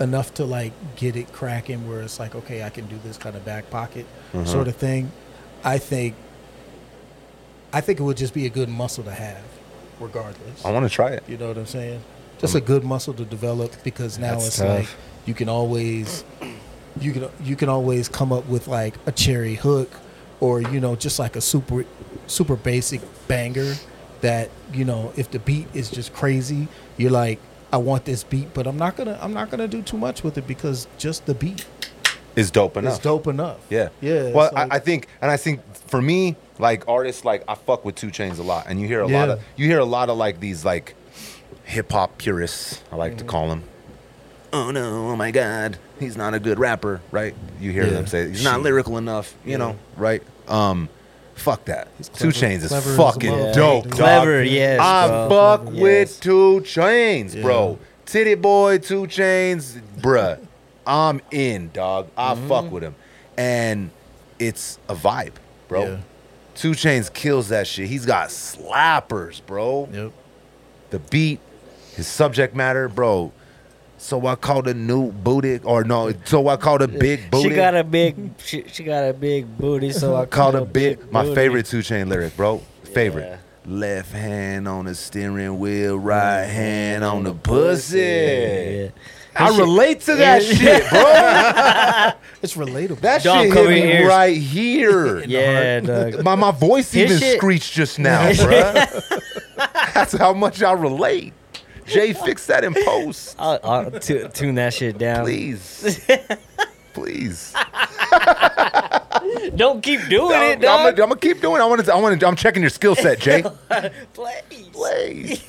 [0.00, 3.36] enough to like get it cracking, where it's like, okay, I can do this kind
[3.36, 4.46] of back pocket Mm-hmm.
[4.46, 5.10] sort of thing.
[5.64, 6.14] I think.
[7.72, 9.42] I think it would just be a good muscle to have,
[9.98, 10.64] regardless.
[10.64, 11.24] I want to try it.
[11.26, 12.02] You know what I'm saying?
[12.38, 14.68] Just a good muscle to develop because now it's tough.
[14.68, 14.88] like
[15.26, 16.24] you can always
[17.00, 19.90] you can you can always come up with like a cherry hook
[20.40, 21.84] or you know just like a super
[22.26, 23.74] super basic banger
[24.20, 27.38] that you know if the beat is just crazy you're like
[27.72, 29.96] I want this beat but I'm not going to I'm not going to do too
[29.96, 31.66] much with it because just the beat
[32.36, 32.94] It's dope enough.
[32.96, 33.58] It's dope enough.
[33.70, 33.88] Yeah.
[34.00, 34.30] Yeah.
[34.30, 37.84] Well, like- I, I think, and I think for me, like artists, like I fuck
[37.84, 40.08] with Two Chains a lot, and you hear a lot of, you hear a lot
[40.10, 40.94] of like these like
[41.64, 42.82] hip hop purists.
[42.92, 43.18] I like Mm-hmm.
[43.18, 43.64] to call them.
[44.52, 45.10] Oh no!
[45.10, 45.78] Oh my God!
[45.98, 47.34] He's not a good rapper, right?
[47.60, 47.90] You hear Yeah.
[47.90, 49.56] them say he's not lyrical enough, you Yeah.
[49.58, 50.22] know, right?
[50.46, 50.88] Um,
[51.34, 51.88] fuck that.
[51.98, 53.52] He's Two Chains is clever as fucking dope, Yeah.
[53.52, 53.90] dog.
[53.90, 55.28] Clever, yes, I bro.
[55.28, 55.82] fuck Yes.
[55.82, 57.42] with Two Chains, Yeah.
[57.42, 57.78] bro.
[58.06, 60.38] Titty boy, Two Chains, bruh.
[60.86, 62.08] I'm in, dog.
[62.16, 62.48] I Mm-hmm.
[62.48, 62.94] fuck with him,
[63.36, 63.90] and
[64.38, 65.34] it's a vibe,
[65.68, 65.84] bro.
[65.84, 65.96] Yeah.
[66.54, 67.88] Two Chains kills that shit.
[67.88, 69.88] He's got slappers, bro.
[69.92, 70.12] Yep.
[70.90, 71.40] The beat,
[71.96, 73.32] his subject matter, bro.
[73.98, 76.12] So I called a new booty, or no?
[76.24, 77.48] So I called a big booty.
[77.50, 81.10] She got a big, she, she got a big booty, so I called a big.
[81.10, 81.34] My booty.
[81.34, 82.58] favorite Two Chain lyric, bro.
[82.84, 83.22] Favorite.
[83.24, 83.36] Yeah.
[83.66, 87.98] Left hand on the steering wheel, right hand on the pussy.
[87.98, 88.88] Yeah.
[89.36, 90.54] I shit- relate to that Yeah.
[90.54, 92.20] shit, bro.
[92.42, 93.00] It's relatable.
[93.00, 94.08] That Dom, shit cover hit me ears.
[94.08, 95.18] right here.
[95.26, 96.22] Yeah, dog.
[96.24, 98.84] My my voice His even shit- screeched just now, bro.
[99.94, 101.32] That's how much I relate.
[101.86, 105.24] Jay, fix that in post, I'll, I'll tu- tune that shit down.
[105.24, 106.00] please.
[106.94, 107.52] Please.
[109.56, 110.88] Don't keep doing I'm, it, dog.
[111.00, 111.56] I'm gonna keep doing.
[111.60, 111.64] it.
[111.64, 111.92] I want to.
[111.94, 112.26] I want to.
[112.26, 113.42] I'm checking your skill set, Jay.
[114.12, 114.68] Please.
[114.72, 115.44] Please.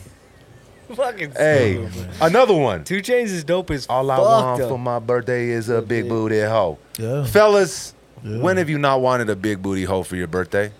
[0.95, 1.87] Fucking Hey,
[2.21, 2.83] another one.
[2.83, 4.69] Two Chains is dope as All I fuck, want though.
[4.69, 6.77] for my birthday is a big booty hoe.
[6.99, 7.23] yeah.
[7.25, 7.93] Fellas,
[8.23, 8.39] Yeah.
[8.39, 10.71] when have you not wanted a big booty hoe for your birthday?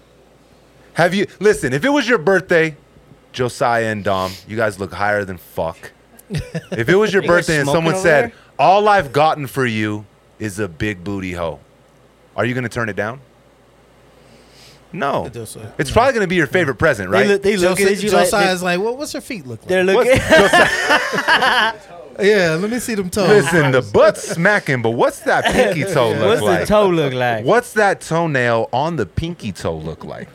[0.93, 1.27] Have you?
[1.39, 2.75] Listen, if it was your birthday,
[3.33, 5.91] Josiah and Dom, you guys look higher than fuck.
[6.71, 8.33] If it was your birthday and someone said, there?
[8.57, 10.05] All I've gotten for you
[10.39, 11.59] is a big booty hoe.
[12.35, 13.19] Are you gonna turn it down?
[14.95, 15.25] No.
[15.25, 17.23] It does, It's probably gonna be your favorite present, right?
[17.27, 19.59] They look, they look Josiah, at you like Josiah's like, well, what's her feet look
[19.61, 19.69] like?
[19.69, 20.19] they, are looking.
[22.19, 23.27] Yeah, let me see them toes.
[23.27, 26.59] Listen, the butt's smacking, but what's that pinky toe look What's like?
[26.59, 27.45] What's the toe look like?
[27.45, 30.31] What's that toenail on the pinky toe look like?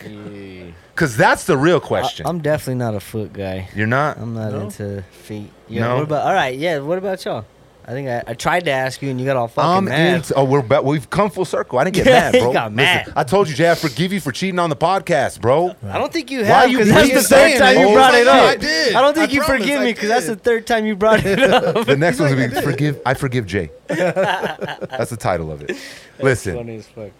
[0.94, 2.26] Because that's the real question.
[2.26, 3.70] I'm definitely not a foot guy.
[3.74, 4.18] You're not?
[4.18, 4.60] I'm not No?
[4.60, 5.50] into feet.
[5.68, 5.82] Yeah.
[5.82, 5.94] No?
[5.94, 6.26] What about?
[6.26, 6.54] All right.
[6.56, 6.80] Yeah.
[6.80, 7.46] What about y'all?
[7.90, 10.30] I think I, I tried to ask you and you got all fucking I'm mad.
[10.36, 10.84] Oh, we're back.
[10.84, 11.76] We've come full circle.
[11.80, 12.52] I didn't get mad, bro.
[12.52, 13.06] got mad.
[13.06, 13.68] Listen, I told you, Jay.
[13.68, 15.74] I forgive you for cheating on the podcast, bro.
[15.82, 18.28] I don't think you Why have you that's the saying third time you brought it
[18.28, 18.48] up.
[18.48, 18.94] I did.
[18.94, 21.26] I don't think I you promise forgive me because that's the third time you brought
[21.26, 21.84] it up.
[21.84, 23.00] The next one's gonna be forgive.
[23.04, 23.70] I forgive Jay.
[23.88, 25.76] That's the title of it.
[26.20, 27.10] Listen, Funny as fuck.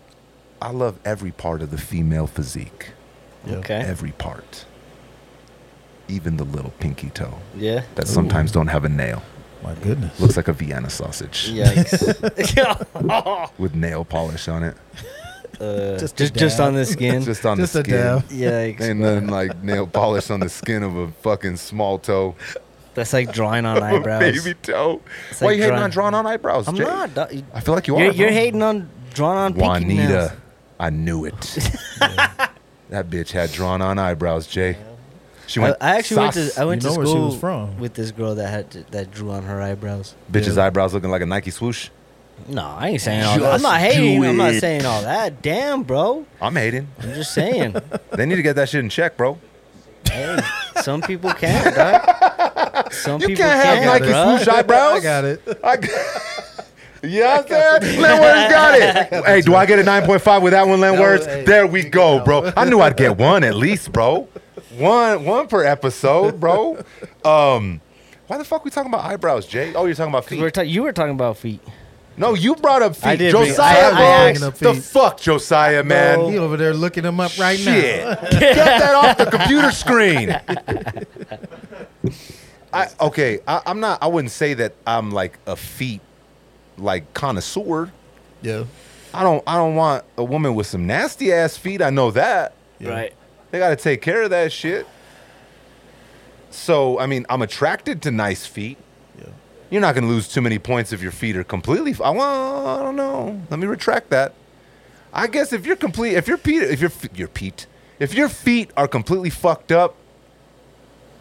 [0.63, 2.91] I love every part of the female physique.
[3.45, 3.57] Yeah.
[3.57, 3.75] Okay.
[3.81, 4.67] Every part,
[6.07, 7.83] even the little pinky toe Yeah.
[7.97, 9.25] that sometimes don't have a nail.
[9.63, 10.19] My goodness.
[10.21, 13.51] Looks like a Vienna sausage Yikes.
[13.59, 14.77] with nail polish on it.
[15.61, 17.23] uh, Just just just, on the skin.
[17.23, 17.95] Just on Just the skin.
[17.95, 18.23] dab.
[18.29, 18.81] Yikes.
[18.81, 22.35] Ain't nothing like nail polish on the skin of a fucking small toe.
[22.95, 24.21] That's like drawing on eyebrows.
[24.43, 25.01] baby toe.
[25.31, 26.83] It's Why like you hating on drawn on eyebrows, I'm Jay?
[26.85, 27.15] not.
[27.15, 27.33] dog.
[27.55, 30.09] I feel like you You're, you're hating on drawn on pinky nails.
[30.11, 30.37] Juanita.
[30.81, 31.39] I knew it.
[32.89, 34.77] that bitch had drawn on eyebrows, Jay.
[35.51, 35.77] She I, went.
[35.81, 37.79] I actually went to I went You know to where she school was from.
[37.81, 40.15] with this girl that had to, that drew on her eyebrows.
[40.31, 40.67] Bitch's Yeah.
[40.67, 41.89] eyebrows looking like a Nike swoosh.
[42.47, 43.45] No, I ain't saying all that.
[43.47, 44.23] I'm Just not hating.
[44.23, 44.61] do I'm not it.
[44.61, 45.43] saying all that.
[45.43, 46.25] Damn, bro.
[46.41, 46.87] I'm hating.
[47.03, 47.75] I'm just saying.
[48.13, 49.39] They need to get that shit in check, bro.
[50.09, 50.39] hey,
[50.83, 52.93] some people can't, dog.
[52.93, 54.37] Some You people can't have can't, Nike bruh.
[54.39, 54.99] swoosh eyebrows.
[54.99, 55.43] I got it.
[55.65, 55.91] I got,
[57.03, 58.01] yeah, I'm saying?
[58.01, 59.25] Len got it.
[59.27, 62.19] Hey, do I get a 9.5 with that one, Len No, hey, there we go,
[62.19, 62.25] no.
[62.25, 62.53] bro.
[62.57, 64.29] I knew I'd get one at least, bro.
[64.81, 66.79] One one per episode, bro.
[67.25, 67.81] Um,
[68.29, 69.75] why the fuck we talking about eyebrows, Jay?
[69.75, 70.55] Oh, you're talking about 'Cause we're feet.
[70.55, 71.61] ta- you were talking about feet.
[72.17, 73.07] No, you brought up feet.
[73.07, 74.47] I did bring- Josiah, I- I bro.
[74.49, 76.31] asked- the fuck, Josiah, man.
[76.31, 78.05] He over there looking them up right Shit.
[78.05, 78.15] now.
[78.31, 80.31] Get that off the computer screen.
[82.73, 83.41] I okay.
[83.49, 84.03] I, I'm not.
[84.03, 86.01] I wouldn't say that I'm like a feet
[86.79, 87.91] like connoisseur.
[88.43, 88.65] Yeah.
[89.13, 89.43] I don't.
[89.47, 91.83] I don't want a woman with some nasty ass feet.
[91.83, 92.91] I know that Yeah.
[92.91, 93.13] Right.
[93.51, 94.87] They got to take care of that shit.
[96.51, 98.79] So I mean, I'm attracted to nice feet.
[99.19, 99.27] Yeah.
[99.71, 101.95] You're not gonna lose too many points if your feet are completely.
[102.03, 103.41] I well, I don't know.
[103.51, 104.35] Let me retract that.
[105.13, 107.67] I guess if you're complete, if your feet, if your f- your feet,
[107.99, 109.97] if your feet are completely fucked up,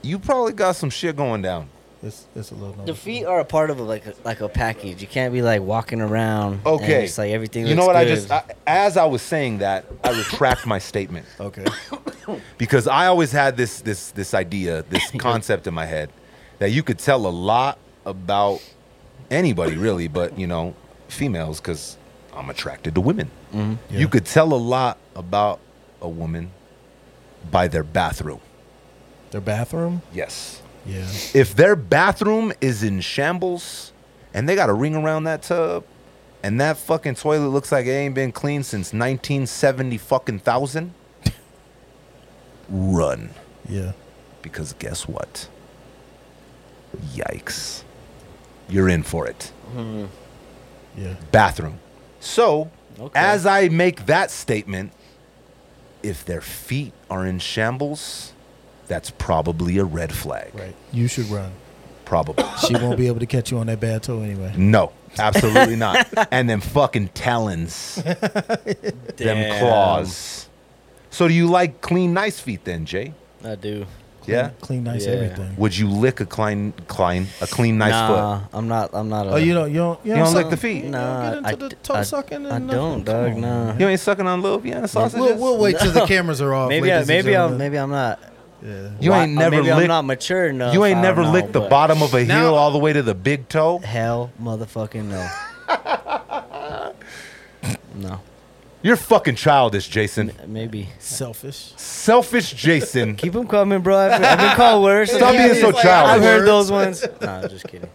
[0.01, 1.69] you probably got some shit going down.
[2.01, 2.85] It's it's a little.
[2.85, 5.01] The feet are a part of a, like a, like a package.
[5.01, 6.53] You can't be like walking around.
[6.53, 7.03] and Okay.
[7.03, 7.67] it's like everything.
[7.67, 7.95] You know looks what?
[7.97, 11.65] I just I, as I was saying that, I retract my statement Okay.
[12.57, 16.09] because I always had this this this idea, this concept in my head
[16.59, 18.61] that you could tell a lot about
[19.29, 20.73] anybody really, but you know,
[21.09, 21.97] females because
[22.33, 23.29] I'm attracted to women.
[23.53, 23.77] Mhm.
[23.89, 23.99] Yeah.
[23.99, 25.59] You could tell a lot about
[26.01, 26.51] a woman
[27.51, 28.39] by their bathroom.
[29.31, 30.01] Their bathroom.
[30.13, 30.61] Yes.
[30.85, 31.07] Yeah.
[31.33, 33.91] If their bathroom is in shambles
[34.33, 35.83] and they got a ring around that tub
[36.41, 40.93] and that fucking toilet looks like it ain't been cleaned since 1970 fucking thousand,
[42.69, 43.31] run.
[43.67, 43.93] Yeah.
[44.41, 45.47] Because guess what?
[47.13, 47.83] Yikes.
[48.69, 49.51] You're in for it.
[49.75, 50.05] Mm-hmm.
[50.97, 51.15] Yeah.
[51.31, 51.79] Bathroom.
[52.19, 53.17] So, Okay.
[53.17, 54.91] as I make that statement,
[56.03, 58.33] if their feet are in shambles,
[58.89, 60.51] that's probably a red flag.
[60.53, 60.75] Right.
[60.91, 61.51] You should run.
[62.03, 62.43] Probably.
[62.67, 64.53] She won't be able to catch you on that bad toe anyway.
[64.57, 66.07] No, absolutely not.
[66.31, 69.59] And then fucking talons, them Damn.
[69.59, 70.49] claws.
[71.11, 73.13] So, do you like clean, nice feet then, Jay?
[73.43, 73.85] I do.
[74.27, 74.51] Yeah.
[74.61, 75.13] Clean nice Yeah.
[75.13, 75.55] everything.
[75.57, 78.49] Would you lick a clean, clean, a clean, nice nah, foot?
[78.53, 78.89] I'm not.
[78.93, 79.25] I'm not.
[79.27, 79.69] A, Oh, you don't.
[79.71, 80.05] You don't.
[80.05, 80.83] You, You don't lick the feet?
[80.83, 82.45] You Nah, don't I get into d- the toe I- sucking.
[82.45, 83.05] I and don't, nothing?
[83.05, 83.31] Come dog.
[83.33, 83.65] on, Nah.
[83.71, 83.79] man.
[83.79, 85.19] You ain't sucking on little Vienna sausages?
[85.19, 86.69] We'll, we'll wait till the cameras are off.
[86.69, 86.91] Maybe.
[86.91, 87.29] I, ladies and maybe.
[87.35, 87.41] I'm.
[87.49, 87.57] gentlemen.
[87.57, 88.19] Maybe I'm not.
[88.61, 88.89] Yeah.
[88.99, 89.87] You Why- ain't uh, never maybe I'm licked.
[89.87, 90.73] not mature enough.
[90.73, 92.71] You ain't I never don't know, licked the but bottom of a Now- heel all
[92.71, 93.79] the way to the big toe.
[93.79, 95.29] Hell, motherfucking no.
[97.95, 98.21] no.
[98.81, 100.29] You're fucking childish, Jason.
[100.31, 100.89] M- Maybe.
[100.99, 101.73] Selfish.
[101.75, 103.15] Selfish Jason.
[103.17, 103.97] Keep them coming, bro.
[103.97, 105.11] I've, I've been called worse.
[105.11, 105.85] Stop being so childish.
[106.15, 107.05] I've heard those ones.
[107.21, 107.89] Nah, just kidding.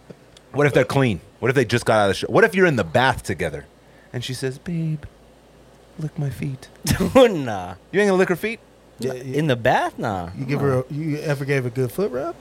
[0.51, 1.21] What if they're clean?
[1.39, 2.31] What if they just got out of the shower?
[2.31, 3.65] What if you're in the bath together,
[4.13, 5.03] and she says, "Babe,
[5.99, 6.69] lick my feet."
[7.15, 7.75] nah.
[7.91, 8.59] You ain't gonna lick her feet?
[8.99, 10.29] Yeah, In the bath, nah.
[10.37, 10.79] You give her.
[10.79, 12.35] A, you ever gave a good foot rub?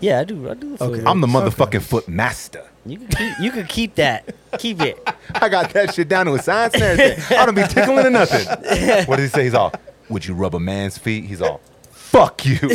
[0.00, 0.50] Yeah, I do.
[0.50, 0.98] I do the foot Okay.
[1.02, 1.08] rub.
[1.08, 1.50] I'm the Okay.
[1.50, 2.64] motherfucking foot master.
[2.86, 3.38] You can keep.
[3.40, 4.34] You can keep that.
[4.58, 5.08] Keep it.
[5.34, 7.38] I got that shit down to a science and everything.
[7.38, 8.46] I don't be tickling or nothing.
[9.06, 9.44] What did he say?
[9.44, 9.72] He's all,
[10.08, 11.60] "Would you rub a man's feet?" He's all,
[11.90, 12.58] "Fuck you."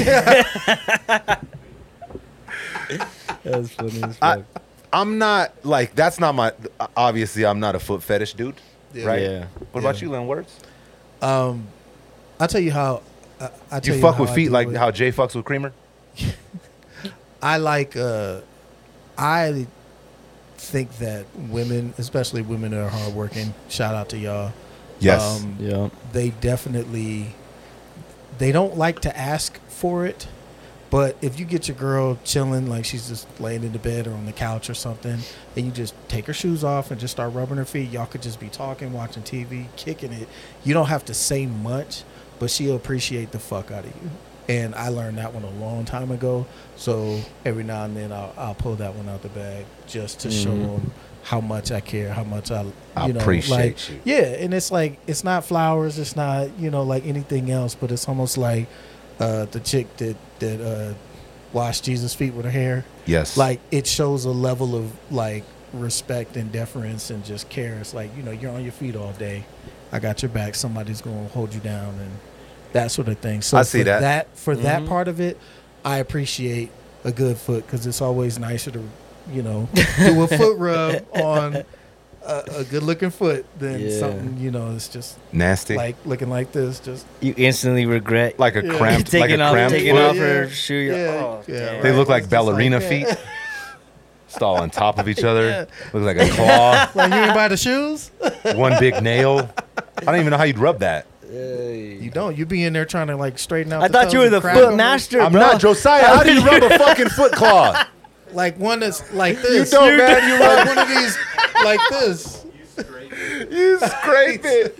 [3.43, 4.45] That's funny as I, fuck.
[4.93, 6.51] I'm not like that's not my.
[6.95, 8.55] Obviously, I'm not a foot fetish dude,
[8.93, 9.05] Yeah.
[9.05, 9.21] right?
[9.21, 9.45] Yeah.
[9.71, 10.49] What about you, Lenwords?
[11.21, 11.67] Um,
[12.39, 13.01] I'll tell you how.
[13.39, 14.75] Uh, I tell You fuck how with I feet like it.
[14.75, 15.73] how Jay fucks with Creamer?
[17.41, 17.95] I like.
[17.95, 18.41] Uh,
[19.17, 19.67] I
[20.57, 24.51] think that women, especially women that are hardworking, shout out to y'all.
[25.09, 25.89] Um, Yeah.
[26.13, 27.27] they definitely
[28.37, 30.27] they don't like to ask for it
[30.89, 34.13] but if you get your girl chilling like she's just laying in the bed or
[34.13, 35.17] on the couch or something
[35.55, 38.21] and you just take her shoes off and just start rubbing her feet y'all could
[38.21, 40.27] just be talking watching tv kicking it
[40.63, 42.03] you don't have to say much
[42.39, 44.09] but she'll appreciate the fuck out of you
[44.47, 46.45] and i learned that one a long time ago
[46.75, 50.31] so every now and then i'll, I'll pull that one out the bag just to
[50.31, 50.65] show Mhm.
[50.81, 50.91] them
[51.23, 52.63] how much i care how much i
[52.95, 53.99] I you know appreciate like you.
[54.05, 57.91] yeah, and it's like it's not flowers, it's not you know like anything else, but
[57.91, 58.67] it's almost like
[59.19, 60.93] uh, the chick that that uh,
[61.51, 62.85] washed Jesus' feet with her hair.
[63.07, 63.35] Yes.
[63.37, 65.43] Like it shows a level of like
[65.73, 67.75] respect and deference and just care.
[67.79, 69.43] It's like you know you're on your feet all day.
[69.91, 70.55] I got your back.
[70.55, 72.11] Somebody's gonna hold you down and
[72.73, 73.41] that sort of thing.
[73.41, 74.27] So I see for that.
[74.35, 74.87] for that Mhm.
[74.87, 75.37] part of it,
[75.83, 76.69] I appreciate
[77.03, 78.81] a good foot because it's always nicer to
[79.31, 79.67] you know
[79.97, 81.63] do a foot rub on
[82.25, 83.99] a, a good looking foot than Yeah.
[83.99, 85.75] something you know it's just Nasty.
[85.75, 86.79] like looking like this.
[86.79, 88.77] Just You instantly regret like a Yeah.
[88.77, 90.03] cramped, like a off, cramped taking foot.
[90.03, 90.21] off Yeah.
[90.23, 90.73] her shoe.
[90.75, 90.95] Yeah.
[91.23, 91.83] oh, Yeah, damn.
[91.83, 91.97] They right.
[91.97, 92.89] look like It's just like ballerina that.
[92.89, 93.07] feet.
[94.35, 95.47] Just all on top of each other.
[95.47, 95.65] Yeah.
[95.93, 96.89] Look like a claw.
[96.95, 98.11] like you didn't buy the shoes.
[98.53, 99.49] one big nail.
[99.97, 101.07] I don't even know how you'd rub that.
[101.31, 102.37] You don't.
[102.37, 103.81] You be in there trying to like straighten out.
[103.83, 104.75] I the thought toes you were and the crack foot them.
[104.77, 105.39] master, I'm bro.
[105.41, 106.05] not Josiah.
[106.05, 107.85] How do you rub a fucking foot claw?
[108.33, 109.69] Like one that's like this.
[109.71, 110.27] don't, You man.
[110.27, 111.17] You like one of these
[111.63, 112.44] like this.
[113.51, 114.75] You scrape it.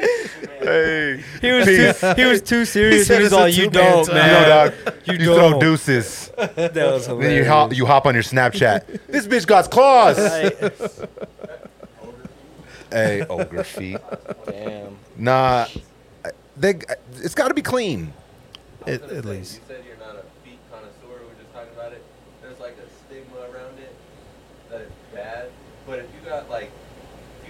[0.59, 1.23] Hey.
[1.41, 3.07] He was too, he was too serious.
[3.07, 4.41] said He was it's a all you two-man don't, time." You man.
[4.41, 4.95] know, dog.
[5.05, 5.59] You You, throw don't.
[5.59, 6.31] deuces.
[6.37, 7.47] That was Then you hilarious.
[7.47, 8.99] hop, you hop on your Snapchat.
[9.07, 10.17] This bitch got claws.
[12.91, 13.97] hey, ogre feet.
[14.45, 14.97] Damn.
[15.17, 15.67] Nah,
[16.57, 16.79] they.
[17.17, 18.13] It's got to be clean.
[18.87, 19.53] At, I was gonna at say, least.
[19.55, 20.91] You said you're not a feet connoisseur.
[21.19, 22.03] We were just talking about it.
[22.41, 23.93] There's like a stigma around it
[24.69, 25.49] that it's bad.
[25.87, 26.84] But if you got like, if you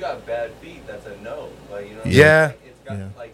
[0.05, 1.49] got bad feet, that's a no.
[1.71, 1.97] Like you know.
[1.97, 2.17] what I mean?
[2.17, 2.51] Yeah.
[2.65, 3.07] It's got Yeah.
[3.17, 3.33] like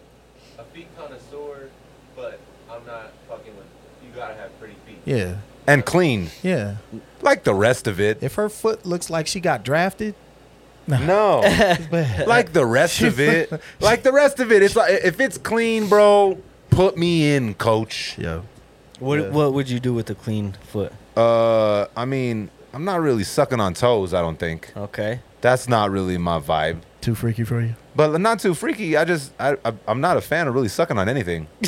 [0.57, 1.69] a feet connoisseur,
[2.15, 2.39] but
[2.72, 3.65] I'm not fucking with.
[4.06, 4.99] You gotta have pretty feet.
[5.06, 5.35] Yeah.
[5.68, 6.76] And clean, Yeah.
[7.22, 8.18] like the rest of it.
[8.22, 10.15] If her foot looks like she got drafted,
[10.88, 13.52] No, it's like the rest of it.
[13.80, 14.64] Like the rest of it.
[14.64, 16.38] It's like if it's clean, bro.
[16.72, 18.18] Put me in, coach.
[18.18, 18.43] Yo.
[18.99, 19.30] What Yeah.
[19.30, 20.93] What would you do with a clean foot?
[21.18, 24.14] Uh, I mean, I'm not really sucking on toes.
[24.14, 25.19] I don't think Okay.
[25.41, 26.81] That's not really my vibe.
[27.01, 27.76] Too freaky for you?
[27.95, 28.95] But not too freaky.
[28.95, 31.47] I just I, I I'm not a fan of really sucking on anything.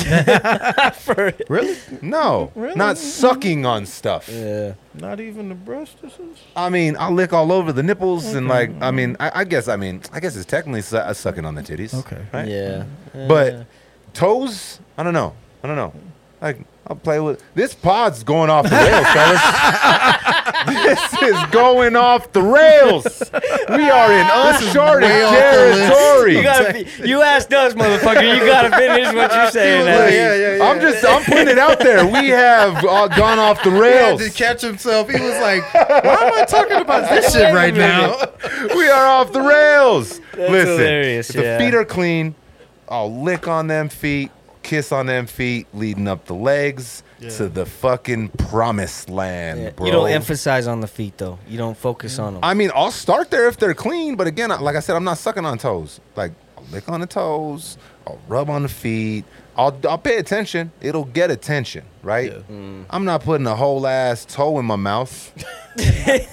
[0.94, 1.76] For Really?
[2.00, 2.74] No, Really?
[2.76, 4.28] not sucking on stuff.
[4.28, 4.74] yeah.
[4.94, 6.00] Not even the breast?
[6.02, 6.38] This is?
[6.56, 8.70] I mean, I'll lick all over the nipples and like.
[8.80, 11.54] I mean, I, I guess I mean I guess it's technically su- uh, sucking on
[11.56, 11.94] the titties.
[11.94, 12.24] Okay.
[12.32, 12.48] Right?
[12.48, 12.84] Yeah.
[13.28, 13.66] But-
[14.14, 14.78] Toes?
[14.96, 15.34] I don't know.
[15.62, 15.92] I don't know.
[16.40, 19.40] Like I'll play with this pod's going off the rails, fellas.
[20.84, 23.22] this is going off the rails.
[23.70, 25.92] We are in uncharted way off the list.
[25.92, 26.36] territory.
[26.36, 26.72] you gotta.
[26.74, 28.36] Be, you asked us, motherfucker.
[28.36, 29.86] You gotta finish what you're saying.
[29.86, 30.64] Yeah, yeah, yeah, yeah.
[30.64, 32.04] I'm just I'm putting it out there.
[32.04, 34.20] We have uh, gone off the rails.
[34.20, 35.08] He had to catch himself.
[35.08, 35.72] He was like,
[36.04, 38.16] "Why am I talking about this shit right now?"
[38.74, 40.20] we are off the rails.
[40.32, 41.58] That's Listen, hilarious, if the yeah.
[41.58, 42.34] feet are clean,
[42.88, 44.30] I'll lick on them feet,
[44.64, 47.30] kiss on them feet, leading up the legs Yeah.
[47.36, 49.70] to the fucking promised land, Yeah.
[49.70, 49.86] bro.
[49.86, 51.38] You don't emphasize on the feet though.
[51.48, 52.40] You don't focus on them.
[52.44, 55.18] I mean, I'll start there if they're clean, but again, like I said, I'm not
[55.18, 56.00] sucking on toes.
[56.16, 59.24] Like I'll lick on the toes, I'll rub on the feet.
[59.56, 60.72] I'll I'll pay attention.
[60.80, 62.32] It'll get attention, right?
[62.32, 62.38] Yeah.
[62.50, 62.84] Mm.
[62.90, 65.32] I'm not putting a whole ass toe in my mouth.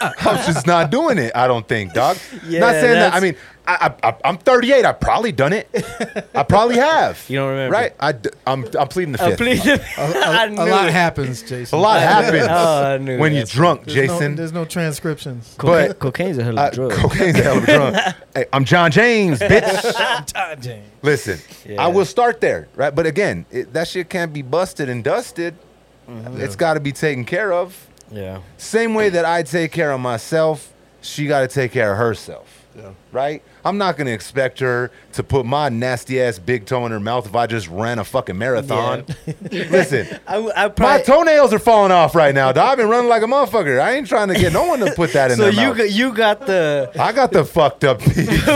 [0.00, 1.32] I'm just not doing it.
[1.34, 2.16] I don't think, dog.
[2.48, 3.12] Yeah, not saying that.
[3.14, 3.36] I mean,
[3.66, 4.84] I, I, I'm 38.
[4.86, 5.68] I've probably done it.
[6.34, 7.22] I probably have.
[7.28, 7.74] You don't remember.
[7.74, 7.92] right?
[8.00, 8.10] I,
[8.46, 9.38] am I'm pleading the Uh, fifth.
[9.38, 9.66] please.
[9.66, 10.92] A, I a, knew a lot it.
[10.92, 11.78] happens, Jason.
[11.78, 14.34] A lot happens Oh, I knew when you're drunk, There's no- Jason.
[14.36, 15.54] there's no transcriptions.
[15.58, 16.92] Cocaine, but- cocaine's a hell of Uh, a drug.
[16.92, 17.94] cocaine's a hell of a drug.
[18.34, 20.26] hey, I'm John James, bitch.
[20.32, 20.86] Todd James.
[21.02, 21.82] Listen, Yeah.
[21.84, 22.94] I will start there, right?
[22.94, 25.54] But again, it, that shit can't be busted and dusted.
[26.08, 26.40] Mm-hmm.
[26.40, 27.86] It's got to be taken care of.
[28.12, 28.40] Yeah.
[28.58, 32.66] Same way that I take care of myself, she got to take care of herself,
[32.76, 32.90] Yeah.
[33.12, 33.42] right?
[33.64, 37.26] I'm not gonna expect her to put my nasty ass big toe in her mouth
[37.26, 39.04] if I just ran a fucking marathon.
[39.50, 42.52] Listen, I, I my probably, toenails are falling off right now.
[42.52, 42.70] dog.
[42.70, 43.78] I've been running like a motherfucker.
[43.80, 45.76] I ain't trying to get no one to put that in so their you mouth.
[45.78, 48.48] got, you got the I got the fucked up teeth.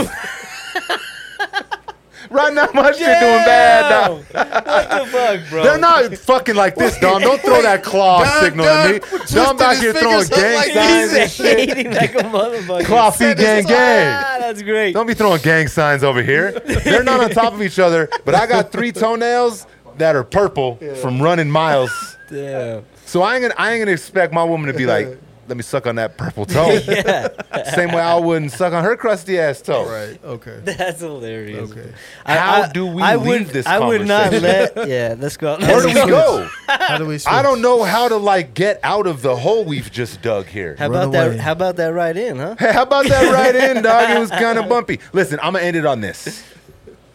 [2.33, 4.07] Right now my shit doing bad.
[4.07, 4.23] dog.
[4.33, 5.63] what the fuck, bro?
[5.63, 7.21] They're not fucking like this, Dom.
[7.21, 8.99] Don't throw that claw Dom- signal at me.
[8.99, 11.69] Dom twisted Dom back his here throwing fingers up gang like signs and He's shit.
[11.69, 12.85] hating like a motherfucker.
[12.85, 14.07] Claw feet gang gang.
[14.13, 14.93] Ah, that's great.
[14.93, 16.51] Don't be throwing gang signs over here.
[16.83, 19.65] They're not on top of each other, but I got three toenails
[19.97, 21.91] that are purple from running miles.
[22.29, 22.85] Damn.
[23.05, 25.63] So I ain't gonna I ain't gonna expect my woman to be like, let me
[25.63, 26.79] suck on that purple toe.
[26.87, 27.27] Yeah,
[27.75, 29.85] Same way I wouldn't suck on her crusty ass toe.
[29.89, 30.23] Right.
[30.23, 30.59] Okay.
[30.63, 31.71] that's hilarious.
[31.71, 31.91] Okay.
[32.25, 34.87] How do we I leave would, this I would not let.
[34.87, 35.57] Yeah, let's go.
[35.59, 36.49] Where do we go?
[36.67, 37.17] How do we?
[37.17, 37.33] Switch?
[37.33, 40.75] I don't know how to like get out of the hole we've just dug here.
[40.77, 41.35] How Run about away.
[41.37, 41.41] that?
[41.41, 42.55] How about that right in, huh?
[42.59, 44.09] Hey, how about that right in, dog?
[44.09, 44.99] It was kind of bumpy.
[45.13, 46.43] Listen, I'm gonna end it on this.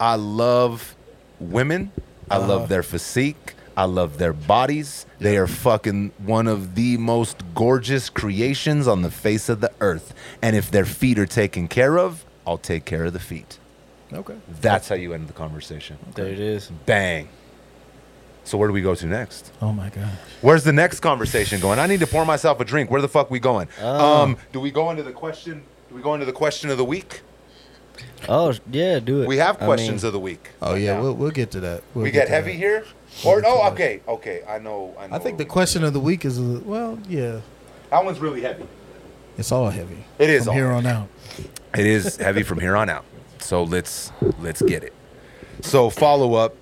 [0.01, 0.95] I love
[1.41, 1.93] women.
[2.31, 2.47] I Uh-huh.
[2.49, 3.48] love their physique.
[3.79, 5.07] I love their bodies.
[5.21, 10.15] They are fucking one of the most gorgeous creations on the face of the earth.
[10.43, 13.61] And if their feet are taken care of, I'll take care of the feet.
[14.13, 14.35] Okay.
[14.49, 15.97] That's how you end the conversation.
[16.17, 16.73] There it is.
[16.87, 17.29] Bang.
[18.43, 19.53] So where do we go to next?
[19.63, 20.19] Oh my god.
[20.41, 21.79] Where's the next conversation going?
[21.79, 22.91] I need to pour myself a drink.
[22.91, 23.69] Where the fuck we going?
[23.81, 24.23] Oh.
[24.23, 25.63] Um, do we go into the question?
[25.89, 27.21] Do we go into the question of the week?
[28.29, 29.29] Oh yeah, do it.
[29.29, 30.51] We have I questions mean, of the week.
[30.61, 31.83] Oh right yeah, we'll we'll get to that.
[31.95, 32.59] We'll we get to heavy that.
[32.59, 32.87] here, We'll
[33.25, 34.43] or get to oh, okay, okay.
[34.49, 34.95] I know.
[34.99, 35.17] I know.
[35.17, 37.41] I think the question of the week is uh, well, yeah,
[37.91, 38.67] that one's really heavy.
[39.37, 40.05] It's all heavy.
[40.19, 40.87] It is from all here heavy.
[40.89, 41.09] on out.
[41.77, 43.05] It is heavy from here on out.
[43.39, 44.93] So let's let's get it.
[45.61, 46.55] So follow up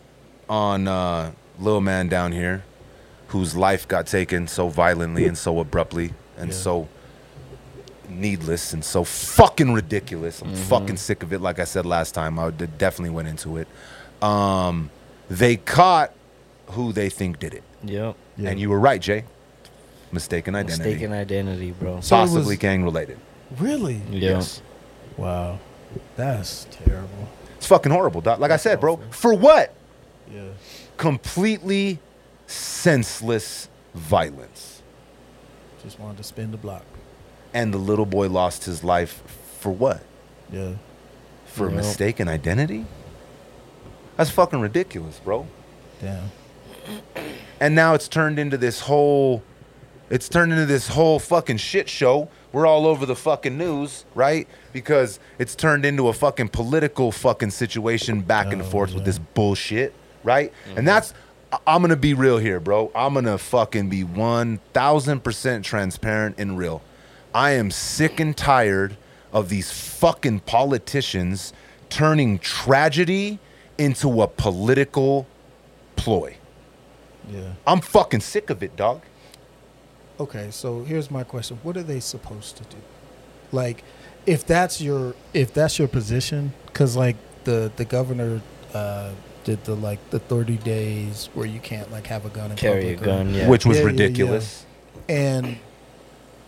[0.49, 2.65] on uh, little man down here,
[3.29, 6.57] whose life got taken so violently and so abruptly and Yeah.
[6.57, 6.89] so
[8.09, 10.41] needless and so fucking ridiculous.
[10.41, 11.41] I'm fucking sick of it.
[11.41, 13.69] Like I said last time, I definitely went into it.
[14.23, 14.91] Um,
[15.29, 16.13] they caught
[16.69, 18.17] who they think did it, Yep.
[18.37, 18.51] Yeah.
[18.51, 19.25] and you were right, Jay.
[20.13, 22.01] Mistaken identity, Mistaken identity, bro.
[22.01, 23.19] So possibly was- gang related.
[23.59, 24.01] Really?
[24.11, 24.43] Yeah.
[25.17, 25.59] Wow.
[26.17, 27.29] That's terrible.
[27.57, 28.39] It's fucking horrible, doc.
[28.39, 28.99] Like I said, bro.
[29.11, 29.73] For what?
[30.33, 30.43] Yeah.
[30.97, 31.99] completely
[32.47, 34.83] senseless violence.
[35.83, 36.85] Just wanted to spin the block.
[37.55, 39.23] And the little boy lost his life
[39.61, 40.03] for what?
[40.53, 40.73] Yeah.
[41.47, 41.75] For Yep.
[41.77, 42.87] mistaken identity?
[44.17, 45.47] That's fucking ridiculous, bro.
[46.01, 46.31] Damn.
[47.61, 49.43] And now it's turned into this whole
[50.09, 52.29] it's turned into this whole fucking shit show.
[52.53, 54.47] We're all over the fucking news, right?
[54.73, 59.19] Because it's turned into a fucking political fucking situation back and Oh, forth with this
[59.19, 59.93] bullshit,
[60.23, 60.53] right?
[60.69, 60.87] And mm-hmm.
[60.87, 61.13] that's
[61.67, 62.91] I'm gonna be real here, bro.
[62.95, 66.83] I'm gonna fucking be one thousand percent transparent and real.
[67.35, 68.97] I am sick and tired
[69.33, 71.53] of these fucking politicians
[71.89, 73.39] turning tragedy
[73.79, 75.27] into a political
[75.97, 76.37] ploy.
[77.29, 77.53] Yeah.
[77.67, 79.03] I'm fucking sick of it, dog.
[80.19, 82.77] Okay, so here's my question: What are they supposed to do?
[83.53, 83.85] Like,
[84.25, 88.41] if that's your if that's your position, because like the the governor
[88.73, 89.11] uh,
[89.45, 92.93] did the like the 30 days where you can't like have a gun in Carry
[92.93, 93.35] a public or- gun.
[93.35, 93.49] Yeah.
[93.49, 94.67] Which was Yeah, yeah, ridiculous.
[95.09, 95.59] and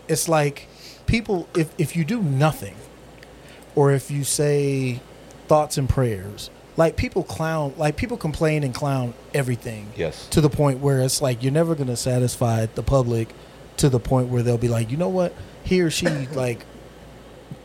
[0.09, 0.67] it's like
[1.07, 2.75] people if if you do nothing
[3.75, 5.01] or if you say
[5.47, 10.29] thoughts and prayers like people clown like people complain and clown everything Yes.
[10.29, 13.29] to the point where it's like you're never going to satisfy the public
[13.79, 15.35] to the point where they'll be like you know what?
[15.65, 16.07] He or she
[16.45, 16.65] like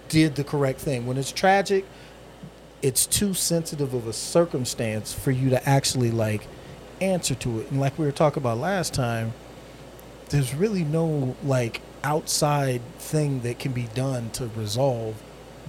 [0.10, 1.06] did the correct thing.
[1.06, 1.86] When it's tragic
[2.82, 6.48] it's too sensitive of a circumstance for you to actually like
[7.00, 7.72] answer to it.
[7.72, 9.34] And like we were talking about last time
[10.30, 15.22] there's really no like outside thing that can be done to resolve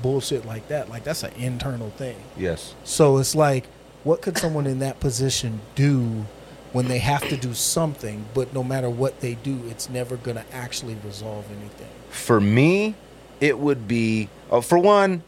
[0.02, 2.74] bullshit like that like that's an internal thing Yes.
[2.84, 3.66] so it's like,
[4.02, 6.26] what could someone in that position do
[6.72, 10.36] when they have to do something, but no matter what they do, it's never going
[10.36, 11.86] to actually resolve anything?
[12.10, 12.96] For me,
[13.40, 15.22] it would be uh, for one.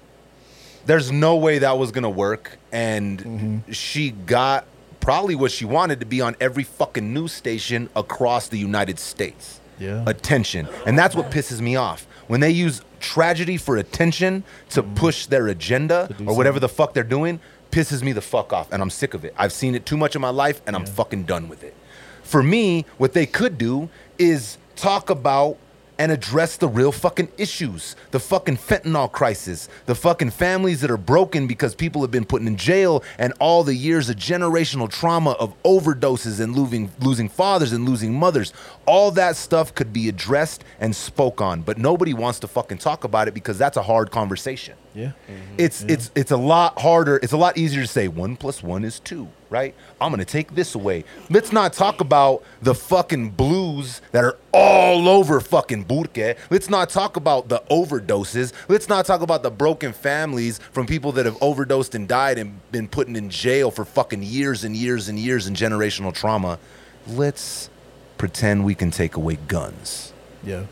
[0.87, 3.75] There's no way that was gonna work, and Mhm.
[3.75, 4.67] she got
[5.01, 9.61] probably what she wanted to be on every fucking news station across the United States.
[9.79, 10.03] Yeah.
[10.07, 10.67] attention.
[10.87, 12.07] And that's what pisses me off.
[12.27, 17.05] When they use tragedy for attention to push their agenda or whatever the fuck they're
[17.05, 17.41] doing,
[17.71, 18.73] pisses me the fuck off.
[18.73, 19.35] And I'm sick of it.
[19.37, 21.75] I've seen it too much in my life and I'm fucking done with it.
[22.23, 23.89] For me, what they could do
[24.19, 25.59] is talk about
[25.99, 27.97] and address the real fucking issues.
[28.11, 32.43] The fucking fentanyl crisis, the fucking families that are broken because people have been put
[32.43, 37.73] in jail, and all the years of generational trauma of overdoses and losing losing fathers
[37.73, 38.53] and losing mothers.
[38.87, 43.05] All that stuff could be addressed and spoke on, but nobody wants to fucking talk
[43.05, 44.77] about it because that's a hard conversation.
[44.95, 45.13] Yeah.
[45.59, 47.19] It's it's it's a lot harder.
[47.23, 49.75] It's a lot easier to say one plus one is two, right?
[50.01, 51.05] I'm gonna take this away.
[51.31, 56.37] Let's not talk about the fucking blues that are all over fucking Burque.
[56.51, 58.53] Let's not talk about the overdoses.
[58.69, 62.61] Let's not talk about the broken families from people that have overdosed and died and
[62.73, 66.59] been put in jail for fucking years and years and years in generational trauma.
[67.07, 67.71] Let's
[68.19, 70.13] pretend we can take away guns.
[70.43, 70.65] Yeah.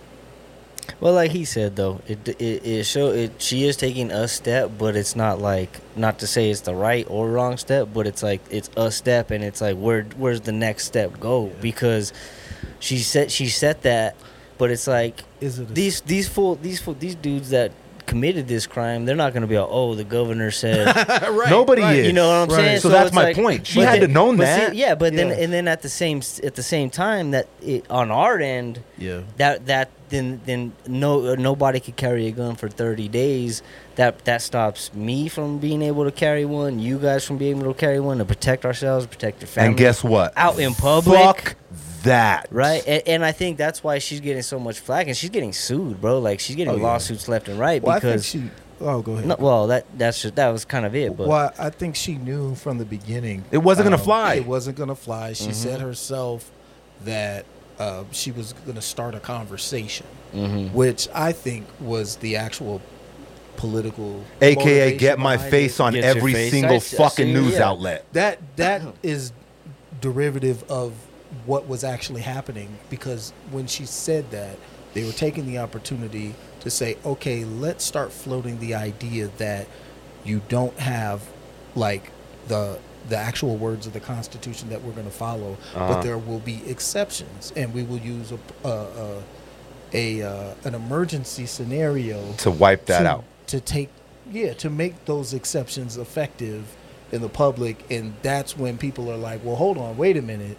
[1.01, 3.41] Well, like he said though, it it, it show it.
[3.41, 7.07] She is taking a step, but it's not like not to say it's the right
[7.09, 10.53] or wrong step, but it's like it's a step, and it's like where where's the
[10.53, 11.51] next step go?
[11.61, 12.13] Because
[12.81, 14.17] she said she said that,
[14.59, 17.73] but it's like Is it a these these fool these fool these dudes that
[18.07, 20.87] committed this crime, they're not gonna be like, oh, the governor said.
[21.29, 21.97] right, Nobody right.
[21.97, 22.07] is.
[22.07, 22.65] You know what I'm Right.
[22.65, 22.81] saying?
[22.81, 23.67] So that's it's my point.
[23.67, 24.75] She but had to know but see- that.
[24.77, 28.11] yeah, but then and then at the same at the same time that it, on
[28.11, 29.21] our end, Yeah.
[29.39, 33.63] that that then then no uh, nobody could carry a gun for 30 days
[33.97, 37.73] that that stops me from being able to carry one you guys from being able
[37.73, 40.33] to carry one to protect ourselves protect your family And guess what?
[40.37, 41.57] out in public Fuck
[42.05, 42.47] that.
[42.51, 45.53] right and, and i think that's why she's getting so much flack and she's getting
[45.53, 46.83] sued bro like she's getting Oh, yeah.
[46.85, 48.51] lawsuits left and right Well, I think because she.
[48.81, 49.27] Oh, go ahead.
[49.27, 52.15] no, well that that's just that was kind of it but well, I think she
[52.17, 54.35] knew from the beginning um, It wasn't gonna fly.
[54.35, 55.33] It wasn't gonna fly.
[55.33, 55.87] She said Mm-hmm.
[55.89, 56.51] herself
[57.05, 57.45] that
[57.79, 60.73] uh, she was gonna start a conversation, Mhm.
[60.73, 62.81] which I think was the actual
[63.57, 64.23] political.
[64.43, 65.83] AKA get my face it.
[65.83, 66.51] on Get every face.
[66.53, 67.69] single I see- I fucking see, news yeah.
[67.69, 68.05] outlet.
[68.13, 69.33] That that is
[70.01, 70.93] derivative of
[71.47, 74.57] what was actually happening because when she said that,
[74.95, 79.67] they were taking the opportunity to say, okay, let's start floating the idea that
[80.25, 81.23] you don't have
[81.75, 82.11] like
[82.49, 85.89] the the actual words of the Constitution that we're going to follow, Uh-huh.
[85.95, 89.23] but there will be exceptions, and we will use a a,
[89.93, 93.25] a, a uh, an emergency scenario To wipe that to, out.
[93.49, 93.91] to take
[94.33, 96.65] yeah to make those exceptions effective
[97.13, 100.57] in the public and that's when people are like well hold on wait a minute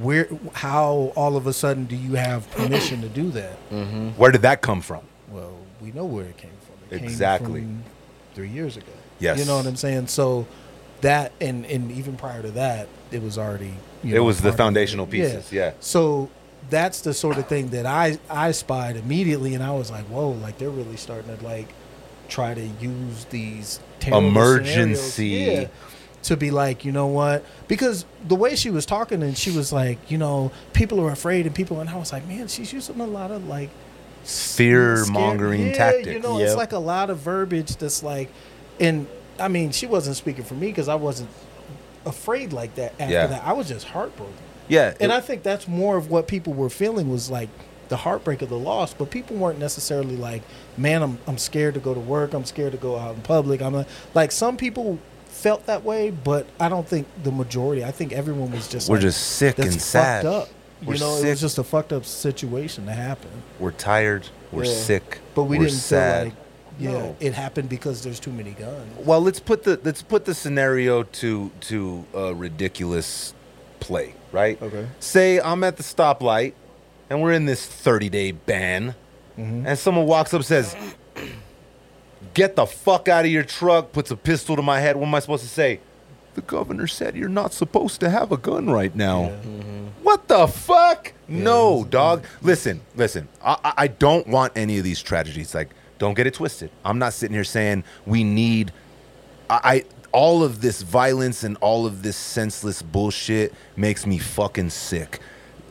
[0.00, 4.16] where how all of a sudden do you have permission to do that Mhm.
[4.16, 5.00] Where did that come from?
[5.30, 7.60] well we know where it came from it Exactly.
[7.60, 7.84] came from
[8.34, 8.86] three years ago
[9.18, 9.38] Yes.
[9.38, 10.46] you know what i'm saying so
[11.00, 14.52] that and and even prior to that it was already you It know, was the
[14.52, 15.72] foundational pieces, yeah.
[15.80, 16.28] so
[16.70, 20.30] that's the sort of thing that I I spied immediately, and I was like, whoa,
[20.30, 21.68] like they're really starting to like
[22.28, 25.26] try to use these Emergency.
[25.26, 25.66] yeah,
[26.26, 27.44] to be like, you know what?
[27.68, 31.46] Because the way she was talking, and she was like, you know, people are afraid,
[31.46, 33.70] and people, and I was like, man, she's using a lot of like
[34.24, 36.08] Fear-mongering yeah, tactics.
[36.08, 36.46] You know, Yep.
[36.48, 38.28] it's like a lot of verbiage that's like,
[38.80, 39.06] and
[39.38, 41.28] I mean, she wasn't speaking for me because I wasn't
[42.04, 43.26] afraid like that after Yeah.
[43.28, 43.44] that.
[43.44, 44.34] I was just heartbroken.
[44.68, 44.94] Yeah.
[45.00, 47.48] And it- I think that's more of what people were feeling was like
[47.88, 50.42] the heartbreak of the loss, but people weren't necessarily like,
[50.76, 52.34] "Man, I'm I'm scared to go to work.
[52.34, 54.98] I'm scared to go out in public." I'm like, like some people
[55.36, 57.84] felt that way, but I don't think the majority.
[57.84, 60.24] I think everyone was just we're like, just sick and sad.
[60.24, 60.48] fucked up.
[60.84, 63.30] We're you know, it was just a fucked up situation to happen.
[63.58, 64.28] We're tired.
[64.52, 64.74] We're Yeah.
[64.74, 65.18] sick.
[65.34, 66.22] But we we're didn't sad.
[66.22, 66.34] feel like,
[66.78, 67.16] yeah, No.
[67.20, 68.92] it happened because there's too many guns.
[69.04, 73.32] well, let's put the let's put the scenario to to a ridiculous
[73.80, 74.60] play, right?
[74.60, 74.86] Okay.
[75.00, 76.52] Say I'm at the stoplight
[77.08, 78.94] and we're in this 30 day ban,
[79.38, 79.66] Mm-hmm.
[79.66, 80.74] and someone walks up and says,
[82.36, 84.96] "Get the fuck out of your truck!" Puts a pistol to my head.
[84.96, 85.80] What am I supposed to say?
[86.34, 89.22] The governor said you're not supposed to have a gun right now.
[89.22, 89.28] Yeah.
[89.30, 89.86] Mm-hmm.
[90.02, 91.14] What the fuck?
[91.28, 92.24] no, it's- dog.
[92.42, 93.28] Listen, listen.
[93.42, 95.54] I, I- I don't want any of these tragedies.
[95.54, 96.70] Like, don't get it twisted.
[96.84, 98.70] I'm not sitting here saying we need.
[99.48, 104.70] I, I all of this violence and all of this senseless bullshit makes me fucking
[104.70, 105.20] sick,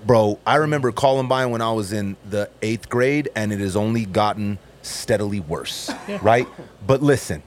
[0.05, 0.39] bro.
[0.47, 4.57] I remember Columbine when I was in the eighth grade, and it has only gotten
[4.85, 5.91] steadily worse.
[6.21, 6.47] Right?
[6.85, 7.43] But listen,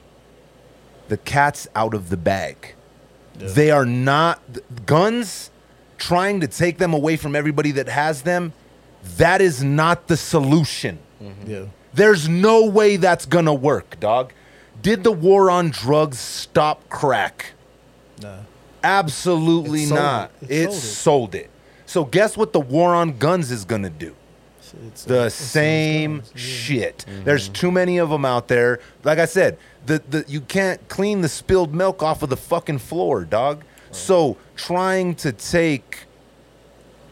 [1.07, 2.75] the cat's out of the bag.
[3.35, 4.41] They are not
[4.85, 5.49] guns
[5.97, 8.53] trying to take them away from everybody that has them.
[9.17, 10.99] That is not the solution.
[11.23, 11.49] Mm-hmm.
[11.49, 11.65] Yeah.
[11.93, 14.33] There's no way that's gonna work, dog.
[14.81, 17.53] Did the war on drugs stop crack?
[18.21, 18.39] Nah.
[18.83, 20.31] Absolutely It sold not.
[20.41, 20.51] it.
[20.51, 21.37] It, It sold sold it.
[21.45, 21.49] it.
[21.85, 24.15] So guess what the war on guns is gonna do?
[24.73, 27.05] It's, it's, the it's- same shit.
[27.07, 27.23] Mm-hmm.
[27.23, 28.79] There's too many of them out there.
[29.03, 32.79] Like I said, the, the you can't clean the spilled milk off of the fucking
[32.79, 33.63] floor, dog.
[33.91, 36.05] So trying to take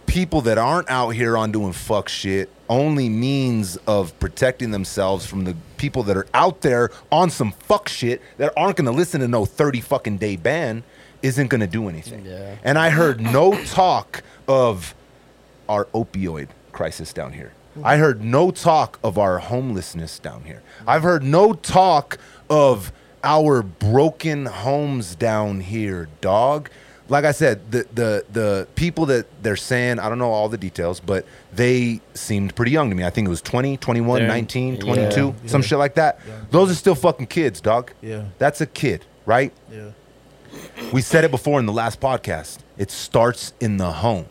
[0.05, 5.43] people that aren't out here on doing fuck shit only means of protecting themselves from
[5.43, 9.27] the people that are out there on some fuck shit that aren't gonna listen to
[9.27, 10.84] no 30 fucking day ban
[11.21, 12.25] isn't gonna do anything.
[12.25, 12.55] Yeah.
[12.63, 14.93] And I heard no talk of
[15.67, 16.47] our opioid
[16.78, 17.52] crisis down here.
[17.84, 20.62] I heard no talk of our homelessness down here.
[20.88, 22.18] I've heard no talk
[22.49, 22.91] of
[23.24, 26.70] our broken homes down here, dog.
[27.10, 30.58] like I said, the the the people that they're saying, I don't know all the
[30.58, 33.04] details, but they seemed pretty young to me.
[33.06, 34.82] I think it was 20, 21, They're- 19, yeah.
[34.82, 35.68] 22, some Yeah.
[35.68, 36.20] shit like that.
[36.28, 36.34] Yeah.
[36.52, 37.91] Those are still fucking kids, dog.
[38.02, 38.24] Yeah.
[38.40, 39.52] That's a kid, right?
[39.72, 39.91] Yeah.
[40.94, 42.58] We said it before in the last podcast.
[42.78, 44.26] It starts in the home.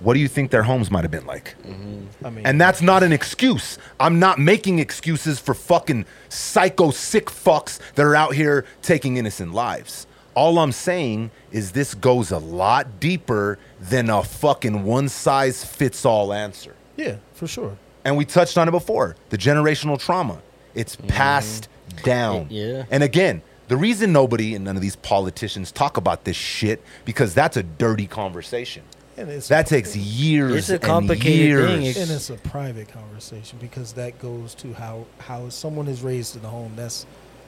[0.00, 1.56] What do you think their homes might have been like?
[1.66, 2.26] Mm-hmm.
[2.26, 3.78] I mean, And that's not an excuse.
[3.98, 9.52] I'm not making excuses for fucking psycho sick fucks that are out here taking innocent
[9.52, 10.06] lives.
[10.34, 16.04] All I'm saying is this goes a lot deeper than a fucking one size fits
[16.04, 16.76] all answer.
[16.96, 17.76] yeah, for sure.
[18.04, 20.40] And we touched on it before the generational trauma.
[20.74, 21.08] It's mm-hmm.
[21.08, 21.68] passed
[22.04, 22.46] down.
[22.50, 22.84] Yeah.
[22.90, 27.34] And again, the reason nobody and none of these politicians talk about this shit because
[27.34, 28.82] that's a dirty conversation.
[29.18, 30.54] And it's That takes years.
[30.54, 31.82] It's a and complicated thing.
[31.82, 31.96] years.
[31.96, 36.42] and it's a private conversation because that goes to how how someone is raised in
[36.42, 36.72] the home.
[36.76, 37.04] That's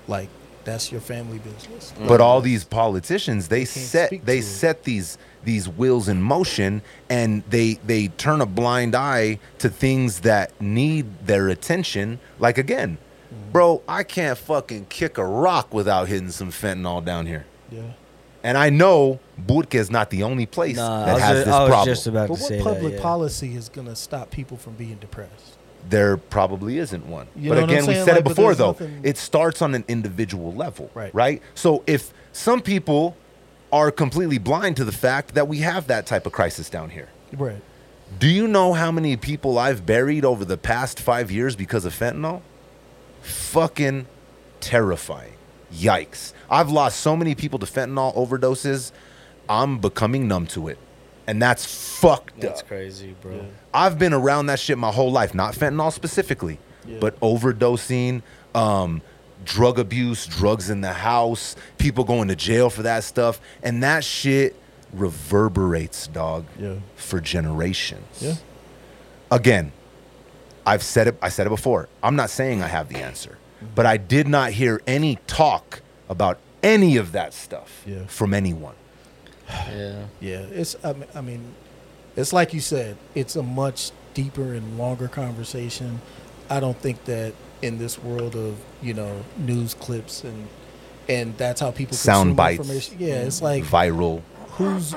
[0.08, 0.28] like
[0.64, 1.94] that's your family business.
[2.06, 4.42] But all these politicians, they can't set they to it.
[4.42, 10.20] set these these wheels in motion, and they they turn a blind eye to things
[10.20, 12.18] that need their attention.
[12.38, 12.98] Like again,
[13.32, 13.52] Mm-hmm.
[13.52, 17.46] bro, I can't fucking kick a rock without hitting some fentanyl down here.
[17.70, 17.82] Yeah.
[18.42, 21.44] And I know Burque is not the only place Nah, I that was, has ju-
[21.44, 21.86] this I was problem.
[21.94, 22.96] just about But to what say public that.
[22.96, 23.02] yeah.
[23.02, 25.56] policy is going to stop people from being depressed?
[25.88, 27.26] there probably isn't one.
[27.34, 28.04] You but know what I'm again, we saying?
[28.04, 28.66] said Like, it but before there's though.
[28.72, 30.90] nothing- It starts on an individual level.
[30.92, 31.14] Right.
[31.14, 31.42] Right?
[31.54, 33.16] So if some people
[33.72, 37.08] are completely blind to the fact that we have that type of crisis down here.
[37.32, 37.62] Right.
[38.18, 41.94] Do you know how many people I've buried over the past five years because of
[41.98, 42.42] fentanyl?
[43.22, 44.06] Fucking
[44.60, 45.32] terrifying.
[45.72, 46.32] Yikes.
[46.50, 48.92] I've lost so many people to fentanyl overdoses,
[49.48, 50.78] I'm becoming numb to it.
[51.26, 51.64] And that's
[51.98, 52.66] fucked That's up.
[52.68, 53.36] crazy, bro.
[53.36, 53.42] Yeah.
[53.72, 56.98] I've been around that shit my whole life, not fentanyl specifically, Yeah.
[57.00, 58.22] but overdosing,
[58.54, 59.00] um,
[59.44, 64.02] drug abuse, drugs in the house, people going to jail for that stuff, and that
[64.02, 64.56] shit
[64.92, 66.74] reverberates, dog, Yeah.
[66.96, 68.04] for generations.
[68.20, 68.34] Yeah.
[69.30, 69.72] Again,
[70.66, 71.18] I've said it.
[71.22, 71.88] I said it before.
[72.02, 73.38] I'm not saying I have the answer,
[73.74, 75.80] but I did not hear any talk
[76.10, 78.04] about any of that stuff Yeah.
[78.06, 78.74] from anyone.
[79.48, 80.04] Yeah.
[80.20, 80.40] Yeah.
[80.50, 80.76] It's.
[80.84, 81.54] I mean, I mean,
[82.16, 82.98] it's like you said.
[83.14, 86.02] It's a much deeper and longer conversation.
[86.50, 87.32] I don't think that
[87.62, 90.48] in this world of you know news clips and
[91.08, 92.60] and that's how people Sound bites.
[92.60, 92.96] information.
[92.98, 93.22] Yeah.
[93.22, 93.44] It's mm-hmm.
[93.44, 94.22] like Viral.
[94.52, 94.92] who's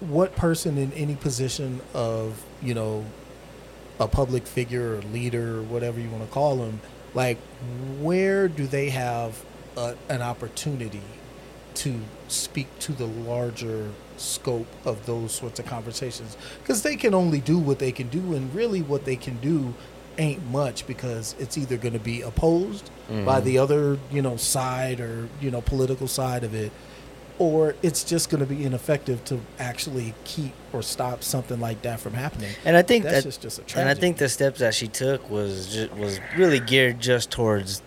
[0.00, 3.04] what person in any position of you know
[4.00, 6.80] a public figure or leader or whatever you want to call them
[7.14, 7.38] like
[8.00, 9.44] where do they have
[9.76, 11.02] a, an opportunity
[11.74, 17.40] to speak to the larger scope of those sorts of conversations because they can only
[17.40, 19.74] do what they can do and really what they can do
[20.18, 23.24] ain't much because it's either going to be opposed mm-hmm.
[23.24, 26.70] by the other you know side or you know political side of it
[27.38, 31.98] or it's just going to be ineffective to actually keep or stop something like that
[31.98, 33.88] from happening And I think that's that, just, just a and.
[33.88, 37.82] I think the steps that she took was just, was really geared just towards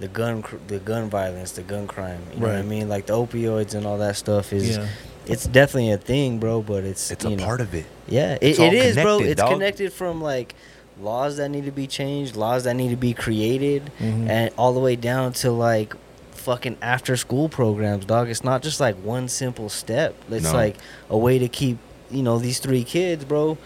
[0.00, 2.20] the gun the gun violence, the gun crime.
[2.34, 2.88] You know what I mean?
[2.88, 4.86] Like the opioids and all that stuff is yeah
[5.26, 6.62] it's definitely a thing, bro.
[6.62, 7.84] But it's It's you a know, part of it.
[8.06, 9.18] Yeah, it, It's it bro.
[9.20, 9.50] It's dog.
[9.52, 10.54] connected from like
[11.00, 14.28] laws that need to be changed, laws that need to be created, Mhm.
[14.28, 15.94] and all the way down to like
[16.32, 18.30] fucking after school programs, dog.
[18.30, 20.14] It's not just like one simple step.
[20.30, 20.52] It's No.
[20.54, 20.76] like
[21.10, 21.76] a way to keep
[22.10, 23.58] you know these three kids, bro.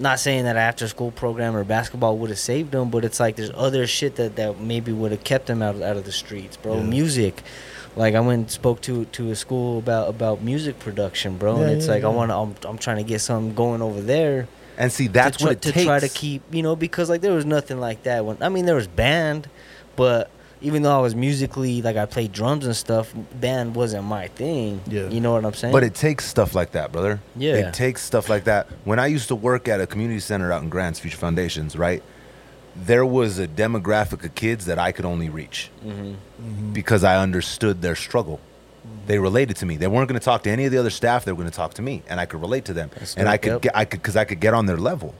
[0.00, 3.36] Not saying that after school program or basketball would have saved them, but it's like
[3.36, 6.56] there's other shit that, that maybe would have kept them out out of the streets,
[6.56, 6.76] bro.
[6.76, 6.82] Yeah.
[6.84, 7.42] Music,
[7.96, 11.70] like I went and spoke to to a school about about music production, bro, and
[11.70, 12.36] it's yeah, like I want to.
[12.36, 14.46] I'm, I'm trying to get something going over there
[14.76, 15.84] And see, that's to what it to takes.
[15.86, 18.66] try to keep you know because like there was nothing like that when I mean
[18.66, 19.48] there was band,
[19.96, 24.28] but even though I was musically like I played drums and stuff, band wasn't my
[24.28, 24.80] thing.
[24.86, 25.08] Yeah.
[25.08, 25.72] you know what I'm saying.
[25.72, 27.20] But it takes stuff like that, brother.
[27.36, 27.54] Yeah.
[27.56, 28.68] It takes stuff like that.
[28.84, 32.02] When I used to work at a community center out in Grants, Future Foundations, right?
[32.74, 36.14] There was a demographic of kids that I could only reach hmm
[36.72, 38.40] because I understood their struggle.
[39.06, 39.76] They related to me.
[39.76, 41.24] They weren't going to talk to any of the other staff.
[41.24, 42.90] They were going to talk to me, and I could relate to them.
[42.94, 43.62] That's and dope, I could yep.
[43.62, 45.14] get, I could, because I could get on their level.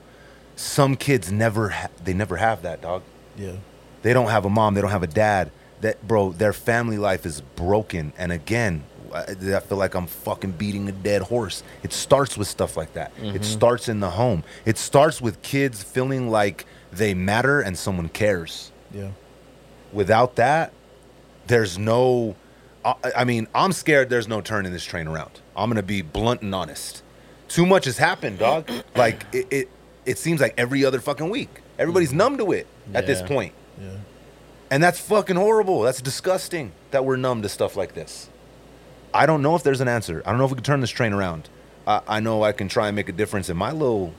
[0.55, 3.03] Some kids never, ha- they never have that, dog.
[3.37, 3.53] yeah
[4.01, 4.73] They don't have a mom.
[4.73, 5.51] They don't have a dad.
[5.81, 8.13] That bro, their family life is broken.
[8.17, 11.63] And again, I I feel like I'm fucking beating a dead horse.
[11.83, 13.11] It starts with stuff like that.
[13.17, 13.43] It mm-hmm.
[13.43, 14.43] starts in the home.
[14.65, 18.71] It starts with kids feeling like they matter and someone cares.
[18.93, 19.11] yeah
[19.91, 20.71] Without that,
[21.47, 22.35] there's no.
[22.85, 24.09] I, I mean, I'm scared.
[24.09, 25.39] There's no turning this train around.
[25.55, 27.03] I'm gonna be blunt and honest.
[27.47, 28.69] Too much has happened, dog.
[28.95, 29.69] Like it, it,
[30.05, 31.49] it seems like every other fucking week.
[31.79, 32.17] Everybody's mm-hmm.
[32.17, 33.53] numb to it at this point.
[33.79, 33.97] Yeah
[34.71, 35.81] And that's fucking horrible.
[35.81, 38.29] That's disgusting that we're numb to stuff like this.
[39.13, 40.21] I don't know if there's an answer.
[40.25, 41.49] I don't know if we can turn this train around.
[41.87, 44.13] I, I know I can try and make a difference in my little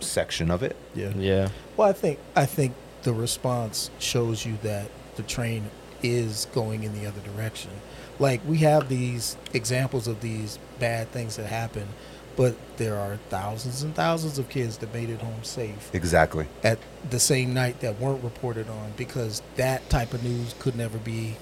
[0.00, 0.74] section of it.
[0.94, 1.12] Yeah.
[1.16, 1.48] Yeah.
[1.76, 2.74] Well, I think I think
[3.04, 5.70] the response shows you that the train
[6.02, 7.70] is going in the other direction.
[8.18, 11.86] Like we have these examples of these bad things that happen,
[12.36, 16.46] but there are thousands and thousands of kids that made it home safe Exactly.
[16.62, 16.78] at
[17.10, 21.36] the same night that weren't reported on because that type of news could never be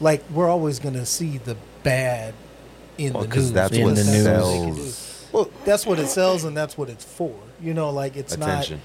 [0.00, 2.34] like we're always going to see the bad
[2.98, 3.52] in Well, the 'cause news.
[3.52, 4.24] that's In what the news.
[4.24, 4.82] they can do.
[4.82, 7.34] sells Well, that's what it sells and that's what it's for.
[7.60, 8.80] You know, like it's not attention.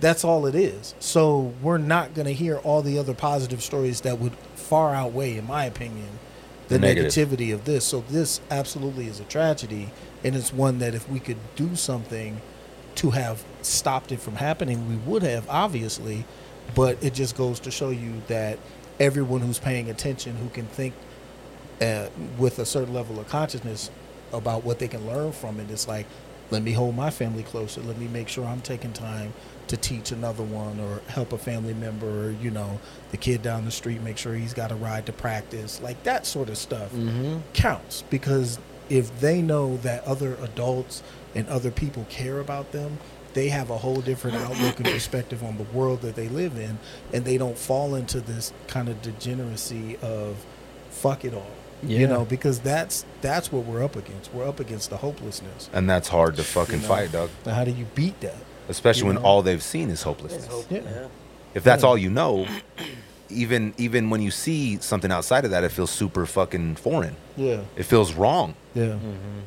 [0.00, 0.94] that's all it is.
[1.00, 5.38] So we're not going to hear all the other positive stories that would far outweigh,
[5.38, 6.08] in my opinion,
[6.68, 7.12] the, The negative.
[7.12, 7.84] negativity of this.
[7.84, 9.88] So this absolutely is a tragedy,
[10.26, 12.40] and it's one that if we could do something
[12.96, 16.24] to have stopped it from happening, we would have, obviously.
[16.74, 18.58] But it just goes to show you that
[18.98, 20.94] everyone who's paying attention, who can think
[21.80, 22.08] uh,
[22.38, 23.90] with a certain level of consciousness
[24.32, 26.06] about what they can learn from it, it's like,
[26.50, 27.80] let me hold my family closer.
[27.82, 29.32] Let me make sure I'm taking time
[29.68, 32.80] to teach another one or help a family member or, you know,
[33.10, 35.80] the kid down the street, make sure he's got a ride to practice.
[35.80, 37.38] Like that sort of stuff Mm-hmm.
[37.52, 38.58] counts because
[38.88, 41.02] if they know that other adults
[41.34, 42.98] and other people care about them,
[43.34, 46.78] they have a whole different outlook and perspective on the world that they live in,
[47.12, 50.44] and they don't fall into this kind of degeneracy of
[50.90, 51.50] fuck it all.
[51.82, 51.98] Yeah.
[51.98, 54.32] You know, because that's that's what we're up against.
[54.32, 55.68] We're up against the hopelessness.
[55.74, 56.88] And that's hard to fucking You know?
[56.88, 57.28] fight, Doug.
[57.44, 58.36] Now, how do you beat that?
[58.70, 59.22] Especially You when know?
[59.22, 60.66] all they've seen is hopelessness.
[60.70, 60.80] Yeah.
[61.52, 61.88] If that's Yeah.
[61.90, 62.46] all you know,
[63.28, 67.16] even even when you see something outside of that, it feels super fucking foreign.
[67.36, 68.54] Yeah, It feels wrong.
[68.76, 69.40] Yeah, Mm-hmm.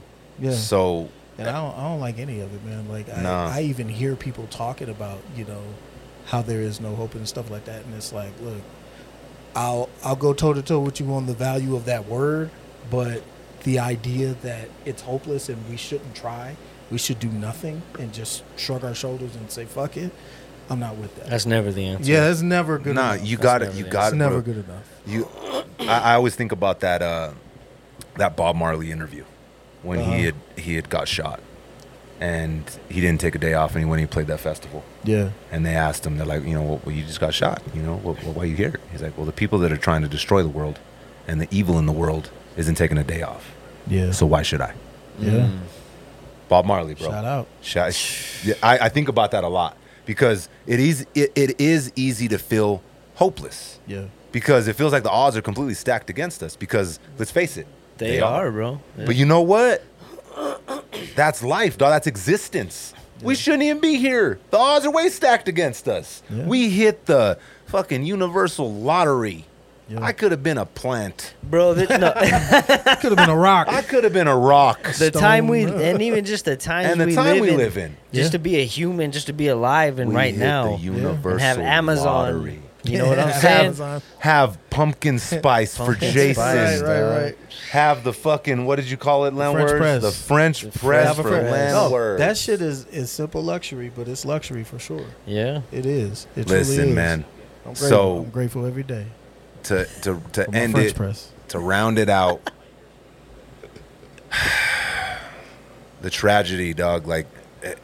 [0.46, 0.52] yeah.
[0.52, 2.90] So And I don't, I don't like any of it, man.
[2.90, 3.48] Like I, Nah.
[3.50, 5.62] I even hear people talking about, you know,
[6.26, 8.62] how there is no hope and stuff like that, and it's like, look,
[9.56, 12.52] I'll I'll go toe to toe with you on the value of that word,
[12.92, 13.24] but
[13.64, 16.56] the idea that it's hopeless and we shouldn't try,
[16.92, 20.12] we should do nothing and just shrug our shoulders and say fuck it,
[20.70, 21.30] I'm not with that.
[21.30, 22.12] That's never the answer.
[22.12, 22.96] yeah, that's never good.
[22.96, 23.28] nah, enough.
[23.28, 23.74] you got it.
[23.74, 24.18] You the got it's it.
[24.18, 25.02] never good enough.
[25.08, 25.28] You,
[25.80, 27.32] I, I always think about that uh,
[28.18, 29.24] that Bob Marley interview
[29.84, 30.12] when Uh-huh.
[30.14, 31.40] he had he had got shot,
[32.20, 35.30] and he didn't take a day off, and he when he played that festival, Yeah,
[35.52, 37.82] and they asked him, they're like, you know, well, well you just got shot, you
[37.82, 38.80] know, well, well, why are you here?
[38.92, 40.80] He's like, well, the people that are trying to destroy the world,
[41.28, 43.54] and the evil in the world isn't taking a day off,
[43.88, 44.74] yeah, so why should I?
[45.20, 45.32] yeah.
[45.32, 45.60] Mm.
[46.50, 47.10] Bob Marley, bro.
[47.12, 47.48] Shout out.
[47.62, 49.78] Shout, yeah, I, I think about that a lot
[50.08, 52.82] because it is it, it is easy to feel
[53.16, 56.56] hopeless Yeah, because it feels like the odds are completely stacked against us.
[56.56, 57.68] Because let's face it,
[58.00, 58.82] They, are, bro.
[58.98, 59.84] But you know what?
[61.16, 61.92] That's life, dog.
[61.92, 62.94] That's existence.
[63.22, 64.40] We shouldn't even be here.
[64.52, 66.24] The odds are way stacked against us.
[66.30, 66.46] Yeah.
[66.46, 69.46] We hit the fucking universal lottery.
[69.90, 70.04] Yeah.
[70.04, 71.34] I could have been a plant.
[71.44, 71.74] bro.
[71.74, 72.14] The, no,
[73.02, 73.68] could have been a rock.
[73.68, 74.84] I could have been a rock.
[74.84, 75.12] the Stone.
[75.22, 77.78] time we and even just the times and the we time live we in, live
[77.78, 77.98] in.
[78.14, 78.30] just Yeah.
[78.30, 81.32] to be a human, just to be alive and we right hit now, the universal
[81.32, 82.06] and have Amazon.
[82.06, 82.62] lottery.
[82.84, 83.66] You know what I'm saying?
[83.66, 84.02] Amazon.
[84.20, 86.34] Have pumpkin spice for Pumpkin Jason.
[86.36, 87.38] spice, Right, right, right.
[87.72, 90.02] Have the fucking what did you call it, Len French press.
[90.02, 91.52] The French The press Have for friend.
[91.52, 92.20] Len No, Words.
[92.20, 95.06] that shit is, is simple luxury, but it's luxury for sure.
[95.26, 95.62] Yeah.
[95.72, 96.26] It is.
[96.36, 96.96] It truly Listen, is.
[96.96, 97.26] man.
[97.66, 97.90] I'm grateful.
[97.90, 99.06] So- I'm grateful every day
[99.64, 101.32] To to to for my end French it press.
[101.50, 102.50] to round it out.
[106.02, 107.08] the tragedy, dog.
[107.08, 107.28] Like
[107.62, 107.78] it,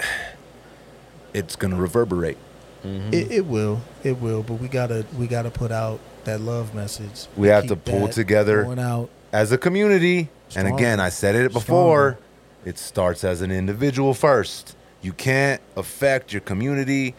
[1.33, 2.37] it's gonna reverberate.
[2.85, 3.13] Mhm.
[3.13, 3.81] It, it will.
[4.03, 4.43] It will.
[4.43, 7.27] But we gotta we gotta put out that love message.
[7.35, 9.09] We have to pull together Going out.
[9.33, 10.29] as a community.
[10.55, 12.11] And again, I said it before.
[12.13, 12.19] Stronger.
[12.65, 14.75] It starts as an individual first.
[15.01, 17.13] You can't affect your community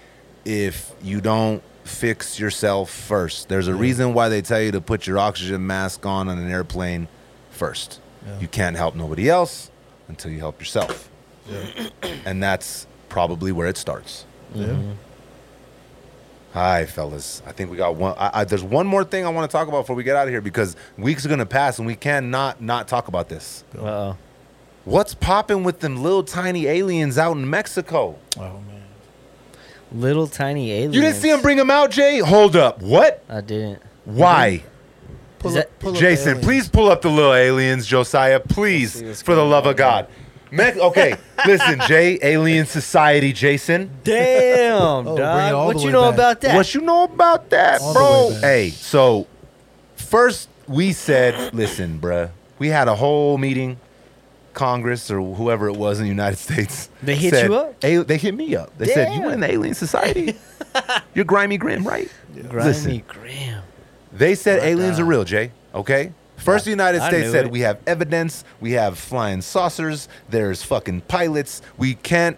[0.45, 3.49] if you don't fix yourself first.
[3.49, 3.79] There's a Yeah.
[3.81, 7.07] reason why they tell you to put your oxygen mask on on an airplane
[7.51, 8.01] first.
[8.27, 8.41] Yeah.
[8.41, 9.71] You can't help nobody else
[10.09, 11.09] until you help yourself.
[11.49, 11.89] Yeah.
[12.25, 14.25] And that's probably where it starts.
[14.53, 14.75] Yeah.
[16.57, 17.43] Hi, fellas.
[17.45, 18.15] I think we got one.
[18.17, 20.27] I, I, there's one more thing I want to talk about before we get out
[20.27, 23.63] of here because weeks are gonna pass and we cannot not talk about this.
[23.77, 24.17] Uh-oh.
[24.87, 28.19] What's popping with them little tiny aliens out in Mexico?
[28.39, 28.85] Oh man.
[29.93, 30.95] Little tiny aliens.
[30.95, 32.21] You didn't see them bring them out, Jay?
[32.21, 32.81] Hold up.
[32.81, 33.23] What?
[33.29, 33.83] I didn't.
[34.07, 34.65] Why?
[35.41, 36.47] Pull up, pull Jason, aliens.
[36.47, 38.41] please pull up the little aliens, Josiah.
[38.41, 40.09] Please, for the love of God.
[40.57, 41.15] Me- okay,
[41.47, 43.91] listen, Jay, Alien Society, Jason.
[44.05, 45.21] Damn, oh, bring it
[45.51, 45.75] dog.
[45.75, 46.15] What you know back.
[46.15, 46.55] about that?
[46.57, 48.39] What you know about that, All bro?
[48.41, 49.27] Hey, so
[49.97, 53.79] first we said, listen, bruh, we had a whole meeting,
[54.55, 56.89] Congress or whoever it was in the United States.
[57.03, 57.85] They hit said- you up?
[57.85, 58.77] A- they hit me up.
[58.79, 59.33] They said, you Damn.
[59.33, 60.35] in the Alien Society?
[61.15, 62.11] You're Grimy Grim, right?
[62.49, 63.03] Grimy Listen.
[63.07, 63.63] Graham.
[64.13, 65.53] They said What aliens the- are real, Jay.
[65.75, 67.51] Okay, First, the United I States knew said it.
[67.51, 68.45] we have evidence.
[68.61, 70.09] We have flying saucers.
[70.29, 71.63] There's fucking pilots.
[71.77, 72.37] We can't.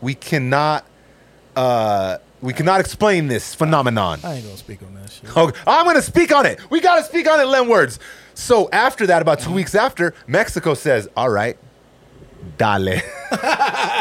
[0.00, 0.86] We cannot.
[1.54, 4.20] Uh, we cannot explain this phenomenon.
[4.22, 5.36] I ain't gonna speak on that shit.
[5.36, 6.60] Okay, I'm gonna speak on it.
[6.70, 7.98] We gotta speak on it, Lenwords.
[8.34, 11.56] So after that, about two weeks after, Mexico says, "All right,
[12.58, 13.00] dale."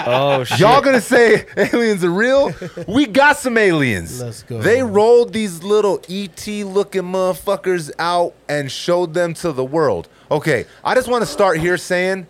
[0.08, 0.60] Oh shit.
[0.60, 2.54] Y'all gonna say aliens are real?
[2.88, 4.22] We got some aliens.
[4.22, 4.62] Let's go.
[4.62, 10.08] They rolled these little ET looking motherfuckers out and showed them to the world.
[10.30, 12.28] Okay, I just want to start here saying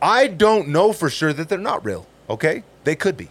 [0.00, 2.06] I don't know for sure that they're not real.
[2.30, 3.28] Okay, they could be.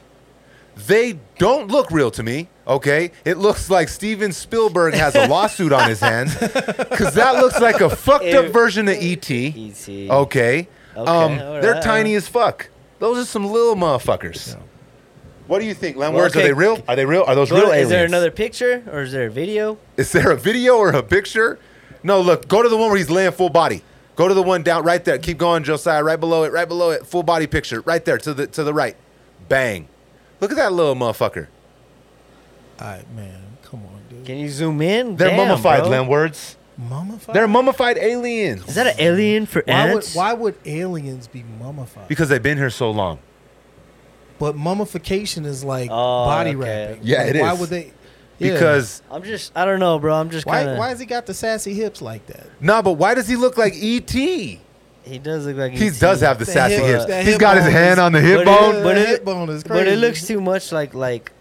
[0.75, 2.49] They don't look real to me.
[2.67, 7.61] Okay, it looks like Steven Spielberg has a lawsuit on his hands because that looks
[7.61, 9.31] like a fucked up version of ET.
[9.31, 10.09] E.T.
[10.09, 10.67] Okay.
[10.97, 12.69] Okay, um, all they're right, tiny as fuck.
[12.99, 14.57] Those are some little motherfuckers.
[15.47, 16.13] What do you think, Len?
[16.13, 16.45] Well, Words, okay.
[16.45, 16.83] Are they real?
[16.87, 17.23] Are they real?
[17.27, 17.85] Are those Go real to- aliens?
[17.87, 19.77] is there another picture or is there a video?
[19.97, 21.59] Is there a video or a picture?
[22.01, 22.47] No, look.
[22.47, 23.83] Go to the one where he's laying full body.
[24.15, 25.17] Go to the one down right there.
[25.19, 26.03] Keep going, Josiah.
[26.03, 26.51] Right below it.
[26.53, 27.05] Right below it.
[27.05, 27.81] Full body picture.
[27.81, 28.95] Right there to the to the right.
[29.49, 29.87] Bang.
[30.39, 31.47] Look at that little motherfucker.
[32.79, 33.41] All right, man.
[33.63, 34.25] Come on, dude.
[34.25, 35.15] Can you zoom in?
[35.15, 35.89] They're Damn, mummified, bro.
[35.89, 36.07] Len.
[36.07, 36.57] Words.
[36.77, 37.33] Mummified?
[37.35, 38.67] They're mummified aliens.
[38.67, 40.15] Is that an alien for why would, ants?
[40.15, 42.07] why would aliens be mummified?
[42.09, 43.19] Because they've been here so long.
[44.39, 46.55] But mummification is like Oh, body okay.
[46.89, 46.99] wrapping.
[47.03, 47.59] Yeah, Like, it Why is.
[47.59, 47.93] would they?
[48.37, 48.51] Yeah.
[48.51, 50.13] Because I'm just, I don't know, bro.
[50.13, 50.77] I'm just why kind of.
[50.77, 52.45] why has he got the sassy hips like that?
[52.59, 54.11] no, but why does he look like ET?
[54.11, 54.59] He
[55.21, 55.99] does look like He ET.
[55.99, 57.05] does have the That sassy hip- hips.
[57.05, 58.83] that He's hip got his bone hand is- on the hip But it- bone.
[58.83, 59.83] but the it- hip bone is crazy.
[59.83, 61.31] But it looks too much like like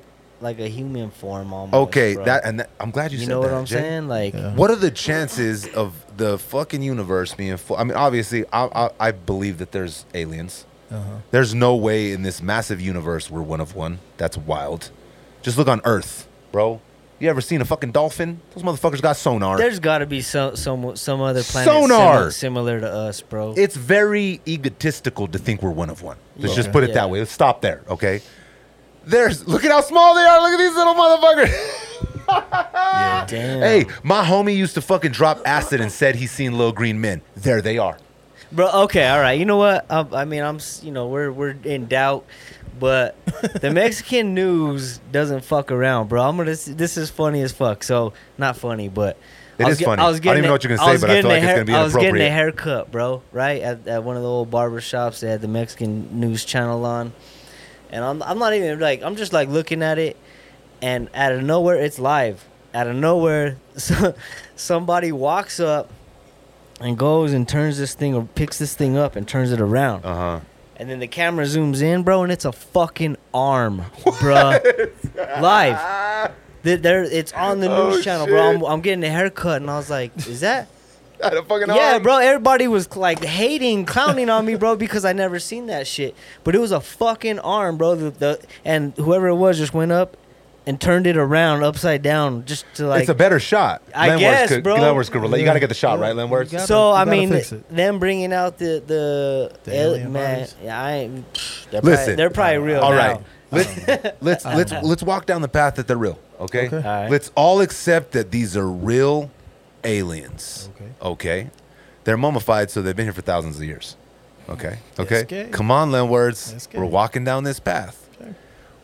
[0.45, 1.75] like a human form almost.
[1.89, 2.25] Okay, bro.
[2.27, 3.35] that and that, I'm glad you, you said that.
[3.35, 3.77] You know what that, I'm Jay.
[3.81, 4.09] saying?
[4.09, 4.55] Like, Yeah.
[4.55, 7.77] What are the chances of the fucking universe being full?
[7.77, 10.67] I mean, obviously, I, I, I believe that there's aliens.
[10.93, 11.17] Uh-huh.
[11.33, 13.99] There's no way in this massive universe we're one of one.
[14.19, 14.91] That's wild.
[15.43, 16.81] Just look on Earth, bro.
[17.19, 18.41] You ever seen a fucking dolphin?
[18.55, 19.57] Those motherfuckers got sonar.
[19.57, 22.19] there's got to be some some some other planet Sonar!
[22.23, 23.55] simi- similar to us, bro.
[23.57, 26.17] it's very egotistical to think we're one of one.
[26.37, 26.57] Let's Yeah.
[26.57, 26.95] just put it Yeah.
[26.97, 27.21] that way.
[27.21, 28.21] Let's stop there, okay?
[29.07, 30.41] There's look at how small they are.
[30.41, 31.81] Look at these little motherfuckers.
[32.29, 33.61] yeah, Damn.
[33.61, 37.21] Hey, my homie used to fucking drop acid and said he's seen little green men.
[37.37, 37.99] There they are.
[38.53, 39.39] Bro, okay, all right.
[39.39, 39.85] You know what?
[39.91, 42.25] I, I mean, I'm, you know, we're we're in doubt,
[42.79, 43.17] but
[43.61, 46.23] the Mexican news doesn't fuck around, bro.
[46.23, 46.55] I'm gonna.
[46.55, 47.83] This is funny as fuck.
[47.83, 49.17] So not funny, but
[49.59, 50.03] It I was is get- funny.
[50.03, 51.31] I, was I don't getting even know what you're gonna say, was but I feel
[51.31, 51.81] like a it's gonna be appropriate.
[51.81, 53.23] I was getting a haircut, bro.
[53.33, 55.21] Right at, at one of the old barber shops.
[55.21, 57.13] They had the Mexican news channel on,
[57.95, 60.19] and I'm I'm not even like I'm just like looking at it,
[60.83, 62.45] and out of nowhere it's live.
[62.75, 64.15] Out of nowhere, so,
[64.57, 65.89] somebody walks up
[66.81, 70.05] and goes and turns this thing or picks this thing up and turns it around.
[70.05, 70.41] Uh huh.
[70.77, 74.91] And then the camera zooms in, bro, and it's a fucking arm, bruh.
[75.41, 76.33] Live.
[76.65, 78.51] Th- There, it's on the Oh, news channel, bro.
[78.55, 78.65] I'm.
[78.65, 80.67] I'm getting a haircut, and I was like, "Is that?"
[81.33, 82.03] A fucking yeah, arm.
[82.03, 82.19] bro.
[82.19, 86.15] Everybody was like hating, clowning on me, bro, because I never seen that shit.
[86.45, 87.95] But it was a fucking arm, bro.
[87.95, 90.17] The, the and whoever it was just went up
[90.67, 93.01] and turned it around upside down, just to like.
[93.03, 93.83] it's a better shot.
[93.95, 94.77] I Lenwords guess, could, bro.
[94.77, 95.41] Lenwords could relate.
[95.41, 96.53] You got to get the shot right, Lenwords.
[96.53, 97.31] You got- so I mean,
[97.71, 101.67] them bringing out the the, The alien man, yeah, I ain't.
[101.71, 101.97] They're Listen.
[101.97, 102.81] probably, they're probably real.
[102.81, 102.97] All now.
[103.15, 103.21] right.
[103.51, 103.77] Let's
[104.21, 106.19] let's let's let's walk down the path that they're real.
[106.41, 106.67] Okay.
[106.67, 106.77] Okay.
[106.77, 107.11] All right.
[107.11, 109.31] Let's all accept that these are real
[109.85, 110.71] aliens.
[110.75, 110.91] Okay.
[111.03, 111.51] Okay.
[112.05, 113.97] They're mummified, so they've been here for thousands of years.
[114.49, 114.79] Okay.
[114.99, 115.23] Okay.
[115.23, 115.49] Okay.
[115.51, 115.91] Come on.
[115.91, 118.09] That's We're walking down this path.
[118.21, 118.35] Okay.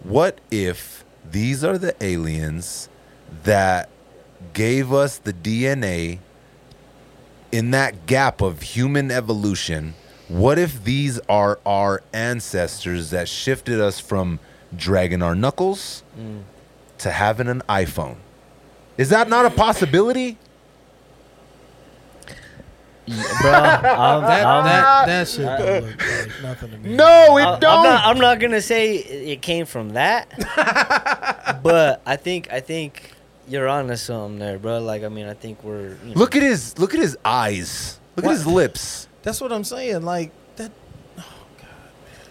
[0.03, 2.89] What if these are the aliens
[3.45, 3.89] that
[4.55, 6.19] gave us the DNA
[7.53, 9.95] in that gap of human evolution?
[10.29, 14.39] What if these are our ancestors that shifted us from
[14.75, 16.43] dragging our knuckles Mm.
[16.99, 18.17] to having an iPhone?
[18.97, 20.39] Is that not a possibility?
[23.41, 23.51] Bro.
[23.53, 23.85] I'm,
[24.19, 26.95] um, That I'm- that that shit don't look like nothing to me.
[26.97, 27.79] No, it I- don't.
[27.79, 30.29] I'm not, I'm not gonna say it came from that,
[31.63, 33.13] but I think I think
[33.49, 34.81] you're on onto something there, bro.
[34.81, 37.99] Like I mean, I think we're you know, Look at his look at his eyes.
[38.17, 38.33] Look What?
[38.33, 39.09] at his lips.
[39.23, 40.03] That's what I'm saying.
[40.03, 40.71] Like that.
[41.19, 41.23] Oh
[41.59, 42.29] God, man.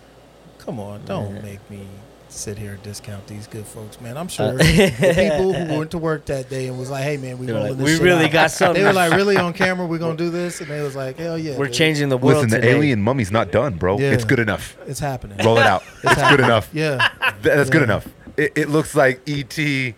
[0.60, 1.88] Come on, don't make me
[2.32, 4.18] sit here and discount these good folks, man.
[4.18, 7.18] I'm sure Uh, the people who went to work that day and was like, "Hey,
[7.18, 8.82] man, we rolling like, this "We shit really out." got something.
[8.82, 9.86] They were like, "Really on camera?
[9.88, 11.74] We're gonna do this?" And they was like, "Hell yeah, we're dude.
[11.74, 13.98] changing the world Listen, the alien mummy's not done, bro.
[14.00, 14.12] Yeah.
[14.12, 14.78] It's good enough.
[14.88, 15.38] It's happening.
[15.46, 15.84] Roll it out.
[16.04, 16.70] it's good enough.
[16.74, 17.10] Yeah,
[17.42, 18.08] Th- That's good enough.
[18.38, 19.96] It, it looks like ET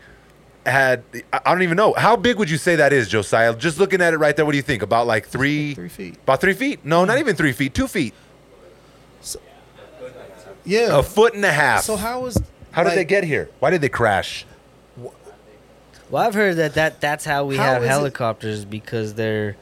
[0.65, 1.03] had.
[1.33, 3.55] I I don't even know how big would you say that is, Josiah.
[3.55, 4.81] Just looking at it right there, what do you think?
[4.83, 6.15] About like three, three feet.
[6.23, 6.85] about three feet?
[6.85, 7.73] No, not even three feet.
[7.73, 8.13] Two feet.
[10.65, 10.99] Yeah.
[10.99, 11.83] A foot and a half.
[11.83, 12.41] So how was?
[12.71, 13.49] How did they get here?
[13.59, 14.45] Why did they crash?
[16.09, 19.55] Well, I've heard that, that that's how we How have is it- helicopters because they're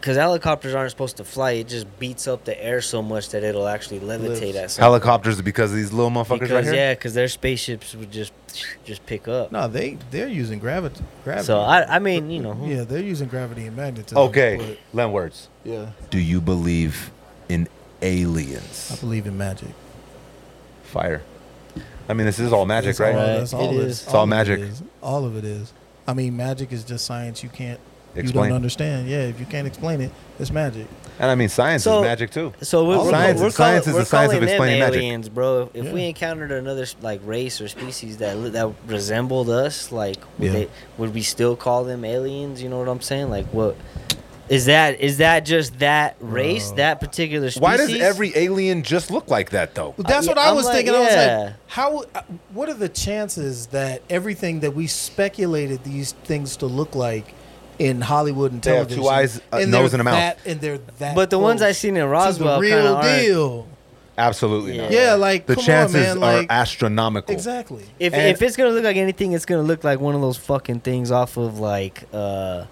[0.00, 1.52] because helicopters aren't supposed to fly.
[1.52, 4.56] It just beats up the air so much that it'll actually levitate Lifts.
[4.56, 4.82] at something.
[4.84, 6.74] Helicopters because of these little motherfuckers because right here.
[6.74, 8.32] yeah, because their spaceships would just
[8.84, 9.50] just pick up.
[9.50, 11.02] No, they they're using gravity.
[11.24, 11.46] Gravity.
[11.46, 14.18] So I I mean you know yeah, they're using gravity and magnetism.
[14.18, 15.48] Okay, Lenwords.
[15.64, 17.10] but- yeah, Do you believe
[17.48, 17.68] in
[18.02, 18.88] aliens?
[18.90, 19.00] I aliens?
[19.00, 19.68] believe in magic.
[20.88, 21.22] Fire.
[22.08, 23.14] I mean, this is all magic, It's right?
[23.14, 23.38] all- Right.
[23.38, 23.84] that's all It it is.
[24.00, 24.02] is.
[24.04, 24.60] It's all of it magic.
[24.60, 24.82] is.
[25.02, 25.72] All of it is.
[26.06, 27.42] I mean, magic is just science.
[27.42, 27.78] You can't.
[28.14, 28.48] You Explain.
[28.48, 29.08] don't understand.
[29.08, 30.10] Yeah, if you can't explain it,
[30.40, 30.86] it's magic.
[31.20, 32.52] And I mean, science So- is magic too.
[32.62, 34.78] So we're, All we're, science- we're, science call, is we're the science of calling them
[34.80, 34.94] magic.
[35.02, 35.70] aliens, bro.
[35.74, 35.92] If Yeah.
[35.92, 40.52] we encountered another like race or species that li- that resembled us, like would, Yeah.
[40.52, 42.62] they, would we still call them aliens?
[42.62, 43.28] You know what I'm saying?
[43.30, 43.76] Like what
[44.48, 45.00] is that?
[45.00, 46.76] Is that just that race, Bro.
[46.76, 47.60] that particular species?
[47.62, 49.94] Why does every alien just look like that though?
[49.96, 50.94] Well, that's Uh, what yeah, I I'm was like, thinking.
[50.94, 51.38] I was yeah.
[51.44, 52.04] like, how?
[52.14, 52.22] uh,
[52.52, 57.34] What are the chances that everything that we speculated these things to look like
[57.78, 60.14] in Hollywood and They have television, two eyes, a and nose, they're and a mouth.
[60.14, 61.14] that- and they're that.
[61.14, 63.22] But the ones I close seen in to Roswell the kind real aren't.
[63.22, 63.66] deal.
[64.16, 64.82] Absolutely Yeah.
[64.82, 64.90] not.
[64.90, 67.32] Yeah, like The come chances on, man, are like astronomical.
[67.32, 67.84] exactly.
[68.00, 70.36] If And- if it's gonna look like anything, it's gonna look like one of those
[70.36, 72.64] fucking things off of like uh,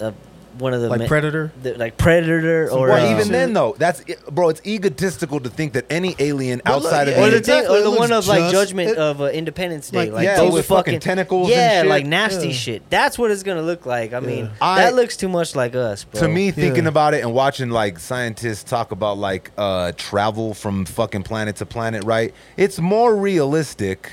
[0.00, 0.12] uh
[0.58, 1.52] one of the Like ma- Predator.
[1.62, 4.48] the- like Predator or well, uh, even then though, that's bro.
[4.50, 7.36] It's egotistical to think that any alien But look, outside yeah, of or the the
[7.38, 10.24] exactly, thing, or the one of like Judgment it- of uh, Independence Day, like- like,
[10.24, 11.88] Yeah, those with fucking, fucking tentacles and yeah, shit.
[11.90, 12.52] like nasty Yeah.
[12.54, 12.90] shit.
[12.90, 14.12] That's what it's gonna look like.
[14.12, 16.20] I mean, I- that looks too much like us, bro.
[16.20, 16.88] To me, thinking Yeah.
[16.90, 21.66] about it and watching like scientists talk about like uh, travel from fucking planet to
[21.66, 22.32] planet, right?
[22.56, 24.12] It's more realistic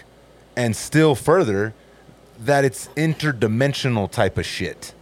[0.57, 1.73] and still further
[2.43, 4.93] that it's interdimensional type of shit.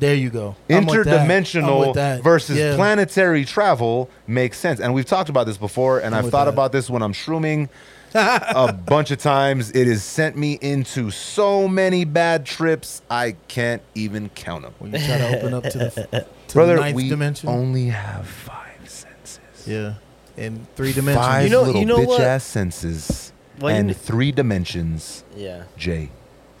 [0.00, 0.56] There you go.
[0.68, 0.92] I'm that.
[0.94, 2.22] Interdimensional that.
[2.22, 2.74] versus Yeah.
[2.76, 4.80] planetary travel makes sense.
[4.80, 6.52] And we've talked about this before, and I'm I've thought that.
[6.52, 7.68] about this when I'm shrooming
[8.14, 9.70] a bunch of times.
[9.72, 14.74] It has sent me into so many bad trips, I can't even count them.
[14.78, 17.48] When you try to open up to the, to the ninth we dimension.
[17.48, 19.38] only have five senses.
[19.66, 19.94] yeah,
[20.36, 21.24] in three dimensions.
[21.26, 22.20] Five You know- little you know bitch what?
[22.20, 25.24] ass senses Well, and kn- three dimensions.
[25.36, 26.10] yeah, J,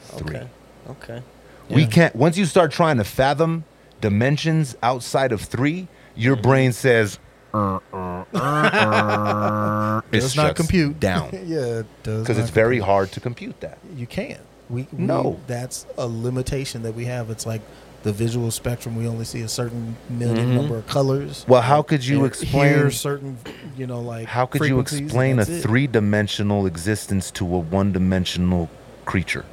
[0.02, 0.36] three.
[0.36, 0.48] okay,
[0.90, 1.22] okay.
[1.70, 2.14] We can't.
[2.14, 3.64] Once you start trying to fathom
[4.00, 7.18] dimensions outside of three, your brain says,
[7.52, 12.84] uh, uh, uh, does not compute down yeah, it does because not it's very compute.
[12.84, 13.78] hard to compute that.
[13.96, 14.40] You can't.
[14.68, 15.40] We, we No.
[15.46, 17.30] That's a limitation that we have.
[17.30, 17.60] It's like
[18.02, 18.96] the visual spectrum.
[18.96, 20.54] We only see a certain 1000000 Mhm.
[20.54, 21.44] number of colors.
[21.48, 22.74] Well, how could you explain?
[22.74, 23.38] hear certain,
[23.76, 28.68] you know, like How could you explain a three-dimensional existence to a one-dimensional
[29.04, 29.44] creature?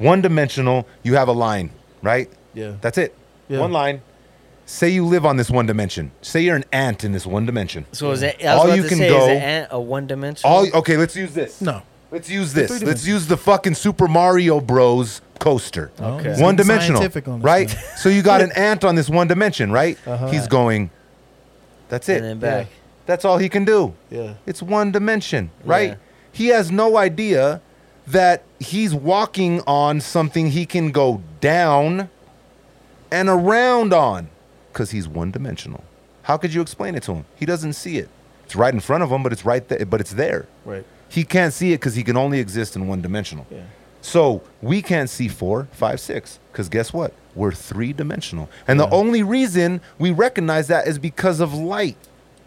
[0.00, 1.70] One-dimensional, you have a line,
[2.02, 2.28] right?
[2.54, 2.74] Yeah.
[2.80, 3.14] That's it.
[3.48, 3.60] Yeah.
[3.60, 4.02] One line.
[4.66, 6.12] Say you live on this one dimension.
[6.22, 7.86] Say you're an ant in this one dimension.
[7.92, 8.40] So is that?
[8.44, 10.56] I was All about you to can say, go- is an ant a one dimensional?
[10.56, 11.60] All okay, let's use this.
[11.60, 11.82] No.
[12.12, 12.70] Let's use The this.
[12.70, 13.08] Let's dimensions.
[13.08, 15.90] use the fucking Super Mario Bros coaster.
[15.98, 16.40] Oh, Okay.
[16.40, 17.02] One dimensional.
[17.02, 17.68] on right?
[17.68, 17.80] now.
[17.96, 19.98] so you got an ant on this one dimension, right?
[20.06, 20.28] Uh-huh.
[20.30, 20.90] He's going.
[21.88, 22.18] That's it.
[22.22, 22.66] and then back.
[23.06, 23.94] That's all he can do.
[24.08, 24.34] Yeah.
[24.46, 25.90] It's one dimension, right?
[25.90, 25.96] Yeah.
[26.32, 27.60] He has no idea
[28.06, 32.08] that he's walking on something he can go down
[33.10, 34.28] and around on
[34.72, 35.84] because he's one dimensional.
[36.22, 37.24] How could you explain it to him?
[37.36, 38.08] He doesn't see it.
[38.44, 40.46] It's right in front of him, but it's right there, but it's there.
[40.64, 40.84] Right.
[41.08, 43.46] He can't see it because he can only exist in one dimensional.
[43.50, 43.62] Yeah.
[44.00, 47.12] So we can't see four, five, six, because guess what?
[47.34, 48.48] We're three dimensional.
[48.66, 51.96] And the only reason we recognize that is because of light,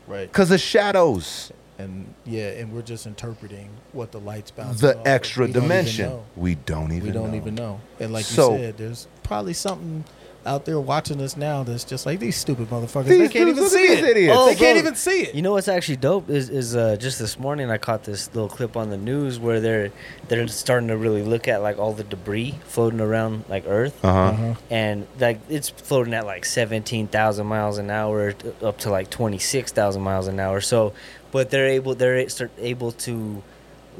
[0.07, 0.27] Right.
[0.31, 1.51] because of shadows.
[1.83, 5.61] And yeah, and we're just interpreting what the light's bouncing the off extra We don't
[5.63, 6.19] dimension.
[6.35, 7.37] We don't even we don't know.
[7.37, 7.79] even know.
[7.99, 10.03] And like So- you said, there's probably something
[10.45, 13.05] out there watching us now that's just like these stupid motherfuckers.
[13.05, 14.03] These they can't even see it.
[14.03, 14.35] idiots.
[14.37, 15.35] Oh, they can't even see it.
[15.35, 18.49] You know what's actually dope is is uh, just this morning I caught this little
[18.49, 19.91] clip on the news where they're
[20.27, 24.19] they're starting to really look at like all the debris floating around like Earth, Uh-huh.
[24.19, 24.55] Uh-huh.
[24.69, 29.39] and like it's floating at like seventeen thousand miles an hour up to like twenty
[29.39, 30.59] six thousand miles an hour.
[30.59, 30.91] So,
[31.33, 33.43] but they're able they're start able to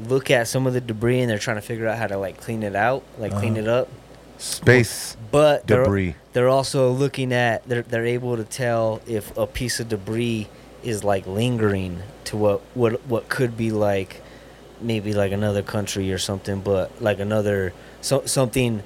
[0.08, 2.40] look at some of the debris and they're trying to figure out how to like
[2.40, 3.62] clean it out, like clean Uh-huh.
[3.62, 3.88] it up.
[4.38, 6.14] Space But they're- debris.
[6.32, 10.48] they're also looking at they're they're able to tell if a piece of debris
[10.82, 14.20] is like lingering to what what what could be like
[14.80, 18.82] maybe like another country or something but like another so something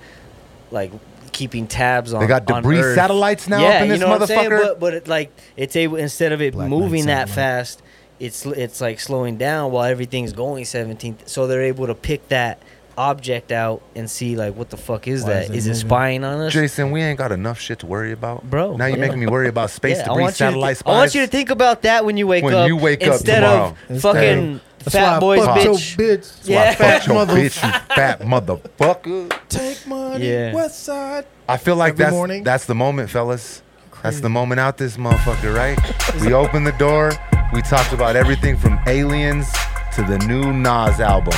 [0.71, 0.93] like
[1.33, 4.21] keeping tabs on They got debris satellites now yeah, up in this you know what
[4.23, 4.51] I'm saying?
[4.51, 4.63] motherfucker?
[4.63, 7.35] but but it, like it's able instead of it Black moving that satellite.
[7.35, 7.83] fast
[8.21, 12.61] it's it's like slowing down while everything's going 17 so they're able to pick that
[12.97, 15.75] object out and see like what the fuck is Why that is is it it
[15.77, 18.43] spying on us Jason, we ain't got enough shit to worry about.
[18.51, 19.05] Bro, Now you're yeah.
[19.07, 21.27] making me worry about space Yeah, I debris, want you to I want you to
[21.29, 22.67] think about that when you wake When up.
[22.67, 23.67] you wake up instead tomorrow.
[23.67, 25.97] of Instead fucking That's why I fat boys, fucked your bitch.
[25.97, 26.43] bitch.
[26.43, 26.75] That's why I Yeah.
[26.75, 29.39] fucked your Mother- bitch, you fat motherfucker.
[29.49, 30.55] Take money, Yeah.
[30.55, 31.25] West Side.
[31.49, 32.43] I feel like Every that's morning.
[32.43, 33.63] that's the moment, fellas.
[34.03, 35.79] That's the moment out this motherfucker, right?
[36.21, 37.13] We open the door.
[37.53, 39.51] We talked about everything from aliens
[39.95, 41.35] to the new Nas album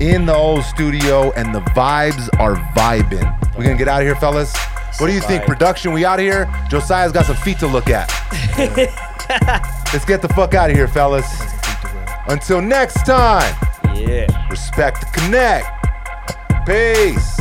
[0.00, 3.56] in the old studio, and the vibes are vibing.
[3.56, 4.54] We gonna get out of here, fellas.
[4.98, 5.44] What do you think?
[5.44, 6.50] Production, we out of here.
[6.68, 8.08] Josiah's got some feet to look at.
[9.92, 11.26] Let's get the fuck out of here, fellas.
[12.28, 13.54] Until next time,
[13.94, 14.26] Yeah.
[14.50, 15.66] respect the connect.
[16.66, 17.40] Peace.